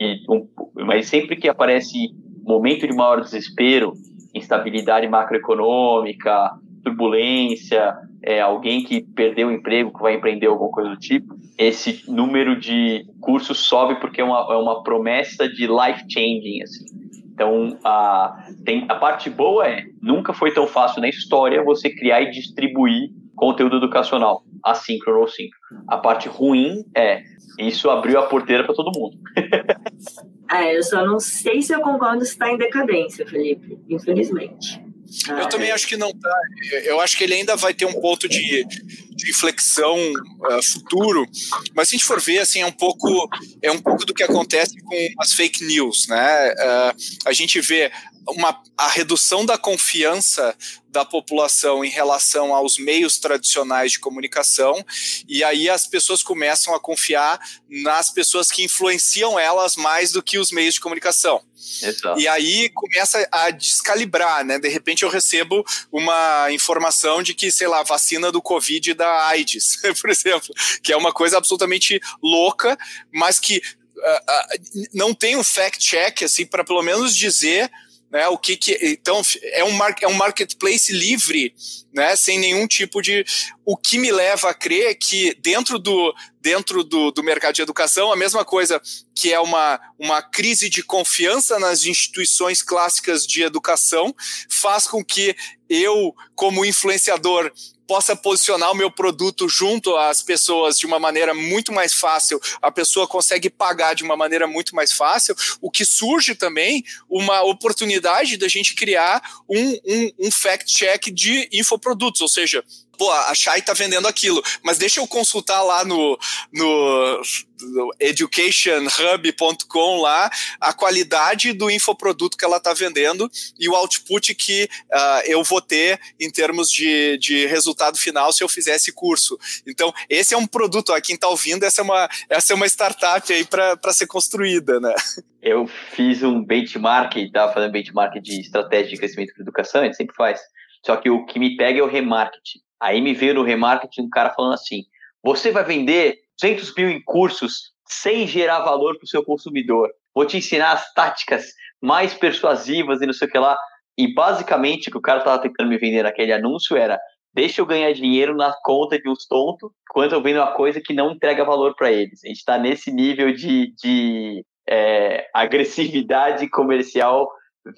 E 0.00 0.20
um, 0.28 0.46
mas 0.74 1.06
sempre 1.06 1.36
que 1.36 1.48
aparece 1.48 1.96
momento 2.44 2.86
de 2.86 2.94
maior 2.94 3.20
desespero, 3.20 3.92
instabilidade 4.34 5.08
macroeconômica, 5.08 6.52
turbulência, 6.82 7.94
é, 8.22 8.40
alguém 8.40 8.82
que 8.82 9.02
perdeu 9.02 9.48
o 9.48 9.52
emprego, 9.52 9.92
que 9.92 10.02
vai 10.02 10.14
empreender 10.14 10.46
alguma 10.46 10.70
coisa 10.70 10.90
do 10.90 10.96
tipo, 10.96 11.34
esse 11.56 12.04
número 12.10 12.58
de 12.58 13.04
cursos 13.20 13.58
sobe 13.58 14.00
porque 14.00 14.20
é 14.20 14.24
uma, 14.24 14.46
é 14.50 14.56
uma 14.56 14.82
promessa 14.82 15.48
de 15.48 15.66
life 15.66 16.04
changing. 16.08 16.62
Assim. 16.62 16.84
Então, 17.32 17.78
a, 17.84 18.46
tem, 18.64 18.84
a 18.88 18.96
parte 18.96 19.30
boa 19.30 19.66
é, 19.66 19.84
nunca 20.02 20.32
foi 20.32 20.52
tão 20.52 20.66
fácil 20.66 21.00
na 21.00 21.08
história 21.08 21.62
você 21.62 21.90
criar 21.90 22.22
e 22.22 22.30
distribuir 22.30 23.10
conteúdo 23.36 23.76
educacional, 23.76 24.42
assíncrono 24.64 25.20
ou 25.20 25.28
síncrono. 25.28 25.84
A 25.86 25.98
parte 25.98 26.28
ruim 26.28 26.84
é, 26.96 27.22
isso 27.58 27.88
abriu 27.90 28.18
a 28.18 28.26
porteira 28.26 28.64
para 28.64 28.74
todo 28.74 28.96
mundo. 28.98 29.16
é, 30.50 30.76
eu 30.76 30.82
só 30.82 31.06
não 31.06 31.20
sei 31.20 31.62
se 31.62 31.72
eu 31.72 31.80
concordo 31.80 32.24
se 32.24 32.32
está 32.32 32.50
em 32.50 32.58
decadência, 32.58 33.26
Felipe, 33.26 33.78
infelizmente. 33.88 34.87
Eu 35.28 35.38
ah, 35.38 35.46
também 35.46 35.70
é. 35.70 35.72
acho 35.72 35.86
que 35.86 35.96
não 35.96 36.12
tá. 36.12 36.40
Eu 36.84 37.00
acho 37.00 37.16
que 37.16 37.24
ele 37.24 37.34
ainda 37.34 37.56
vai 37.56 37.72
ter 37.72 37.86
um 37.86 38.00
ponto 38.00 38.28
de, 38.28 38.64
de 38.64 39.30
inflexão 39.30 39.96
uh, 39.96 40.62
futuro, 40.72 41.26
mas 41.74 41.88
se 41.88 41.94
a 41.94 41.98
gente 41.98 42.06
for 42.06 42.20
ver, 42.20 42.40
assim, 42.40 42.60
é 42.60 42.66
um 42.66 42.72
pouco 42.72 43.28
é 43.62 43.70
um 43.70 43.80
pouco 43.80 44.04
do 44.04 44.12
que 44.12 44.22
acontece 44.22 44.78
com 44.80 45.08
as 45.18 45.32
fake 45.32 45.64
news, 45.64 46.06
né? 46.08 46.52
Uh, 46.52 46.96
a 47.24 47.32
gente 47.32 47.60
vê 47.60 47.90
uma, 48.30 48.62
a 48.76 48.88
redução 48.88 49.44
da 49.44 49.56
confiança 49.56 50.56
da 50.90 51.04
população 51.04 51.84
em 51.84 51.90
relação 51.90 52.54
aos 52.54 52.78
meios 52.78 53.18
tradicionais 53.18 53.92
de 53.92 53.98
comunicação, 53.98 54.84
e 55.28 55.44
aí 55.44 55.68
as 55.68 55.86
pessoas 55.86 56.22
começam 56.22 56.74
a 56.74 56.80
confiar 56.80 57.38
nas 57.68 58.10
pessoas 58.10 58.50
que 58.50 58.64
influenciam 58.64 59.38
elas 59.38 59.76
mais 59.76 60.12
do 60.12 60.22
que 60.22 60.38
os 60.38 60.50
meios 60.50 60.74
de 60.74 60.80
comunicação. 60.80 61.42
Exato. 61.82 62.18
E 62.18 62.26
aí 62.26 62.70
começa 62.70 63.28
a 63.30 63.50
descalibrar, 63.50 64.44
né? 64.44 64.58
De 64.58 64.68
repente 64.68 65.02
eu 65.02 65.10
recebo 65.10 65.64
uma 65.92 66.50
informação 66.50 67.22
de 67.22 67.34
que, 67.34 67.50
sei 67.50 67.68
lá, 67.68 67.82
vacina 67.82 68.32
do 68.32 68.40
Covid 68.40 68.94
da 68.94 69.26
AIDS, 69.28 69.78
por 70.00 70.10
exemplo, 70.10 70.48
que 70.82 70.92
é 70.92 70.96
uma 70.96 71.12
coisa 71.12 71.36
absolutamente 71.36 72.00
louca, 72.22 72.78
mas 73.12 73.38
que 73.38 73.58
uh, 73.58 74.00
uh, 74.00 74.86
não 74.94 75.12
tem 75.12 75.36
um 75.36 75.44
fact-check, 75.44 76.22
assim, 76.22 76.46
para 76.46 76.64
pelo 76.64 76.82
menos 76.82 77.14
dizer 77.14 77.70
né? 78.10 78.26
O 78.28 78.38
que, 78.38 78.56
que 78.56 78.78
então 78.82 79.20
é 79.52 79.64
um, 79.64 79.70
mar, 79.72 79.94
é 80.00 80.08
um 80.08 80.14
marketplace 80.14 80.92
livre, 80.92 81.54
né? 81.92 82.16
Sem 82.16 82.38
nenhum 82.38 82.66
tipo 82.66 83.02
de 83.02 83.24
o 83.64 83.76
que 83.76 83.98
me 83.98 84.10
leva 84.10 84.50
a 84.50 84.54
crer 84.54 84.96
que 84.96 85.34
dentro 85.40 85.78
do 85.78 86.14
dentro 86.40 86.82
do, 86.82 87.10
do 87.10 87.22
mercado 87.22 87.54
de 87.54 87.62
educação 87.62 88.10
a 88.10 88.16
mesma 88.16 88.44
coisa 88.44 88.80
que 89.14 89.32
é 89.32 89.40
uma, 89.40 89.78
uma 89.98 90.22
crise 90.22 90.70
de 90.70 90.82
confiança 90.82 91.58
nas 91.58 91.84
instituições 91.84 92.62
clássicas 92.62 93.26
de 93.26 93.42
educação 93.42 94.14
faz 94.48 94.86
com 94.86 95.04
que 95.04 95.36
eu 95.68 96.14
como 96.34 96.64
influenciador 96.64 97.52
possa 97.88 98.14
posicionar 98.14 98.70
o 98.70 98.74
meu 98.74 98.90
produto 98.90 99.48
junto 99.48 99.96
às 99.96 100.22
pessoas 100.22 100.78
de 100.78 100.84
uma 100.84 100.98
maneira 100.98 101.32
muito 101.32 101.72
mais 101.72 101.94
fácil, 101.94 102.38
a 102.60 102.70
pessoa 102.70 103.08
consegue 103.08 103.48
pagar 103.48 103.94
de 103.94 104.04
uma 104.04 104.14
maneira 104.14 104.46
muito 104.46 104.76
mais 104.76 104.92
fácil, 104.92 105.34
o 105.60 105.70
que 105.70 105.86
surge 105.86 106.34
também 106.34 106.84
uma 107.08 107.42
oportunidade 107.42 108.36
da 108.36 108.46
gente 108.46 108.74
criar 108.74 109.22
um, 109.48 109.70
um, 109.86 110.26
um 110.26 110.30
fact-check 110.30 111.10
de 111.10 111.48
infoprodutos, 111.50 112.20
ou 112.20 112.28
seja, 112.28 112.62
pô, 112.98 113.10
a 113.12 113.34
Shai 113.34 113.62
tá 113.62 113.72
vendendo 113.72 114.08
aquilo, 114.08 114.42
mas 114.62 114.76
deixa 114.76 115.00
eu 115.00 115.06
consultar 115.06 115.62
lá 115.62 115.84
no, 115.84 116.18
no, 116.52 117.22
no 117.60 117.94
educationhub.com 118.00 120.00
lá 120.00 120.28
a 120.60 120.72
qualidade 120.72 121.52
do 121.52 121.70
infoproduto 121.70 122.36
que 122.36 122.44
ela 122.44 122.58
tá 122.58 122.74
vendendo 122.74 123.30
e 123.58 123.68
o 123.68 123.76
output 123.76 124.34
que 124.34 124.68
uh, 124.92 125.22
eu 125.26 125.44
vou 125.44 125.60
ter 125.60 126.00
em 126.20 126.30
termos 126.30 126.70
de, 126.70 127.16
de 127.18 127.46
resultado 127.46 127.96
final 127.96 128.32
se 128.32 128.42
eu 128.42 128.48
fizer 128.48 128.74
esse 128.74 128.92
curso. 128.92 129.38
Então, 129.66 129.94
esse 130.10 130.34
é 130.34 130.36
um 130.36 130.46
produto, 130.46 130.92
ó, 130.92 131.00
quem 131.00 131.16
tá 131.16 131.28
ouvindo, 131.28 131.64
essa 131.64 131.80
é 131.80 131.84
uma, 131.84 132.08
essa 132.28 132.52
é 132.52 132.56
uma 132.56 132.66
startup 132.66 133.32
aí 133.32 133.44
para 133.44 133.92
ser 133.92 134.08
construída, 134.08 134.80
né? 134.80 134.92
Eu 135.40 135.68
fiz 135.92 136.24
um 136.24 136.44
benchmark, 136.44 137.14
tava 137.32 137.52
fazendo 137.52 137.70
benchmark 137.70 138.20
de 138.20 138.40
estratégia 138.40 138.90
de 138.90 138.98
crescimento 138.98 139.34
para 139.34 139.42
educação, 139.42 139.82
a 139.82 139.84
gente 139.84 139.96
sempre 139.96 140.16
faz. 140.16 140.40
Só 140.84 140.96
que 140.96 141.10
o 141.10 141.26
que 141.26 141.38
me 141.38 141.56
pega 141.56 141.80
é 141.80 141.82
o 141.82 141.88
remarketing. 141.88 142.60
Aí 142.80 143.00
me 143.00 143.14
veio 143.14 143.34
no 143.34 143.42
remarketing 143.42 144.02
um 144.02 144.10
cara 144.10 144.30
falando 144.30 144.54
assim: 144.54 144.84
você 145.22 145.50
vai 145.50 145.64
vender 145.64 146.18
200 146.40 146.74
mil 146.76 146.90
em 146.90 147.02
cursos 147.02 147.72
sem 147.86 148.26
gerar 148.26 148.60
valor 148.60 148.96
para 148.96 149.04
o 149.04 149.08
seu 149.08 149.24
consumidor. 149.24 149.90
Vou 150.14 150.26
te 150.26 150.36
ensinar 150.36 150.72
as 150.72 150.92
táticas 150.92 151.46
mais 151.80 152.14
persuasivas 152.14 153.00
e 153.00 153.06
não 153.06 153.12
sei 153.12 153.28
o 153.28 153.30
que 153.30 153.38
lá. 153.38 153.58
E 153.96 154.12
basicamente 154.12 154.88
o 154.88 154.92
que 154.92 154.98
o 154.98 155.02
cara 155.02 155.18
estava 155.18 155.40
tentando 155.40 155.68
me 155.68 155.78
vender 155.78 156.02
naquele 156.02 156.32
anúncio 156.32 156.76
era: 156.76 156.98
deixa 157.34 157.60
eu 157.60 157.66
ganhar 157.66 157.92
dinheiro 157.92 158.36
na 158.36 158.54
conta 158.62 159.00
de 159.00 159.08
uns 159.08 159.26
tontos, 159.26 159.70
enquanto 159.90 160.12
eu 160.12 160.22
vendo 160.22 160.36
uma 160.36 160.52
coisa 160.52 160.80
que 160.80 160.94
não 160.94 161.12
entrega 161.12 161.44
valor 161.44 161.74
para 161.74 161.90
eles. 161.90 162.24
A 162.24 162.28
gente 162.28 162.38
está 162.38 162.58
nesse 162.58 162.92
nível 162.92 163.32
de, 163.32 163.74
de 163.76 164.44
é, 164.68 165.26
agressividade 165.34 166.48
comercial 166.48 167.28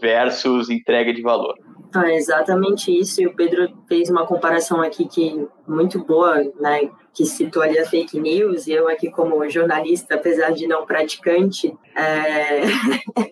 versus 0.00 0.70
entrega 0.70 1.12
de 1.12 1.22
valor. 1.22 1.54
Ah, 1.92 2.12
exatamente 2.12 2.96
isso. 2.96 3.20
E 3.20 3.26
o 3.26 3.34
Pedro 3.34 3.68
fez 3.88 4.08
uma 4.08 4.26
comparação 4.26 4.80
aqui 4.80 5.06
que 5.06 5.44
muito 5.66 5.98
boa, 6.04 6.36
né? 6.60 6.88
Que 7.12 7.26
citou 7.26 7.62
ali 7.62 7.78
a 7.78 7.86
fake 7.86 8.20
news. 8.20 8.66
E 8.68 8.72
eu 8.72 8.88
aqui 8.88 9.10
como 9.10 9.48
jornalista, 9.48 10.14
apesar 10.14 10.52
de 10.52 10.68
não 10.68 10.86
praticante, 10.86 11.76
é... 11.96 12.62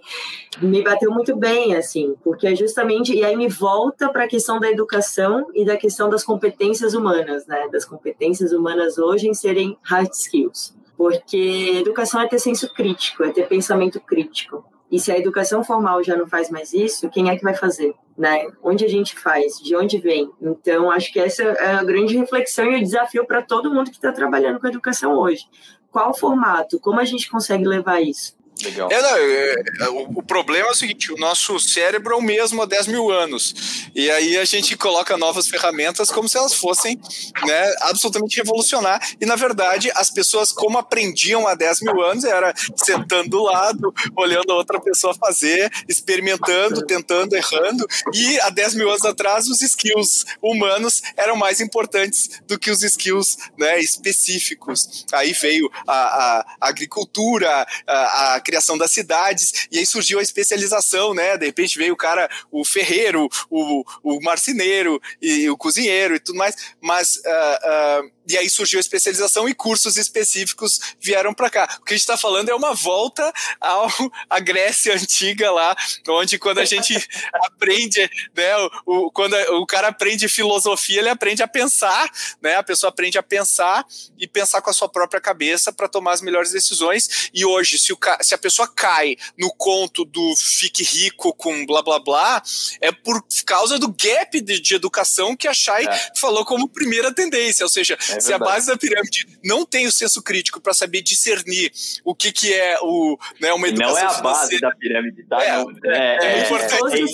me 0.61 0.83
bateu 0.83 1.13
muito 1.13 1.37
bem, 1.37 1.77
assim, 1.77 2.17
porque 2.25 2.49
é 2.49 2.57
justamente 2.57 3.15
e 3.15 3.25
aí 3.25 3.37
me 3.37 3.49
volta 3.49 4.09
para 4.09 4.25
a 4.25 4.29
questão 4.29 4.59
da 4.59 4.69
educação 4.69 5.47
e 5.55 5.65
da 5.65 5.77
questão 5.77 6.09
das 6.09 6.25
competências 6.25 6.95
humanas, 6.95 7.47
né? 7.47 7.69
Das 7.71 7.85
competências 7.85 8.53
humanas 8.53 8.99
hoje 8.99 9.29
em 9.29 9.35
serem 9.35 9.79
hard 9.83 10.11
skills, 10.13 10.77
porque 10.97 11.77
educação 11.79 12.21
é 12.21 12.27
ter 12.27 12.41
senso 12.41 12.73
crítico, 12.75 13.23
é 13.23 13.31
ter 13.31 13.47
pensamento 13.47 14.01
crítico. 14.01 14.65
E 14.91 14.99
se 14.99 15.13
a 15.13 15.19
educação 15.19 15.63
formal 15.63 16.03
já 16.03 16.17
não 16.17 16.27
faz 16.27 16.51
mais 16.51 16.73
isso, 16.73 17.11
quem 17.11 17.29
é 17.29 17.37
que 17.37 17.45
vai 17.45 17.55
fazer? 17.55 17.95
Né? 18.17 18.47
Onde 18.63 18.85
a 18.85 18.89
gente 18.89 19.19
faz? 19.19 19.59
De 19.59 19.77
onde 19.77 19.99
vem? 19.99 20.31
Então, 20.41 20.91
acho 20.91 21.13
que 21.13 21.21
essa 21.21 21.43
é 21.43 21.75
a 21.75 21.85
grande 21.85 22.17
reflexão 22.17 22.73
e 22.73 22.77
o 22.77 22.85
desafio 22.85 23.27
para 23.27 23.43
todo 23.43 23.73
mundo 23.73 23.91
que 23.91 23.97
está 23.97 24.13
trabalhando 24.13 24.59
com 24.59 24.67
educação 24.67 25.15
hoje. 25.15 25.45
Qual 25.91 26.11
o 26.11 26.15
formato? 26.15 26.81
Como 26.81 27.01
a 27.01 27.05
gente 27.05 27.31
consegue 27.31 27.67
levar 27.67 28.01
isso? 28.01 28.38
Legal. 28.63 28.89
É, 28.91 29.01
não, 29.01 29.17
é, 29.17 29.55
é, 29.81 29.89
o, 29.89 30.03
o, 30.17 30.23
problema 30.23 30.69
é 30.69 30.71
o 30.71 30.75
seguinte: 30.75 31.13
o 31.13 31.17
nosso 31.17 31.59
cérebro 31.61 32.15
é 32.15 32.17
o 32.17 32.23
mesmo 32.23 32.63
há 32.63 32.67
10 32.67 32.89
mil 32.89 33.11
anos. 33.11 33.55
E 33.95 34.11
aí 34.11 34.37
a 34.37 34.45
gente 34.45 34.77
coloca 34.77 35.17
novas 35.17 35.49
ferramentas 35.49 36.11
como 36.11 36.29
se 36.29 36.37
elas 36.37 36.55
fossem 36.55 37.01
né, 37.47 37.75
absolutamente 37.83 38.37
revolucionar. 38.37 39.01
E 39.21 39.27
na 39.27 39.37
verdade, 39.37 39.91
as 39.95 40.11
pessoas, 40.11 40.53
como 40.53 40.79
aprendiam 40.79 41.47
há 41.47 41.55
10 41.55 41.83
mil 41.83 42.03
anos, 42.03 42.25
era 42.25 42.53
sentando 42.77 43.31
do 43.31 43.43
lado, 43.43 43.95
olhando 44.17 44.51
a 44.53 44.57
outra 44.57 44.81
pessoa 44.81 45.15
fazer, 45.15 45.71
experimentando, 45.89 46.85
tentando, 46.85 47.35
errando. 47.37 47.87
E 48.13 48.41
há 48.41 48.51
10 48.51 48.75
mil 48.75 48.89
anos 48.89 49.05
atrás, 49.05 49.49
os 49.49 49.63
skills 49.63 50.25
humanos 50.43 51.03
eram 51.17 51.37
mais 51.37 51.61
importantes 51.61 52.41
do 52.47 52.59
que 52.59 52.71
os 52.71 52.83
skills 52.83 53.37
né, 53.57 53.79
específicos. 53.79 55.05
Aí 55.13 55.33
veio 55.33 55.71
a, 55.87 55.93
a, 55.93 56.47
a 56.61 56.69
agricultura, 56.69 57.67
a, 57.87 58.35
a 58.35 58.41
criação 58.41 58.58
das 58.79 58.93
cidades, 58.93 59.69
e 59.71 59.79
aí 59.79 59.87
surgiu 59.87 60.19
a 60.19 60.23
especialização, 60.23 61.15
né? 61.15 61.37
De 61.37 61.47
repente 61.47 61.79
veio 61.79 61.95
o 61.95 61.97
cara, 61.97 62.29
o 62.51 62.65
ferreiro, 62.65 63.29
o, 63.51 63.85
o 64.03 64.21
marceneiro 64.23 65.01
e 65.21 65.49
o 65.49 65.57
cozinheiro 65.57 66.17
e 66.17 66.21
tudo 66.21 66.39
mais, 66.39 66.57
mas 66.81 67.17
uh, 67.17 68.05
uh, 68.05 68.11
e 68.29 68.37
aí 68.37 68.51
surgiu 68.51 68.79
a 68.79 68.81
especialização 68.81 69.49
e 69.49 69.55
cursos 69.55 69.97
específicos 69.97 70.81
vieram 71.01 71.33
para 71.33 71.51
cá. 71.51 71.79
O 71.81 71.85
que 71.85 71.95
a 71.95 71.97
gente 71.97 72.03
está 72.03 72.17
falando 72.17 72.49
é 72.51 72.55
uma 72.55 72.75
volta 72.75 73.33
ao, 73.61 73.89
à 74.29 74.39
Grécia 74.39 74.95
antiga 74.95 75.51
lá, 75.51 75.75
onde 76.09 76.39
quando 76.39 76.59
a 76.59 76.65
gente 76.65 76.95
aprende, 77.47 78.11
né, 78.37 78.55
o, 78.85 79.11
quando 79.11 79.35
o 79.35 79.67
cara 79.67 79.89
aprende 79.89 80.29
filosofia, 80.29 81.01
ele 81.01 81.09
aprende 81.09 81.43
a 81.43 81.49
pensar, 81.49 82.11
né, 82.43 82.57
a 82.57 82.63
pessoa 82.63 82.91
aprende 82.91 83.19
a 83.19 83.23
pensar 83.23 83.87
e 84.19 84.27
pensar 84.27 84.61
com 84.61 84.71
a 84.71 84.75
sua 84.75 84.89
própria 84.89 85.21
cabeça 85.21 85.73
para 85.73 85.89
tomar 85.89 86.13
as 86.13 86.21
melhores 86.21 86.53
decisões. 86.53 87.31
E 87.33 87.45
hoje, 87.45 87.79
se, 87.79 87.93
o, 87.93 87.99
se 88.21 88.35
a 88.35 88.39
pessoa 88.39 88.69
cai 88.69 89.17
no 89.39 89.51
conto 89.55 90.05
do 90.05 90.35
fique 90.37 90.83
rico 90.83 91.33
com 91.35 91.65
blá 91.65 91.83
blá 91.83 91.99
blá, 91.99 92.43
é 92.81 92.93
por 92.93 93.25
causa 93.47 93.79
do 93.79 93.89
gap 93.89 94.41
de, 94.41 94.61
de 94.61 94.75
educação 94.75 95.37
que 95.37 95.49
a 95.49 95.55
Chay 95.55 95.87
é. 95.87 96.13
falou 96.19 96.45
como 96.45 96.69
primeira 96.69 97.13
tendência, 97.13 97.65
ou 97.65 97.71
seja, 97.71 97.97
é 98.11 98.18
é 98.19 98.21
se 98.21 98.33
a 98.33 98.39
base 98.39 98.67
da 98.67 98.77
pirâmide 98.77 99.27
não 99.45 99.65
tem 99.65 99.87
o 99.87 99.93
senso 99.93 100.23
crítico 100.23 100.61
para 100.61 100.75
saber 100.75 101.03
discernir 101.03 101.73
o 102.05 102.15
que, 102.15 102.33
que 102.33 102.53
é 102.53 102.79
o, 102.81 103.19
né, 103.41 103.53
uma 103.53 103.69
educação 103.69 103.95
Não 103.95 103.99
é 103.99 104.05
a 104.05 104.11
financeira. 104.11 104.23
base 104.23 104.61
da 104.61 104.71
pirâmide, 104.73 105.25
tá? 105.25 105.43
É, 105.43 105.65
é, 105.85 106.17
é, 106.25 106.41
é 106.41 106.45
importante 106.45 107.05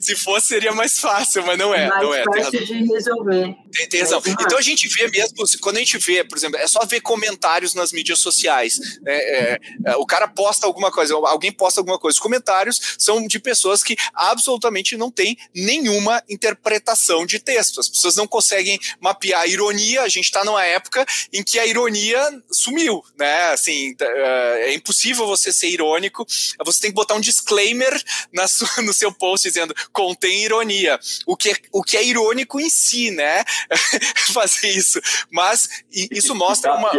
Se 0.00 0.16
fosse, 0.16 0.48
seria 0.48 0.72
mais 0.72 0.98
fácil, 0.98 1.44
mas 1.44 1.58
não 1.58 1.74
é. 1.74 1.88
Mais 1.88 2.02
não 2.02 2.14
é. 2.14 2.24
fácil 2.24 2.64
de 2.64 2.84
resolver. 2.84 3.54
Tem, 3.72 3.88
tem 3.88 4.00
razão. 4.00 4.22
Então 4.26 4.58
a 4.58 4.62
gente 4.62 4.88
vê 4.88 5.08
mesmo, 5.08 5.36
quando 5.60 5.76
a 5.76 5.80
gente 5.80 5.98
vê, 5.98 6.24
por 6.24 6.36
exemplo, 6.36 6.58
é 6.58 6.66
só 6.66 6.84
ver 6.84 7.00
comentários 7.00 7.74
nas 7.74 7.92
mídias 7.92 8.18
sociais. 8.18 8.78
Né, 9.02 9.14
é, 9.14 9.60
é, 9.86 9.96
o 9.96 10.06
cara 10.06 10.28
posta 10.28 10.66
alguma 10.66 10.90
coisa, 10.90 11.14
alguém 11.14 11.52
posta 11.52 11.80
alguma 11.80 11.98
coisa. 11.98 12.16
Os 12.16 12.20
comentários 12.20 12.96
são 12.98 13.26
de 13.26 13.38
pessoas 13.38 13.82
que 13.82 13.96
absolutamente 14.14 14.96
não 14.96 15.10
têm 15.10 15.36
nenhuma 15.54 16.22
interpretação 16.28 17.24
de 17.24 17.38
texto. 17.38 17.80
As 17.80 17.88
pessoas 17.88 18.16
não 18.16 18.26
conseguem 18.26 18.78
mapear 19.00 19.42
a 19.42 19.46
ironia. 19.46 20.02
A 20.02 20.08
gente 20.08 20.24
está 20.24 20.44
numa 20.44 20.64
época 20.64 21.04
em 21.32 21.42
que 21.42 21.58
a 21.58 21.66
ironia 21.66 22.20
sumiu, 22.50 23.02
né? 23.18 23.52
Assim, 23.52 23.94
é, 24.00 24.70
é 24.70 24.74
impossível 24.74 25.26
você 25.26 25.52
ser 25.52 25.68
irônico. 25.68 26.26
Você 26.64 26.80
tem 26.80 26.90
que 26.90 26.94
botar 26.94 27.14
um 27.14 27.20
disclaimer 27.20 28.02
na 28.32 28.46
sua, 28.48 28.68
no 28.82 28.92
seu 28.92 29.12
post 29.12 29.48
dizendo 29.48 29.74
contém 29.92 30.44
ironia. 30.44 30.98
O 31.26 31.36
que 31.36 31.50
é, 31.50 31.54
o 31.72 31.82
que 31.82 31.96
é 31.96 32.04
irônico 32.04 32.60
em 32.60 32.68
si, 32.68 33.10
né? 33.10 33.44
fazer 34.32 34.68
isso. 34.68 35.00
Mas 35.30 35.68
isso 35.90 36.34
mostra 36.34 36.74
uma. 36.74 36.90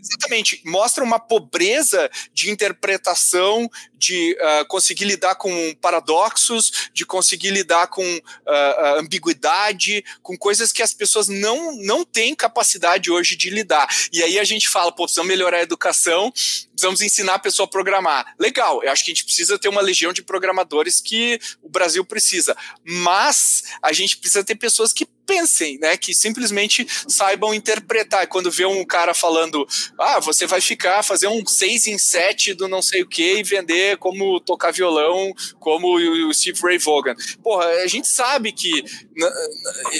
Exatamente, 0.00 0.60
mostra 0.64 1.04
uma 1.04 1.18
pobreza 1.18 2.10
de 2.32 2.50
interpretação, 2.50 3.68
de 4.02 4.36
uh, 4.40 4.66
conseguir 4.66 5.04
lidar 5.04 5.36
com 5.36 5.74
paradoxos, 5.80 6.90
de 6.92 7.06
conseguir 7.06 7.50
lidar 7.50 7.86
com 7.86 8.04
uh, 8.04 8.98
ambiguidade, 8.98 10.04
com 10.22 10.36
coisas 10.36 10.72
que 10.72 10.82
as 10.82 10.92
pessoas 10.92 11.28
não, 11.28 11.76
não 11.76 12.04
têm 12.04 12.34
capacidade 12.34 13.10
hoje 13.10 13.36
de 13.36 13.48
lidar. 13.48 13.88
E 14.12 14.22
aí 14.22 14.38
a 14.38 14.44
gente 14.44 14.68
fala, 14.68 14.90
pô, 14.90 15.04
precisamos 15.04 15.28
melhorar 15.28 15.58
a 15.58 15.62
educação, 15.62 16.32
precisamos 16.32 17.00
ensinar 17.00 17.34
a 17.34 17.38
pessoa 17.38 17.66
a 17.66 17.70
programar. 17.70 18.34
Legal, 18.38 18.82
eu 18.82 18.90
acho 18.90 19.04
que 19.04 19.12
a 19.12 19.14
gente 19.14 19.24
precisa 19.24 19.58
ter 19.58 19.68
uma 19.68 19.80
legião 19.80 20.12
de 20.12 20.22
programadores 20.22 21.00
que 21.00 21.38
o 21.62 21.68
Brasil 21.68 22.04
precisa. 22.04 22.56
Mas 22.84 23.62
a 23.80 23.92
gente 23.92 24.16
precisa 24.16 24.42
ter 24.42 24.56
pessoas 24.56 24.92
que 24.92 25.06
pensem, 25.26 25.78
né? 25.78 25.96
Que 25.96 26.14
simplesmente 26.14 26.86
saibam 27.08 27.54
interpretar. 27.54 28.26
Quando 28.26 28.50
vê 28.50 28.64
um 28.64 28.84
cara 28.84 29.14
falando, 29.14 29.66
ah, 29.98 30.20
você 30.20 30.46
vai 30.46 30.60
ficar, 30.60 31.02
fazer 31.02 31.28
um 31.28 31.44
6 31.44 31.86
em 31.86 31.98
7 31.98 32.54
do 32.54 32.68
não 32.68 32.82
sei 32.82 33.02
o 33.02 33.08
que 33.08 33.38
e 33.38 33.42
vender 33.42 33.96
como 33.98 34.40
tocar 34.40 34.72
violão, 34.72 35.32
como 35.58 35.96
o 35.96 36.34
Steve 36.34 36.60
Ray 36.60 36.78
Vaughan. 36.78 37.14
Porra, 37.42 37.66
a 37.66 37.86
gente 37.86 38.08
sabe 38.08 38.52
que 38.52 38.84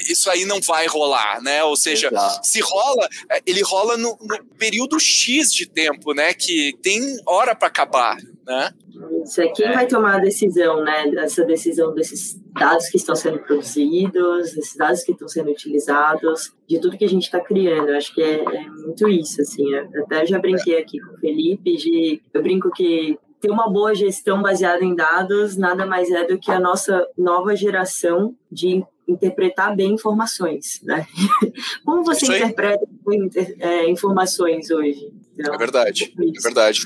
isso 0.08 0.30
aí 0.30 0.44
não 0.44 0.60
vai 0.60 0.86
rolar, 0.86 1.42
né? 1.42 1.62
Ou 1.64 1.76
seja, 1.76 2.08
Exato. 2.08 2.46
se 2.46 2.60
rola, 2.60 3.08
é, 3.30 3.40
ele 3.46 3.62
rola 3.62 3.96
no, 3.96 4.16
no, 4.20 4.44
período 4.58 4.98
X 4.98 5.52
de 5.52 5.66
tempo, 5.66 6.12
né? 6.14 6.32
Que 6.34 6.76
tem 6.82 7.00
hora 7.26 7.54
para 7.54 7.68
acabar, 7.68 8.16
né? 8.46 8.72
Isso 9.24 9.40
é 9.40 9.48
quem 9.48 9.72
vai 9.72 9.86
tomar 9.86 10.16
a 10.16 10.20
decisão, 10.20 10.82
né? 10.82 11.10
Essa 11.18 11.44
decisão 11.44 11.94
desses 11.94 12.41
dados 12.52 12.88
que 12.88 12.96
estão 12.96 13.14
sendo 13.14 13.38
produzidos, 13.40 14.52
desses 14.54 14.76
dados 14.76 15.02
que 15.02 15.12
estão 15.12 15.28
sendo 15.28 15.50
utilizados, 15.50 16.52
de 16.68 16.80
tudo 16.80 16.96
que 16.96 17.04
a 17.04 17.08
gente 17.08 17.24
está 17.24 17.40
criando. 17.40 17.88
Eu 17.88 17.96
acho 17.96 18.14
que 18.14 18.22
é, 18.22 18.42
é, 18.42 18.68
muito 18.68 19.08
isso, 19.08 19.40
assim. 19.40 19.64
Eu 19.72 20.04
até 20.04 20.26
já 20.26 20.38
brinquei 20.38 20.78
aqui 20.78 21.00
com 21.00 21.14
o 21.14 21.18
Felipe, 21.18 21.76
de, 21.76 22.22
eu 22.32 22.42
brinco 22.42 22.70
que 22.70 23.18
ter 23.40 23.50
uma 23.50 23.68
boa 23.68 23.94
gestão 23.94 24.40
baseada 24.40 24.84
em 24.84 24.94
dados 24.94 25.56
nada 25.56 25.84
mais 25.84 26.08
é 26.10 26.24
do 26.24 26.38
que 26.38 26.50
a 26.50 26.60
nossa 26.60 27.04
nova 27.18 27.56
geração 27.56 28.36
de 28.50 28.84
interpretar 29.08 29.74
bem 29.74 29.94
informações, 29.94 30.80
né? 30.82 31.04
Como 31.84 32.04
você 32.04 32.24
interpreta 32.26 32.86
é, 33.58 33.90
informações 33.90 34.70
hoje? 34.70 35.12
Então, 35.36 35.54
é 35.54 35.58
verdade, 35.58 36.14
é, 36.16 36.24
é 36.24 36.40
verdade. 36.40 36.80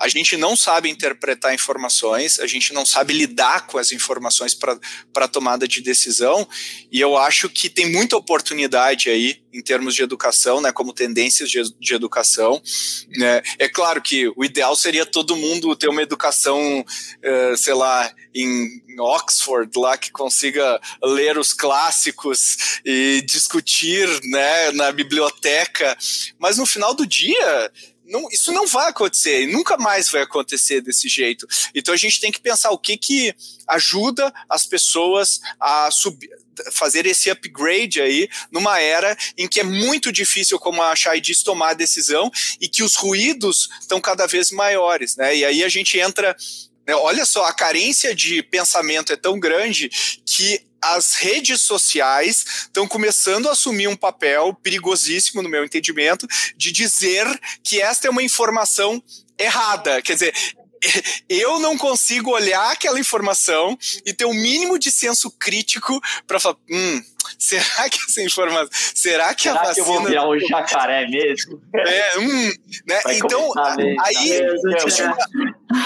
A 0.00 0.08
gente 0.08 0.34
não 0.36 0.56
sabe 0.56 0.88
interpretar 0.88 1.54
informações, 1.54 2.40
a 2.40 2.46
gente 2.46 2.72
não 2.72 2.86
sabe 2.86 3.12
lidar 3.12 3.66
com 3.66 3.76
as 3.76 3.92
informações 3.92 4.54
para 4.54 5.28
tomada 5.28 5.68
de 5.68 5.82
decisão, 5.82 6.48
e 6.90 6.98
eu 6.98 7.18
acho 7.18 7.50
que 7.50 7.68
tem 7.68 7.92
muita 7.92 8.16
oportunidade 8.16 9.10
aí 9.10 9.42
em 9.52 9.60
termos 9.60 9.94
de 9.94 10.02
educação, 10.02 10.60
né, 10.60 10.72
como 10.72 10.92
tendências 10.92 11.50
de, 11.50 11.60
de 11.78 11.94
educação. 11.94 12.62
Né. 13.16 13.42
É 13.58 13.68
claro 13.68 14.00
que 14.00 14.32
o 14.36 14.44
ideal 14.44 14.74
seria 14.74 15.04
todo 15.04 15.36
mundo 15.36 15.76
ter 15.76 15.88
uma 15.88 16.02
educação, 16.02 16.80
uh, 16.80 17.56
sei 17.56 17.74
lá, 17.74 18.10
em 18.34 18.80
Oxford, 18.98 19.70
lá 19.76 19.98
que 19.98 20.10
consiga 20.10 20.80
ler 21.02 21.36
os 21.36 21.52
clássicos 21.52 22.80
e 22.84 23.22
discutir 23.26 24.08
né, 24.24 24.70
na 24.72 24.92
biblioteca, 24.92 25.96
mas 26.38 26.58
no 26.58 26.66
final 26.66 26.94
do 26.94 27.06
dia 27.06 27.70
não, 28.10 28.28
isso 28.30 28.52
não 28.52 28.66
vai 28.66 28.88
acontecer, 28.88 29.46
nunca 29.46 29.76
mais 29.76 30.08
vai 30.10 30.22
acontecer 30.22 30.80
desse 30.80 31.08
jeito. 31.08 31.46
Então 31.74 31.94
a 31.94 31.96
gente 31.96 32.20
tem 32.20 32.32
que 32.32 32.40
pensar 32.40 32.70
o 32.70 32.78
que, 32.78 32.96
que 32.96 33.34
ajuda 33.66 34.32
as 34.48 34.66
pessoas 34.66 35.40
a 35.58 35.90
subir, 35.90 36.28
fazer 36.72 37.06
esse 37.06 37.30
upgrade 37.30 38.00
aí 38.00 38.28
numa 38.50 38.80
era 38.80 39.16
em 39.38 39.48
que 39.48 39.60
é 39.60 39.64
muito 39.64 40.12
difícil, 40.12 40.58
como 40.58 40.82
a 40.82 40.94
Chay 40.94 41.20
disse, 41.20 41.44
tomar 41.44 41.70
a 41.70 41.74
decisão 41.74 42.30
e 42.60 42.68
que 42.68 42.82
os 42.82 42.96
ruídos 42.96 43.70
estão 43.80 44.00
cada 44.00 44.26
vez 44.26 44.50
maiores, 44.50 45.16
né? 45.16 45.36
E 45.36 45.44
aí 45.44 45.64
a 45.64 45.68
gente 45.68 45.98
entra 45.98 46.36
né, 46.86 46.94
Olha 46.96 47.24
só, 47.24 47.44
a 47.44 47.52
carência 47.52 48.14
de 48.14 48.42
pensamento 48.42 49.12
é 49.12 49.16
tão 49.16 49.38
grande 49.38 49.88
que 50.26 50.60
as 50.82 51.14
redes 51.14 51.62
sociais 51.62 52.44
estão 52.62 52.86
começando 52.86 53.48
a 53.48 53.52
assumir 53.52 53.88
um 53.88 53.96
papel 53.96 54.54
perigosíssimo, 54.62 55.42
no 55.42 55.48
meu 55.48 55.64
entendimento, 55.64 56.26
de 56.56 56.72
dizer 56.72 57.26
que 57.62 57.80
esta 57.80 58.06
é 58.06 58.10
uma 58.10 58.22
informação 58.22 59.02
errada. 59.38 60.00
Quer 60.02 60.14
dizer, 60.14 60.34
eu 61.28 61.58
não 61.58 61.76
consigo 61.76 62.30
olhar 62.30 62.70
aquela 62.72 62.98
informação 62.98 63.76
e 64.04 64.12
ter 64.12 64.24
o 64.24 64.30
um 64.30 64.34
mínimo 64.34 64.78
de 64.78 64.90
senso 64.90 65.30
crítico 65.30 66.00
para 66.26 66.40
falar, 66.40 66.56
hum, 66.70 67.02
será 67.38 67.88
que 67.88 67.98
essa 68.08 68.22
informação, 68.22 68.68
será 68.94 69.34
que 69.34 69.42
será 69.42 69.60
a 69.60 69.64
vacina... 69.64 69.74
que 69.74 69.80
eu 69.80 69.84
vou 69.84 70.04
virar 70.04 70.28
um 70.28 70.38
jacaré 70.38 71.06
mesmo? 71.08 71.60
É, 71.74 72.18
hum, 72.18 72.52
né? 72.86 73.00
Vai 73.04 73.16
então, 73.16 73.52
aí 73.58 74.30
existe 74.32 75.02
uma, 75.02 75.16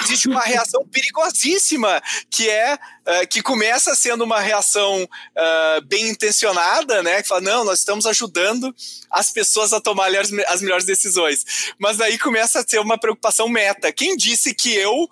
existe 0.03 0.29
uma, 0.29 0.43
reação 0.43 0.87
perigosíssima 0.87 2.03
que 2.31 2.49
é 2.49 2.75
uh, 2.75 3.29
que 3.29 3.43
começa 3.43 3.95
sendo 3.95 4.25
uma 4.25 4.41
reação 4.41 5.03
uh, 5.05 5.85
bem 5.87 6.09
intencionada, 6.09 7.03
né? 7.03 7.23
Que 7.23 7.29
fala, 7.29 7.41
não, 7.41 7.65
nós 7.65 7.81
estamos 7.81 8.07
ajudando 8.07 8.75
as 9.11 9.31
pessoas 9.31 9.73
a 9.73 9.81
tomar 9.81 10.15
as, 10.15 10.33
as 10.49 10.63
melhores 10.63 10.85
decisões. 10.85 11.45
Mas 11.79 12.01
aí 12.01 12.19
começa 12.19 12.61
a 12.61 12.65
ser 12.67 12.81
uma 12.81 12.99
preocupação 12.99 13.49
meta. 13.49 13.93
Quem 13.93 14.17
disse 14.17 14.55
que 14.55 14.75
eu 14.75 15.09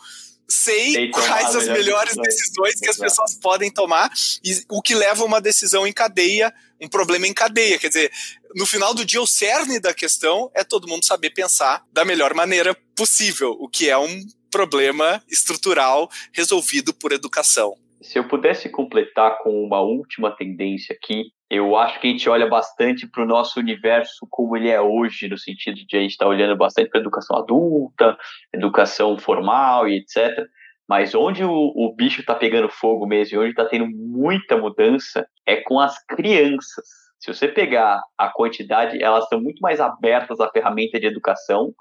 sei 0.48 1.10
quais 1.10 1.56
as 1.56 1.66
melhores 1.66 2.14
decisões 2.14 2.78
que 2.78 2.90
as 2.90 2.96
pessoas 2.96 3.34
podem 3.34 3.70
tomar 3.70 4.10
e 4.44 4.62
o 4.68 4.82
que 4.82 4.94
leva 4.94 5.22
a 5.22 5.26
uma 5.26 5.40
decisão 5.40 5.86
em 5.86 5.92
cadeia, 5.92 6.52
um 6.80 6.88
problema 6.88 7.26
em 7.26 7.32
cadeia. 7.32 7.78
Quer 7.78 7.88
dizer, 7.88 8.12
no 8.54 8.66
final 8.66 8.92
do 8.92 9.04
dia, 9.04 9.22
o 9.22 9.26
cerne 9.26 9.80
da 9.80 9.94
questão 9.94 10.50
é 10.54 10.62
todo 10.62 10.88
mundo 10.88 11.04
saber 11.04 11.30
pensar 11.30 11.84
da 11.92 12.04
melhor 12.04 12.34
maneira 12.34 12.76
possível, 12.94 13.56
o 13.58 13.68
que 13.68 13.88
é 13.88 13.96
um 13.96 14.26
problema 14.52 15.22
estrutural 15.28 16.08
resolvido 16.32 16.92
por 16.94 17.10
educação. 17.10 17.74
Se 18.02 18.18
eu 18.18 18.28
pudesse 18.28 18.68
completar 18.68 19.38
com 19.38 19.64
uma 19.64 19.80
última 19.80 20.30
tendência 20.30 20.94
aqui, 20.94 21.32
eu 21.48 21.76
acho 21.76 22.00
que 22.00 22.08
a 22.08 22.10
gente 22.10 22.28
olha 22.28 22.48
bastante 22.48 23.06
para 23.06 23.22
o 23.22 23.26
nosso 23.26 23.60
universo 23.60 24.26
como 24.28 24.56
ele 24.56 24.68
é 24.68 24.80
hoje, 24.80 25.28
no 25.28 25.38
sentido 25.38 25.76
de 25.86 25.96
a 25.96 26.00
gente 26.00 26.12
estar 26.12 26.24
tá 26.24 26.28
olhando 26.30 26.56
bastante 26.56 26.90
para 26.90 26.98
a 26.98 27.02
educação 27.02 27.36
adulta, 27.36 28.16
educação 28.52 29.18
formal 29.18 29.88
e 29.88 29.98
etc. 29.98 30.46
Mas 30.88 31.14
onde 31.14 31.44
o, 31.44 31.50
o 31.50 31.94
bicho 31.94 32.20
está 32.20 32.34
pegando 32.34 32.68
fogo 32.68 33.06
mesmo, 33.06 33.36
e 33.36 33.38
onde 33.38 33.50
está 33.50 33.64
tendo 33.64 33.86
muita 33.86 34.56
mudança, 34.56 35.26
é 35.46 35.56
com 35.56 35.78
as 35.78 35.96
crianças. 36.06 36.84
Se 37.20 37.32
você 37.32 37.46
pegar 37.46 38.02
a 38.18 38.28
quantidade, 38.30 39.00
elas 39.00 39.24
estão 39.24 39.40
muito 39.40 39.60
mais 39.60 39.80
abertas 39.80 40.40
à 40.40 40.50
ferramenta 40.50 40.98
de 40.98 41.06
educação, 41.06 41.72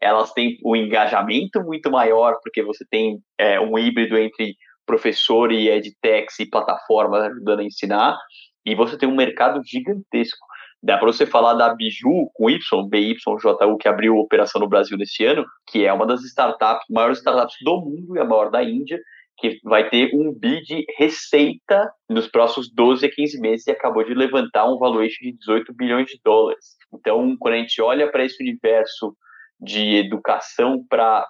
elas 0.00 0.32
têm 0.32 0.58
um 0.64 0.76
engajamento 0.76 1.62
muito 1.62 1.90
maior, 1.90 2.38
porque 2.42 2.62
você 2.62 2.84
tem 2.90 3.18
é, 3.38 3.58
um 3.60 3.78
híbrido 3.78 4.16
entre 4.18 4.56
professor 4.86 5.50
e 5.50 5.68
edtechs 5.68 6.38
e 6.40 6.48
plataformas 6.48 7.22
ajudando 7.22 7.60
a 7.60 7.64
ensinar, 7.64 8.18
e 8.66 8.74
você 8.74 8.96
tem 8.96 9.08
um 9.08 9.16
mercado 9.16 9.60
gigantesco. 9.64 10.46
Dá 10.82 10.98
para 10.98 11.06
você 11.06 11.24
falar 11.24 11.54
da 11.54 11.74
Biju, 11.74 12.30
com 12.34 12.50
Y, 12.50 12.88
BYJU, 12.88 13.78
que 13.78 13.88
abriu 13.88 14.18
operação 14.18 14.60
no 14.60 14.68
Brasil 14.68 14.98
nesse 14.98 15.24
ano, 15.24 15.44
que 15.66 15.86
é 15.86 15.92
uma 15.92 16.06
das 16.06 16.22
startups, 16.24 16.84
maiores 16.90 17.18
startups 17.18 17.56
do 17.62 17.80
mundo 17.80 18.16
e 18.16 18.20
a 18.20 18.24
maior 18.24 18.50
da 18.50 18.62
Índia, 18.62 19.00
que 19.38 19.58
vai 19.64 19.88
ter 19.88 20.10
um 20.14 20.32
bi 20.32 20.60
de 20.62 20.84
receita 20.98 21.90
nos 22.08 22.28
próximos 22.28 22.70
12 22.72 23.06
a 23.06 23.10
15 23.10 23.40
meses 23.40 23.66
e 23.66 23.70
acabou 23.70 24.04
de 24.04 24.14
levantar 24.14 24.70
um 24.70 24.78
valuation 24.78 25.22
de 25.22 25.32
18 25.32 25.72
bilhões 25.74 26.06
de 26.06 26.20
dólares. 26.22 26.76
Então, 26.92 27.34
quando 27.38 27.54
a 27.54 27.58
gente 27.58 27.80
olha 27.80 28.10
para 28.10 28.24
esse 28.24 28.42
universo 28.42 29.16
de 29.60 29.96
educação 29.96 30.84
para. 30.88 31.26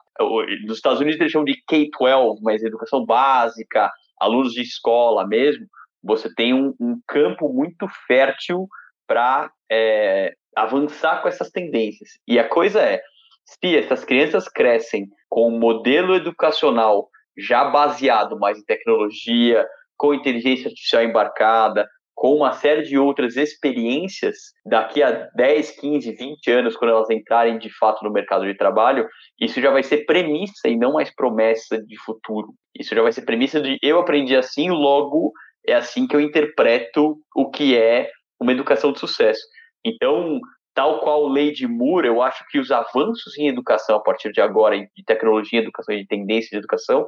Nos 0.66 0.76
Estados 0.76 1.00
Unidos 1.00 1.20
eles 1.20 1.32
chamam 1.32 1.44
de 1.44 1.62
K-12, 1.66 2.38
mas 2.42 2.62
educação 2.62 3.04
básica, 3.04 3.90
alunos 4.18 4.52
de 4.52 4.62
escola 4.62 5.26
mesmo, 5.26 5.66
você 6.02 6.32
tem 6.34 6.54
um, 6.54 6.74
um 6.80 7.00
campo 7.06 7.52
muito 7.52 7.86
fértil 8.06 8.68
para 9.06 9.50
é, 9.70 10.34
avançar 10.56 11.20
com 11.20 11.28
essas 11.28 11.50
tendências. 11.50 12.10
E 12.26 12.38
a 12.38 12.48
coisa 12.48 12.80
é, 12.80 13.02
se 13.44 13.76
essas 13.76 14.04
crianças 14.04 14.48
crescem 14.48 15.08
com 15.28 15.48
um 15.48 15.58
modelo 15.58 16.14
educacional 16.14 17.08
já 17.36 17.64
baseado 17.64 18.38
mais 18.38 18.58
em 18.58 18.64
tecnologia, 18.64 19.66
com 19.96 20.14
inteligência 20.14 20.68
artificial 20.68 21.02
embarcada, 21.02 21.88
com 22.24 22.36
uma 22.36 22.54
série 22.54 22.84
de 22.84 22.96
outras 22.96 23.36
experiências, 23.36 24.34
daqui 24.64 25.02
a 25.02 25.28
10, 25.36 25.72
15, 25.72 26.12
20 26.12 26.50
anos, 26.52 26.74
quando 26.74 26.92
elas 26.92 27.10
entrarem 27.10 27.58
de 27.58 27.68
fato 27.76 28.02
no 28.02 28.10
mercado 28.10 28.46
de 28.46 28.56
trabalho, 28.56 29.06
isso 29.38 29.60
já 29.60 29.70
vai 29.70 29.82
ser 29.82 30.06
premissa 30.06 30.66
e 30.66 30.74
não 30.74 30.94
mais 30.94 31.14
promessa 31.14 31.76
de 31.84 31.98
futuro. 31.98 32.54
Isso 32.74 32.94
já 32.94 33.02
vai 33.02 33.12
ser 33.12 33.26
premissa 33.26 33.60
de 33.60 33.76
eu 33.82 33.98
aprendi 33.98 34.34
assim, 34.34 34.70
logo 34.70 35.34
é 35.68 35.74
assim 35.74 36.06
que 36.06 36.16
eu 36.16 36.20
interpreto 36.20 37.18
o 37.36 37.50
que 37.50 37.76
é 37.76 38.08
uma 38.40 38.52
educação 38.52 38.90
de 38.90 39.00
sucesso. 39.00 39.42
Então, 39.84 40.40
tal 40.72 41.00
qual 41.00 41.30
de 41.52 41.66
Moore, 41.66 42.06
eu 42.06 42.22
acho 42.22 42.42
que 42.48 42.58
os 42.58 42.70
avanços 42.70 43.36
em 43.36 43.48
educação 43.48 43.96
a 43.96 44.02
partir 44.02 44.32
de 44.32 44.40
agora, 44.40 44.78
de 44.78 45.04
tecnologia, 45.04 45.60
educação 45.60 45.94
e 45.94 46.00
de 46.00 46.06
tendência 46.06 46.48
de 46.52 46.56
educação, 46.56 47.06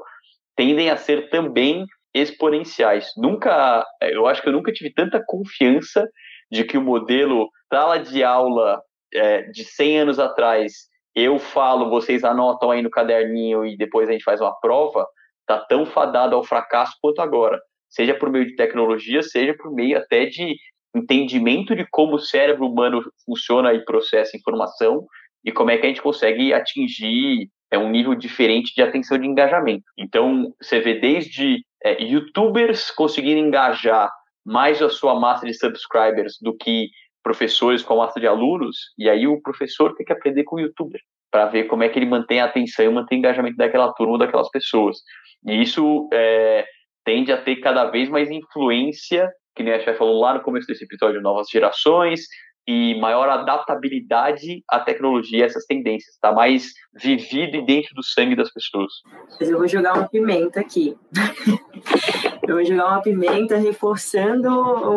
tendem 0.55 0.91
a 0.91 0.97
ser 0.99 1.31
também 1.31 1.87
exponenciais. 2.15 3.11
Nunca, 3.17 3.85
eu 4.03 4.27
acho 4.27 4.43
que 4.43 4.49
eu 4.49 4.53
nunca 4.53 4.73
tive 4.73 4.93
tanta 4.93 5.23
confiança 5.25 6.09
de 6.51 6.65
que 6.65 6.79
o 6.79 6.83
modelo 6.83 7.49
sala 7.69 7.99
de 7.99 8.23
aula 8.23 8.81
é, 9.13 9.43
de 9.43 9.65
100 9.65 10.01
anos 10.01 10.19
atrás, 10.19 10.73
eu 11.15 11.39
falo, 11.39 11.91
vocês 11.91 12.25
anotam 12.25 12.71
aí 12.71 12.83
no 12.83 12.91
caderninho 12.91 13.65
e 13.65 13.77
depois 13.77 14.09
a 14.09 14.13
gente 14.13 14.25
faz 14.25 14.41
uma 14.41 14.55
prova, 14.61 15.07
tá 15.47 15.59
tão 15.59 15.87
fadado 15.87 16.35
ao 16.35 16.45
fracasso 16.45 16.95
quanto 17.01 17.21
agora. 17.21 17.61
Seja 17.89 18.15
por 18.15 18.31
meio 18.31 18.47
de 18.47 18.57
tecnologia, 18.57 19.23
seja 19.23 19.55
por 19.57 19.73
meio 19.73 19.99
até 19.99 20.27
de 20.27 20.57
entendimento 20.95 21.75
de 21.75 21.87
como 21.91 22.17
o 22.17 22.21
cérebro 22.21 22.67
humano 22.67 23.03
funciona 23.25 23.73
e 23.73 23.85
processa 23.85 24.37
informação 24.37 25.07
e 25.45 25.53
como 25.53 25.71
é 25.71 25.79
que 25.79 25.87
a 25.87 25.89
gente 25.89 26.03
consegue 26.03 26.53
atingir 26.53 27.49
é 27.71 27.79
um 27.79 27.91
nível 27.91 28.15
diferente 28.15 28.73
de 28.75 28.83
atenção 28.83 29.19
de 29.19 29.27
engajamento. 29.27 29.85
Então, 29.99 30.53
você 30.61 30.81
vê 30.81 30.95
desde 31.01 31.65
é, 31.85 32.03
youtubers 32.03 32.91
conseguirem 32.91 33.45
engajar 33.45 34.11
mais 34.45 34.81
a 34.81 34.89
sua 34.89 35.19
massa 35.19 35.45
de 35.47 35.55
subscribers 35.55 36.37
do 36.41 36.57
que 36.57 36.89
professores 37.23 37.83
com 37.83 37.95
a 37.95 38.07
massa 38.07 38.21
de 38.21 38.27
alunos, 38.27 38.77
e 38.97 39.11
aí 39.11 39.27
o 39.27 39.43
professor 39.43 39.95
tem 39.95 40.07
que 40.07 40.13
aprender 40.13 40.45
com 40.45 40.57
o 40.57 40.61
youtuber 40.61 41.01
para 41.31 41.47
ver 41.47 41.65
como 41.65 41.83
é 41.83 41.89
que 41.89 41.99
ele 41.99 42.07
mantém 42.07 42.41
a 42.41 42.45
atenção 42.45 42.85
e 42.85 42.89
mantém 42.89 43.19
o 43.19 43.21
engajamento 43.21 43.57
daquela 43.57 43.93
turma 43.93 44.17
daquelas 44.17 44.49
pessoas. 44.49 44.99
E 45.45 45.61
isso 45.61 46.09
é, 46.13 46.65
tende 47.05 47.33
a 47.33 47.43
ter 47.43 47.57
cada 47.57 47.91
vez 47.91 48.09
mais 48.09 48.31
influência, 48.31 49.29
que 49.55 49.63
nem 49.63 49.73
a 49.73 49.79
gente 49.79 49.99
falou 49.99 50.21
lá 50.21 50.35
no 50.35 50.43
começo 50.43 50.67
desse 50.69 50.85
episódio, 50.85 51.21
novas 51.21 51.49
gerações, 51.51 52.21
e 52.67 52.99
maior 52.99 53.29
adaptabilidade 53.29 54.63
à 54.69 54.81
tecnologia, 54.81 55.45
essas 55.45 55.65
tendências. 55.67 56.15
Está 56.15 56.33
mais 56.33 56.73
vivido 56.95 57.65
dentro 57.65 57.95
do 57.95 58.03
sangue 58.03 58.35
das 58.35 58.53
pessoas. 58.53 58.93
Mas 59.39 59.49
eu 59.49 59.59
vou 59.59 59.69
jogar 59.69 59.95
uma 59.95 60.09
pimenta 60.09 60.61
aqui. 60.61 60.97
eu 62.47 62.57
vou 62.57 62.65
jogar 62.65 62.89
uma 62.89 63.03
pimenta 63.03 63.57
reforçando 63.57 64.49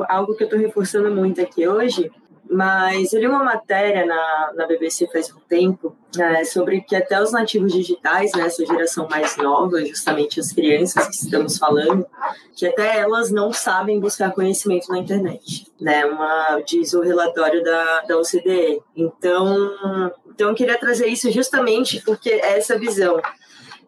algo 0.09 0.35
que 0.35 0.43
eu 0.43 0.45
estou 0.45 0.59
reforçando 0.59 1.13
muito 1.13 1.41
aqui 1.41 1.67
hoje, 1.67 2.09
mas 2.49 3.13
eu 3.13 3.19
li 3.19 3.27
uma 3.27 3.43
matéria 3.43 4.05
na, 4.05 4.53
na 4.55 4.65
BBC 4.65 5.07
faz 5.07 5.31
um 5.31 5.39
tempo 5.47 5.95
é, 6.17 6.43
sobre 6.43 6.81
que 6.81 6.95
até 6.95 7.21
os 7.21 7.31
nativos 7.31 7.71
digitais, 7.71 8.31
né, 8.31 8.47
essa 8.47 8.65
geração 8.65 9.07
mais 9.07 9.37
nova, 9.37 9.79
justamente 9.85 10.39
as 10.39 10.51
crianças 10.51 11.07
que 11.07 11.25
estamos 11.25 11.57
falando, 11.57 12.05
que 12.55 12.65
até 12.65 12.97
elas 12.97 13.29
não 13.29 13.53
sabem 13.53 13.99
buscar 13.99 14.31
conhecimento 14.31 14.89
na 14.89 14.97
internet, 14.97 15.67
né, 15.79 16.05
uma, 16.05 16.59
diz 16.65 16.93
o 16.93 17.01
relatório 17.01 17.63
da, 17.63 18.01
da 18.01 18.17
OCDE. 18.17 18.81
Então, 18.95 20.11
então, 20.27 20.49
eu 20.49 20.55
queria 20.55 20.77
trazer 20.77 21.07
isso 21.07 21.29
justamente 21.31 22.01
porque 22.03 22.29
é 22.29 22.57
essa 22.57 22.79
visão 22.79 23.21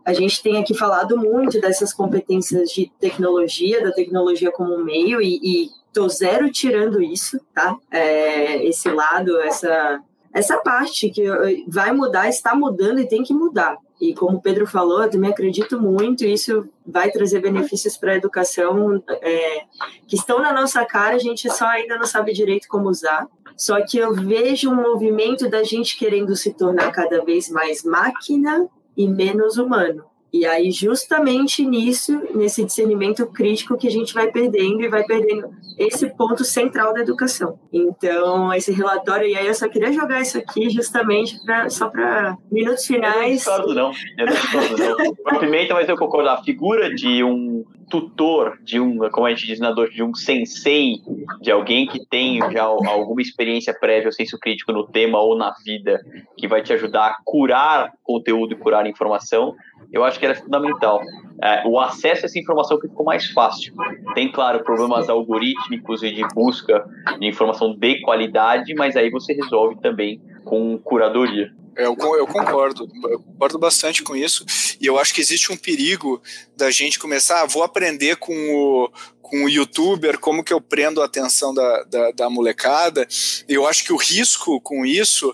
a 0.04 0.14
gente 0.14 0.42
tem 0.42 0.58
aqui 0.58 0.74
falado 0.74 1.16
muito 1.16 1.62
dessas 1.62 1.94
competências 1.94 2.72
de 2.72 2.92
tecnologia, 3.00 3.84
da 3.84 3.92
tecnologia 3.92 4.52
como 4.52 4.84
meio, 4.84 5.22
e, 5.22 5.40
e 5.44 5.70
tô 5.94 6.08
zero 6.10 6.52
tirando 6.52 7.02
isso, 7.02 7.40
tá? 7.54 7.76
É, 7.90 8.66
esse 8.66 8.90
lado, 8.90 9.40
essa, 9.42 10.02
essa 10.34 10.58
parte 10.60 11.10
que 11.10 11.24
vai 11.68 11.92
mudar, 11.92 12.30
está 12.30 12.56
mudando 12.56 13.00
e 13.00 13.08
tem 13.08 13.24
que 13.24 13.34
mudar. 13.34 13.78
E 14.00 14.16
como 14.16 14.38
o 14.38 14.42
Pedro 14.42 14.66
falou, 14.66 15.04
eu 15.04 15.10
também 15.10 15.30
acredito 15.30 15.80
muito, 15.80 16.26
isso 16.26 16.68
vai 16.86 17.12
trazer 17.12 17.40
benefícios 17.40 17.96
para 17.96 18.14
a 18.14 18.16
educação 18.16 19.02
é, 19.08 19.62
que 20.08 20.16
estão 20.16 20.40
na 20.40 20.52
nossa 20.52 20.84
cara, 20.86 21.16
a 21.16 21.20
gente 21.20 21.48
só 21.52 21.66
ainda 21.68 21.98
não 21.98 22.08
sabe 22.08 22.34
direito 22.34 22.68
como 22.68 22.90
usar. 22.90 23.28
Só 23.56 23.80
que 23.86 24.00
eu 24.00 24.12
vejo 24.16 24.72
um 24.72 24.76
movimento 24.76 25.48
da 25.48 25.64
gente 25.64 25.96
querendo 25.96 26.36
se 26.36 26.52
tornar 26.52 26.92
cada 26.92 27.24
vez 27.24 27.48
mais 27.50 27.84
máquina 27.84 28.68
e 28.98 29.08
menos 29.08 29.60
humano. 29.60 30.04
E 30.34 30.46
aí, 30.46 30.72
justamente 30.72 31.66
nisso, 31.66 32.22
nesse 32.34 32.64
discernimento 32.64 33.28
crítico 33.28 33.78
que 33.78 33.88
a 33.88 33.92
gente 33.92 34.14
vai 34.14 34.32
perdendo 34.32 34.82
e 34.82 34.88
vai 34.88 35.04
perdendo 35.04 35.50
esse 35.78 36.10
ponto 36.16 36.46
central 36.46 36.94
da 36.94 37.02
educação. 37.02 37.60
Então, 37.72 38.54
esse 38.54 38.72
relatório, 38.72 39.28
e 39.28 39.36
aí 39.36 39.48
eu 39.48 39.54
só 39.54 39.68
queria 39.68 39.92
jogar 39.92 40.22
isso 40.22 40.38
aqui 40.38 40.70
justamente 40.70 41.38
pra, 41.44 41.70
só 41.70 41.90
para 41.90 42.38
minutos 42.50 42.86
finais. 42.86 43.46
Eu 43.46 43.52
não 43.52 43.66
discordo, 43.66 43.74
não. 43.74 43.92
Eu 44.18 44.26
não 44.26 44.34
discordo, 44.34 44.78
não. 44.78 45.40
Pimenta, 45.40 45.74
mas 45.74 45.90
eu 45.90 45.98
concordo. 45.98 46.30
A 46.30 46.42
figura 46.44 46.94
de 46.94 47.24
um 47.24 47.66
tutor, 47.92 48.58
de 48.64 48.80
um, 48.80 48.98
como 49.10 49.28
a 49.28 49.30
gente 49.32 49.46
diz 49.46 49.60
na 49.60 49.72
dor, 49.72 49.90
de 49.90 50.02
um 50.02 50.16
sensei, 50.16 51.02
de 51.42 51.52
alguém 51.52 51.86
que 51.86 52.00
tem 52.08 52.40
já 52.52 52.64
alguma 52.64 53.22
experiência 53.22 53.78
prévia 53.78 54.08
ou 54.08 54.14
senso 54.14 54.40
crítico 54.40 54.72
no 54.72 54.88
tema 54.88 55.20
ou 55.20 55.38
na 55.38 55.54
vida, 55.64 56.00
que 56.38 56.48
vai 56.48 56.64
te 56.64 56.72
ajudar 56.72 57.08
a 57.08 57.18
curar 57.24 57.92
conteúdo 58.02 58.54
e 58.54 58.58
curar 58.58 58.88
informação, 58.88 59.54
eu 59.92 60.04
acho 60.04 60.20
que 60.20 60.26
era 60.26 60.36
fundamental. 60.36 61.02
É, 61.44 61.68
o 61.68 61.80
acesso 61.80 62.24
a 62.24 62.26
essa 62.26 62.40
informação 62.40 62.80
que 62.80 62.88
ficou 62.88 63.06
mais 63.06 63.30
fácil. 63.32 63.74
Tem, 64.14 64.32
claro, 64.32 64.64
problemas 64.64 65.10
algorítmicos 65.10 66.04
e 66.04 66.12
de 66.12 66.28
busca 66.34 66.86
de 67.20 67.28
informação 67.28 67.76
de 67.76 68.02
qualidade, 68.02 68.74
mas 68.76 68.96
aí 68.96 69.10
você 69.10 69.34
resolve 69.34 69.80
também 69.82 70.22
com 70.46 70.78
curadoria. 70.78 71.52
Eu, 71.76 71.96
eu 72.18 72.28
concordo, 72.28 72.88
eu 73.10 73.20
concordo 73.20 73.58
bastante 73.58 74.04
com 74.04 74.16
isso. 74.16 74.46
E 74.80 74.86
eu 74.86 75.00
acho 75.00 75.14
que 75.14 75.22
existe 75.22 75.52
um 75.52 75.58
perigo 75.58 76.22
da 76.56 76.70
gente 76.70 77.00
começar, 77.00 77.42
ah, 77.42 77.46
vou 77.46 77.64
aprender 77.64 78.18
com 78.18 78.34
o, 78.34 78.92
com 79.22 79.46
o 79.46 79.50
youtuber, 79.50 80.20
como 80.20 80.44
que 80.44 80.54
eu 80.54 80.60
prendo 80.60 81.02
a 81.02 81.06
atenção 81.06 81.54
da, 81.54 81.84
da, 81.84 82.12
da 82.12 82.30
molecada. 82.30 83.08
Eu 83.48 83.66
acho 83.66 83.86
que 83.86 83.94
o 83.94 83.98
risco 83.98 84.60
com 84.62 84.86
isso 84.86 85.34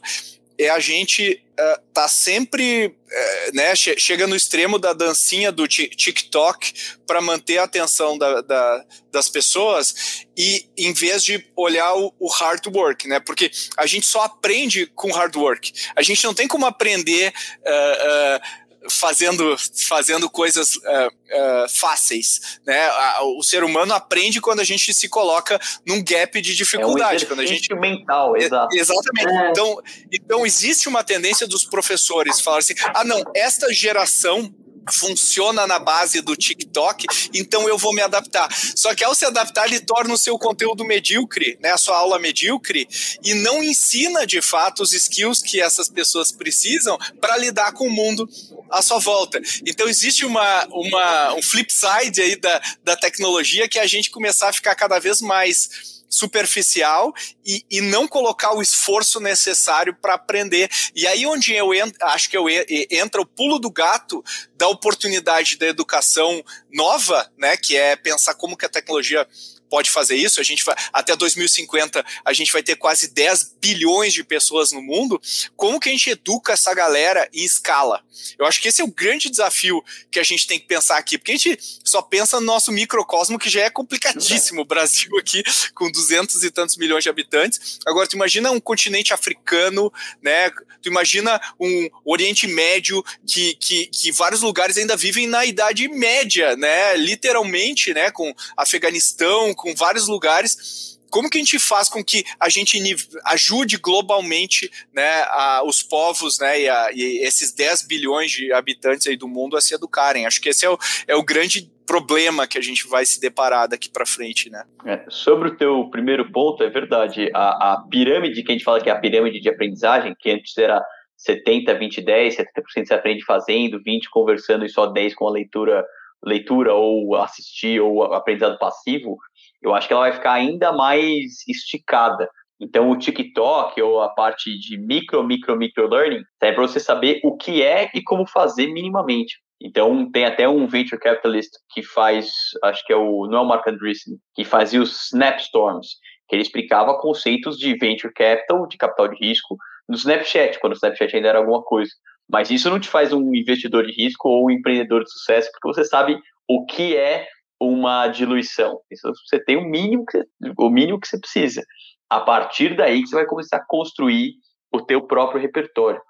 é 0.58 0.70
a 0.70 0.80
gente 0.80 1.44
uh, 1.60 1.82
tá 1.94 2.08
sempre, 2.08 2.88
uh, 2.88 3.56
né, 3.56 3.76
che 3.76 4.00
chega 4.00 4.26
no 4.26 4.36
extremo 4.36 4.80
da 4.80 4.94
dancinha 4.94 5.52
do 5.52 5.68
TikTok 5.68 6.74
para 7.06 7.22
manter 7.22 7.60
a 7.60 7.64
atenção 7.64 8.18
da, 8.18 8.42
da, 8.42 8.86
das 9.12 9.30
pessoas 9.30 10.26
e 10.36 10.68
em 10.78 10.94
vez 10.94 11.24
de 11.24 11.46
olhar 11.56 11.94
o, 11.96 12.14
o, 12.20 12.28
hard 12.28 12.66
work, 12.76 13.08
né, 13.08 13.20
porque 13.20 13.52
a 13.78 13.86
gente 13.86 14.06
só 14.06 14.24
aprende 14.24 14.88
com 14.88 15.12
hard 15.12 15.36
work. 15.36 15.72
A 15.96 16.02
gente 16.02 16.24
não 16.24 16.34
tem 16.34 16.48
como 16.48 16.66
aprender 16.66 17.32
uh, 17.32 18.67
fazendo, 18.90 19.56
fazendo 19.88 20.30
coisas 20.30 20.76
uh, 20.76 20.80
uh, 21.08 21.70
fáceis, 21.70 22.60
né? 22.66 22.90
O 23.38 23.44
ser 23.44 23.64
humano 23.64 23.94
aprende 23.94 24.42
quando 24.42 24.60
a 24.60 24.64
gente 24.64 24.94
se 24.94 25.10
coloca 25.10 25.60
num 25.86 26.04
gap 26.04 26.42
de 26.42 26.56
dificuldade, 26.56 27.24
é 27.24 27.26
um 27.26 27.30
quando 27.30 27.40
a 27.42 27.46
gente 27.46 27.74
mental, 27.76 28.36
exato. 28.38 28.76
Exatamente. 28.76 29.28
É. 29.28 29.50
Então, 29.50 29.82
então 30.12 30.46
existe 30.46 30.88
uma 30.88 31.04
tendência 31.04 31.48
dos 31.48 31.64
professores 31.64 32.42
falar 32.42 32.60
assim: 32.60 32.76
"Ah, 32.94 33.04
não, 33.04 33.22
esta 33.36 33.72
geração 33.74 34.54
funciona 34.92 35.66
na 35.68 35.80
base 35.80 36.22
do 36.22 36.36
TikTok, 36.36 37.06
então 37.34 37.68
eu 37.68 37.78
vou 37.78 37.94
me 37.94 38.02
adaptar. 38.02 38.50
Só 38.76 38.94
que 38.94 39.04
ao 39.04 39.16
se 39.16 39.26
adaptar, 39.26 39.68
ele 39.68 39.80
torna 39.80 40.14
o 40.14 40.18
seu 40.18 40.38
conteúdo 40.38 40.86
medíocre, 40.86 41.58
né, 41.62 41.72
a 41.72 41.78
sua 41.78 41.98
aula 41.98 42.20
medíocre, 42.20 42.88
e 43.24 43.34
não 43.34 43.64
ensina 43.64 44.26
de 44.26 44.42
fato 44.42 44.84
os 44.84 44.94
skills 44.94 45.42
que 45.42 45.62
essas 45.62 45.90
pessoas 45.90 46.32
precisam 46.32 46.98
para 47.20 47.38
lidar 47.38 47.72
com 47.74 47.88
o 47.88 47.92
mundo 47.92 48.28
à 48.70 48.82
sua 48.82 49.00
volta. 49.00 49.42
Então 49.66 49.88
existe 49.88 50.26
uma, 50.26 50.66
uma, 50.72 51.34
um 51.34 51.42
flip 51.42 51.72
side 51.72 52.22
aí 52.22 52.36
da, 52.36 52.62
da 52.84 52.96
tecnologia 52.96 53.68
que 53.68 53.80
é 53.80 53.82
a 53.82 53.88
gente 53.88 54.10
começar 54.10 54.50
a 54.50 54.54
ficar 54.54 54.76
cada 54.76 55.00
vez 55.00 55.22
mais 55.22 55.97
superficial 56.10 57.14
e, 57.46 57.64
e 57.70 57.82
não 57.82 58.08
colocar 58.08 58.54
o 58.54 58.62
esforço 58.62 59.20
necessário 59.20 59.96
para 59.96 60.14
aprender. 60.14 60.70
E 60.96 61.06
aí 61.08 61.26
onde 61.26 61.54
eu 61.54 61.70
acho 62.02 62.30
que 62.30 62.38
eu 62.38 62.46
entra 62.90 63.22
o 63.22 63.26
pulo 63.26 63.60
do 63.60 63.70
gato 63.70 64.24
da 64.56 64.68
oportunidade 64.68 65.58
da 65.58 65.68
educação 65.68 66.44
nova, 66.72 67.30
né, 67.38 67.58
que 67.58 67.76
é 67.76 67.96
pensar 67.96 68.36
como 68.36 68.58
que 68.58 68.66
a 68.66 68.70
tecnologia 68.70 69.28
pode 69.70 69.90
fazer 69.90 70.16
isso. 70.16 70.40
A 70.40 70.44
gente 70.44 70.64
vai, 70.64 70.76
até 70.92 71.16
2050 71.16 72.06
a 72.26 72.34
gente 72.34 72.52
vai 72.52 72.64
ter 72.64 72.76
quase 72.76 73.10
10 73.10 73.56
bilhões 73.62 74.14
de 74.14 74.24
pessoas 74.24 74.72
no 74.72 74.82
mundo. 74.82 75.22
Como 75.56 75.80
que 75.80 75.90
a 75.90 75.92
gente 75.92 76.10
educa 76.10 76.54
essa 76.54 76.74
galera 76.74 77.30
em 77.34 77.44
escala? 77.44 78.04
Eu 78.38 78.46
acho 78.46 78.62
que 78.62 78.68
esse 78.68 78.82
é 78.82 78.84
o 78.84 78.92
grande 78.92 79.30
desafio 79.30 79.84
que 80.12 80.20
a 80.20 80.24
gente 80.24 80.48
tem 80.48 80.60
que 80.60 80.66
pensar 80.66 80.98
aqui, 80.98 81.18
porque 81.18 81.32
a 81.32 81.38
gente 81.38 81.60
só 81.84 82.02
pensa 82.02 82.40
no 82.40 82.46
nosso 82.46 82.72
microcosmo 82.72 83.40
que 83.40 83.50
já 83.50 83.62
é 83.62 83.70
complicadíssimo. 83.70 84.62
O 84.62 84.66
Brasil 84.66 85.12
aqui 85.18 85.44
com 85.74 85.92
200 85.92 86.44
e 86.44 86.52
tantos 86.52 86.78
milhões 86.78 87.04
de 87.04 87.10
habitantes. 87.10 87.80
Agora 87.86 88.08
tu 88.08 88.16
imagina 88.16 88.52
um 88.52 88.60
continente 88.60 89.14
africano, 89.14 89.92
né? 90.22 90.50
Tu 90.82 90.90
imagina 90.90 91.40
um 91.60 91.90
Oriente 92.06 92.48
Médio 92.48 93.04
que, 93.26 93.56
que, 93.56 93.88
que 93.88 94.12
vários 94.12 94.42
lugares 94.42 94.78
ainda 94.78 94.96
vivem 94.96 95.28
na 95.28 95.46
Idade 95.46 95.88
Média, 95.88 96.56
né? 96.56 96.96
Literalmente, 96.96 97.94
né? 97.94 98.12
Com 98.12 98.34
Afeganistão, 98.56 99.54
com 99.58 99.76
vários 99.76 100.08
lugares. 100.08 100.98
Como 101.10 101.30
que 101.30 101.38
a 101.38 101.42
gente 101.42 101.58
faz 101.58 101.90
com 101.90 102.04
que 102.04 102.24
a 102.40 102.50
gente 102.50 102.78
ajude 103.26 103.78
globalmente 103.78 104.70
né, 104.94 105.24
a, 105.30 105.64
os 105.66 105.82
povos 105.82 106.38
né, 106.40 106.62
e, 106.62 106.70
a, 106.70 106.90
e, 106.94 107.26
esses 107.26 107.54
10 107.54 107.88
bilhões 107.88 108.32
de 108.32 108.52
habitantes 108.52 109.08
aí 109.08 109.16
do 109.16 109.28
mundo 109.28 109.58
a 109.58 109.62
se 109.62 109.74
educarem? 109.74 110.26
Acho 110.26 110.42
que 110.42 110.50
esse 110.50 110.66
é 110.66 110.70
o, 110.70 110.78
é 111.08 111.16
o 111.16 111.24
grande 111.24 111.72
problema 111.88 112.46
que 112.46 112.58
a 112.58 112.62
gente 112.62 112.86
vai 112.88 113.06
se 113.06 113.20
deparar 113.20 113.70
daqui 113.70 113.90
para 113.90 114.06
frente, 114.06 114.50
né? 114.50 114.66
É, 114.86 115.06
sobre 115.08 115.48
o 115.48 115.58
teu 115.58 115.90
primeiro 115.90 116.30
ponto, 116.32 116.62
é 116.62 116.70
verdade. 116.70 117.32
A, 117.34 117.74
a, 117.74 117.82
pirâmide 117.90 118.44
que 118.44 118.52
a 118.52 118.56
gente 118.56 118.66
fala 118.66 118.82
que 118.82 118.90
é 118.90 118.94
a 118.94 119.00
pirâmide 119.00 119.40
de 119.40 119.50
aprendizagem, 119.50 120.14
que 120.20 120.30
antes 120.30 120.56
era 120.58 120.84
70, 121.16 121.74
20, 121.74 122.02
10, 122.02 122.36
70% 122.36 122.44
você 122.86 122.94
aprende 122.94 123.24
fazendo, 123.24 123.82
20 123.82 124.10
conversando 124.10 124.66
e 124.66 124.70
só 124.70 124.86
10 124.88 125.16
com 125.16 125.28
a 125.28 125.32
leitura, 125.32 125.84
leitura 126.24 126.74
ou 126.74 127.16
assistir 127.16 127.80
ou 127.80 128.04
aprendizado 128.04 128.60
passivo, 128.60 129.18
eu 129.62 129.74
acho 129.74 129.88
que 129.88 129.94
ela 129.94 130.04
vai 130.04 130.14
ficar 130.14 130.34
ainda 130.34 130.72
mais 130.72 131.48
esticada. 131.48 132.30
Então, 132.60 132.90
o 132.90 132.98
TikTok 132.98 133.80
ou 133.82 134.02
a 134.02 134.10
parte 134.10 134.58
de 134.58 134.78
micro, 134.78 135.24
micro, 135.24 135.56
micro 135.56 135.88
learning 135.88 136.24
é 136.42 136.52
para 136.52 136.62
você 136.62 136.80
saber 136.80 137.20
o 137.24 137.38
que 137.38 137.62
é 137.62 137.90
e 137.94 138.02
como 138.02 138.28
fazer 138.28 138.68
minimamente. 138.68 139.38
Então, 139.62 140.10
tem 140.12 140.26
até 140.26 140.48
um 140.48 140.68
venture 140.68 141.00
capitalist 141.00 141.52
que 141.72 141.82
faz, 141.82 142.32
acho 142.64 142.86
que 142.86 142.94
é 142.94 142.96
o, 142.96 143.28
não 143.28 143.40
é 143.40 143.42
o 143.42 143.46
Mark 143.46 143.68
Andreessen, 143.68 144.18
que 144.36 144.44
fazia 144.44 144.82
os 144.82 145.08
Snapstorms, 145.12 145.88
que 146.28 146.36
ele 146.36 146.44
explicava 146.44 147.00
conceitos 147.00 147.58
de 147.58 147.76
venture 147.76 148.14
capital, 148.14 148.68
de 148.68 148.78
capital 148.78 149.08
de 149.08 149.18
risco, 149.24 149.56
no 149.88 149.96
Snapchat, 149.96 150.60
quando 150.60 150.74
o 150.74 150.76
Snapchat 150.76 151.16
ainda 151.16 151.30
era 151.30 151.40
alguma 151.40 151.64
coisa. 151.64 151.92
Mas 152.30 152.52
isso 152.52 152.70
não 152.70 152.80
te 152.80 152.90
faz 152.90 153.14
um 153.14 153.34
investidor 153.34 153.86
de 153.86 153.94
risco 153.94 154.28
ou 154.28 154.48
um 154.48 154.52
empreendedor 154.52 155.04
de 155.04 155.12
sucesso, 155.12 155.50
porque 155.52 155.68
você 155.68 155.86
sabe 155.86 156.20
o 156.48 156.66
que 156.66 156.96
é 156.96 157.28
uma 157.60 158.08
diluição. 158.08 158.80
Isso 158.92 159.12
você 159.26 159.44
tem 159.44 159.58
o 159.58 159.66
mínimo 159.66 160.06
que, 160.06 160.22
o 160.58 160.70
mínimo 160.70 161.00
que 161.00 161.08
você 161.08 161.20
precisa. 161.20 161.64
A 162.10 162.22
partir 162.22 162.76
daí 162.76 163.02
que 163.02 163.10
você 163.10 163.16
vai 163.16 163.26
começar 163.26 163.58
a 163.58 163.66
construir 163.66 164.34
o 164.72 164.82
teu 164.82 165.06
próprio 165.06 165.42
repertório. 165.42 166.02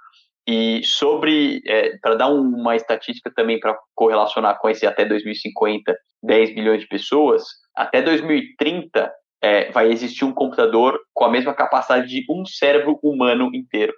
E 0.47 0.81
sobre, 0.83 1.61
é, 1.65 1.97
para 1.97 2.15
dar 2.15 2.27
uma 2.27 2.75
estatística 2.75 3.31
também 3.35 3.59
para 3.59 3.77
correlacionar 3.93 4.57
com 4.59 4.69
esse 4.69 4.85
até 4.85 5.03
2050, 5.03 5.93
10 6.23 6.55
milhões 6.55 6.81
de 6.81 6.87
pessoas, 6.87 7.43
até 7.75 8.01
2030 8.01 9.11
é, 9.41 9.71
vai 9.71 9.91
existir 9.91 10.23
um 10.23 10.33
computador 10.33 10.99
com 11.13 11.25
a 11.25 11.29
mesma 11.29 11.53
capacidade 11.53 12.07
de 12.07 12.25
um 12.29 12.45
cérebro 12.45 12.97
humano 13.03 13.49
inteiro. 13.53 13.93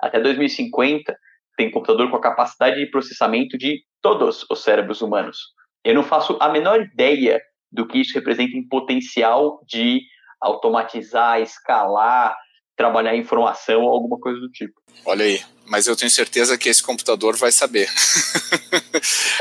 Até 0.00 0.20
2050 0.20 1.16
tem 1.56 1.70
computador 1.70 2.10
com 2.10 2.16
a 2.16 2.20
capacidade 2.20 2.76
de 2.76 2.90
processamento 2.90 3.56
de 3.56 3.82
todos 4.02 4.44
os 4.50 4.62
cérebros 4.62 5.00
humanos. 5.00 5.38
Eu 5.84 5.94
não 5.94 6.02
faço 6.02 6.36
a 6.40 6.48
menor 6.48 6.80
ideia 6.80 7.40
do 7.70 7.86
que 7.86 7.98
isso 7.98 8.14
representa 8.14 8.56
em 8.56 8.66
potencial 8.66 9.60
de 9.68 10.00
automatizar, 10.40 11.40
escalar, 11.40 12.36
trabalhar 12.76 13.16
informação 13.16 13.82
ou 13.82 13.92
alguma 13.92 14.18
coisa 14.18 14.40
do 14.40 14.50
tipo. 14.50 14.74
Olha 15.04 15.24
aí, 15.24 15.42
mas 15.66 15.86
eu 15.86 15.96
tenho 15.96 16.10
certeza 16.10 16.56
que 16.56 16.68
esse 16.68 16.82
computador 16.82 17.36
vai 17.36 17.52
saber. 17.52 17.88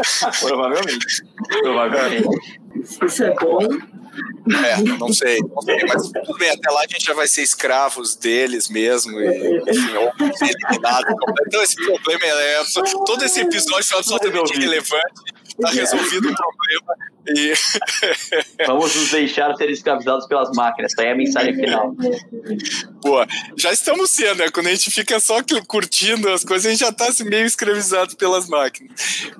Provavelmente. 0.39 1.23
Provavelmente. 1.61 2.59
Isso 3.05 3.23
é 3.23 3.33
bom. 3.35 3.59
É, 4.65 4.77
não 4.99 5.11
sei, 5.11 5.39
não 5.39 5.61
sei, 5.61 5.79
mas 5.87 6.11
tudo 6.11 6.37
bem, 6.37 6.51
até 6.51 6.69
lá 6.69 6.81
a 6.81 6.87
gente 6.87 7.03
já 7.03 7.13
vai 7.13 7.27
ser 7.27 7.41
escravos 7.41 8.15
deles 8.15 8.69
mesmo, 8.69 9.19
e, 9.19 9.57
enfim, 9.69 9.93
ou 9.95 10.35
ser 10.35 10.53
eliminados. 10.53 11.13
Então 11.47 11.63
esse 11.63 11.75
problema 11.75 12.25
é, 12.25 12.61
todo 13.05 13.23
esse 13.23 13.39
episódio 13.39 13.87
foi 13.87 13.97
absolutamente 13.97 14.55
irrelevante 14.55 15.33
está 15.57 15.69
resolvido 15.69 16.29
o 16.29 16.35
problema. 16.35 16.95
E... 17.27 17.53
Vamos 18.67 18.95
nos 18.95 19.11
deixar 19.11 19.55
ser 19.55 19.69
escravizados 19.69 20.27
pelas 20.27 20.49
máquinas. 20.55 20.91
Essa 20.93 21.03
é 21.03 21.11
a 21.11 21.15
mensagem 21.15 21.55
final. 21.55 21.95
Boa. 23.01 23.27
Já 23.57 23.71
estamos 23.71 24.11
sendo, 24.11 24.39
né? 24.39 24.49
Quando 24.49 24.67
a 24.67 24.71
gente 24.71 24.91
fica 24.91 25.19
só 25.19 25.39
curtindo 25.67 26.29
as 26.29 26.43
coisas, 26.43 26.65
a 26.65 26.69
gente 26.69 26.79
já 26.79 26.89
está 26.89 27.07
assim, 27.07 27.23
meio 27.23 27.45
escravizado 27.45 28.15
pelas 28.17 28.47
máquinas. 28.47 28.93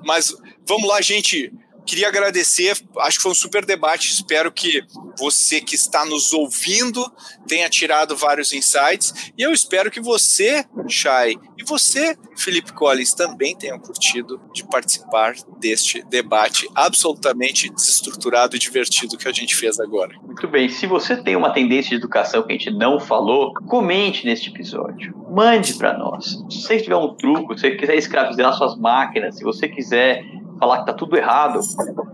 Mas 0.04 0.34
vamos 0.66 0.88
lá, 0.88 1.00
gente. 1.00 1.52
Queria 1.86 2.08
agradecer, 2.08 2.76
acho 2.98 3.18
que 3.18 3.22
foi 3.22 3.32
um 3.32 3.34
super 3.34 3.64
debate. 3.64 4.12
Espero 4.12 4.50
que 4.50 4.82
você 5.18 5.60
que 5.60 5.74
está 5.74 6.04
nos 6.04 6.32
ouvindo 6.32 7.04
tenha 7.46 7.68
tirado 7.68 8.16
vários 8.16 8.52
insights. 8.52 9.32
E 9.36 9.42
eu 9.42 9.52
espero 9.52 9.90
que 9.90 10.00
você, 10.00 10.64
Chay, 10.88 11.36
e 11.58 11.64
você, 11.64 12.16
Felipe 12.36 12.72
Collins, 12.72 13.14
também 13.14 13.56
tenham 13.56 13.78
curtido 13.78 14.40
de 14.52 14.64
participar 14.64 15.34
deste 15.58 16.02
debate 16.04 16.68
absolutamente 16.74 17.70
desestruturado 17.70 18.56
e 18.56 18.58
divertido 18.58 19.16
que 19.16 19.28
a 19.28 19.32
gente 19.32 19.54
fez 19.54 19.78
agora. 19.78 20.14
Muito 20.22 20.48
bem. 20.48 20.68
Se 20.68 20.86
você 20.86 21.16
tem 21.22 21.36
uma 21.36 21.52
tendência 21.52 21.90
de 21.90 21.96
educação 21.96 22.42
que 22.42 22.52
a 22.52 22.56
gente 22.56 22.70
não 22.70 22.98
falou, 22.98 23.52
comente 23.68 24.24
neste 24.24 24.50
episódio. 24.50 25.14
Mande 25.30 25.74
para 25.74 25.96
nós. 25.96 26.38
Se 26.50 26.62
você 26.62 26.78
tiver 26.78 26.96
um 26.96 27.14
truco, 27.14 27.54
se 27.54 27.60
você 27.60 27.76
quiser 27.76 27.96
escravizar 27.96 28.52
suas 28.54 28.76
máquinas, 28.78 29.36
se 29.36 29.44
você 29.44 29.68
quiser 29.68 30.24
falar 30.58 30.80
que 30.80 30.86
tá 30.86 30.92
tudo 30.92 31.16
errado, 31.16 31.60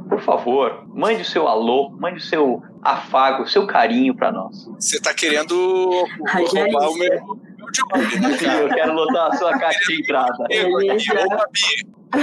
por 0.08 0.20
favor, 0.20 0.84
mande 0.88 1.22
o 1.22 1.24
seu 1.24 1.46
alô, 1.46 1.90
mande 1.90 2.18
o 2.18 2.22
seu 2.22 2.62
afago, 2.82 3.44
o 3.44 3.46
seu 3.46 3.66
carinho 3.66 4.14
para 4.14 4.32
nós. 4.32 4.68
Você 4.78 5.00
tá 5.00 5.14
querendo 5.14 5.54
roubar 5.54 6.90
o 6.90 6.94
meu, 6.94 7.38
meu 7.58 7.70
job, 7.72 8.20
né, 8.20 8.36
cara? 8.36 8.58
Eu 8.60 8.68
quero 8.68 8.92
lotar 8.92 9.32
a 9.32 9.36
sua 9.36 9.58
caixa 9.58 9.80
de 9.86 10.00
entrada. 10.00 10.46
Eu, 10.50 10.70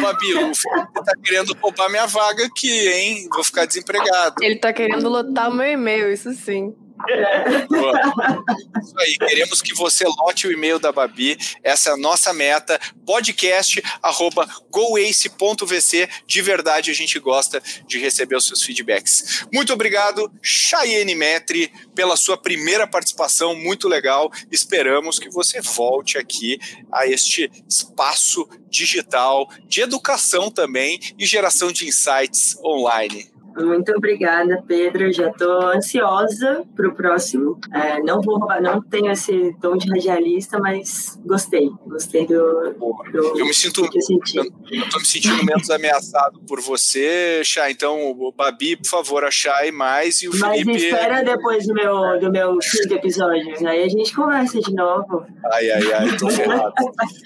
Babi, 0.02 0.34
o 0.34 0.54
Felipe 0.54 1.04
tá 1.06 1.14
querendo 1.24 1.56
roubar 1.62 1.90
minha 1.90 2.06
vaga 2.06 2.46
aqui, 2.46 2.90
hein? 2.90 3.28
Vou 3.34 3.44
ficar 3.44 3.66
desempregado. 3.66 4.36
Ele 4.42 4.58
tá 4.58 4.74
querendo 4.74 5.08
lotar 5.08 5.50
o 5.50 5.54
meu 5.54 5.66
e-mail, 5.66 6.12
isso 6.12 6.34
sim. 6.34 6.76
Isso 8.82 9.00
aí, 9.00 9.18
queremos 9.18 9.62
que 9.62 9.74
você 9.74 10.06
lote 10.06 10.48
o 10.48 10.52
e-mail 10.52 10.80
da 10.80 10.92
Babi. 10.92 11.38
Essa 11.64 11.90
é 11.90 11.94
a 11.94 11.98
nossa 11.98 12.34
meta. 12.34 12.80
Podcast 13.06 13.82
arroba 14.02 14.48
goace.vc. 14.72 16.10
De 16.26 16.42
verdade, 16.42 16.92
a 16.92 16.94
gente 16.94 17.20
gosta 17.20 17.62
de 17.88 18.00
receber 18.00 18.36
os 18.36 18.46
seus 18.46 18.64
feedbacks. 18.64 19.46
Muito 19.54 19.74
obrigado, 19.74 20.32
Cheyenne 20.42 21.16
Metri, 21.16 21.72
pela 21.96 22.16
sua 22.16 22.38
primeira 22.38 22.88
participação. 22.88 23.56
Muito 23.56 23.88
legal. 23.88 24.32
Esperamos 24.52 25.20
que 25.20 25.30
você 25.30 25.62
volte 25.62 26.18
aqui 26.18 26.60
a 26.92 27.08
este 27.08 27.52
espaço 27.70 28.48
digital 28.70 29.50
de 29.66 29.82
educação 29.82 30.52
também 30.52 31.00
e 31.18 31.26
geração 31.26 31.72
de 31.72 31.88
insights 31.88 32.58
online. 32.64 33.37
Muito 33.60 33.92
obrigada, 33.92 34.64
Pedro. 34.68 35.12
Já 35.12 35.30
estou 35.30 35.68
ansiosa 35.68 36.64
para 36.76 36.88
o 36.88 36.96
próximo. 36.96 37.60
É, 37.74 38.00
não 38.02 38.22
vou, 38.22 38.40
não 38.62 38.82
tenho 38.82 39.12
esse 39.12 39.56
tom 39.62 39.78
de 39.78 39.90
radialista, 39.90 40.60
mas 40.60 41.20
gostei. 41.26 41.70
Gostei 41.86 42.28
do. 42.28 42.74
do 43.12 43.40
eu 43.40 43.46
me 43.46 43.54
sinto. 43.54 43.82
Eu, 43.84 44.90
tô 44.90 45.00
me 45.00 45.06
sentindo 45.06 45.44
menos 45.44 45.70
ameaçado 45.70 46.40
por 46.48 46.62
você, 46.62 47.42
Chay. 47.44 47.72
Então, 47.72 48.12
o 48.12 48.32
Babi, 48.32 48.76
por 48.76 48.88
favor, 48.88 49.24
a 49.24 49.32
Chay 49.32 49.72
mais 49.72 50.22
e 50.22 50.28
o 50.28 50.32
mas 50.32 50.60
Felipe. 50.60 50.72
Mas 50.72 50.84
espera 50.84 51.24
depois 51.24 51.66
do 51.66 51.74
meu, 51.74 52.20
do 52.20 52.32
meu 52.32 52.58
quinto 52.60 52.94
episódio. 52.94 53.68
Aí 53.68 53.84
a 53.84 53.90
gente 53.90 54.14
conversa 54.16 54.60
de 54.60 54.74
novo. 54.74 55.26
Ai, 55.52 55.70
ai, 55.72 55.94
ai, 55.94 56.18
tô 56.18 56.30
ferrado. 56.30 56.74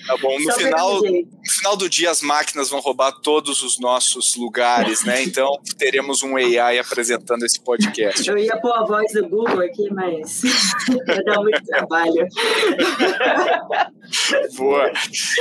Tá 0.08 0.18
bom, 0.22 0.40
no 0.40 0.54
final, 0.54 1.02
no 1.02 1.52
final 1.52 1.78
do 1.78 1.90
dia 1.90 2.10
as 2.10 2.22
máquinas 2.22 2.70
vão 2.70 2.80
roubar 2.80 3.12
todos 3.22 3.62
os 3.64 3.80
nossos 3.80 4.36
lugares, 4.36 5.04
né? 5.04 5.24
Então 5.24 5.60
teremos 5.78 6.21
um 6.24 6.36
AI 6.38 6.80
apresentando 6.80 7.46
esse 7.46 7.60
podcast. 7.60 8.28
Eu 8.30 8.38
ia 8.38 8.58
pôr 8.58 8.72
a 8.72 8.84
voz 8.84 9.12
do 9.14 9.28
Google 9.28 9.62
aqui, 9.62 9.90
mas 9.92 10.42
vai 11.06 11.24
dar 11.24 11.40
muito 11.40 11.64
trabalho. 11.66 12.28
Boa. 14.56 14.92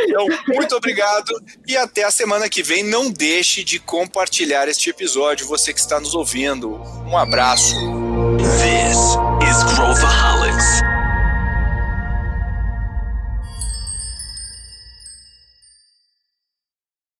Então, 0.06 0.26
muito 0.48 0.76
obrigado 0.76 1.32
e 1.66 1.76
até 1.76 2.04
a 2.04 2.10
semana 2.10 2.48
que 2.48 2.62
vem. 2.62 2.82
Não 2.82 3.10
deixe 3.10 3.64
de 3.64 3.78
compartilhar 3.78 4.68
este 4.68 4.90
episódio, 4.90 5.46
você 5.46 5.72
que 5.72 5.80
está 5.80 6.00
nos 6.00 6.14
ouvindo. 6.14 6.80
Um 7.06 7.16
abraço. 7.16 7.74
This 8.60 9.16
is 9.48 9.74
Growth 9.74 10.89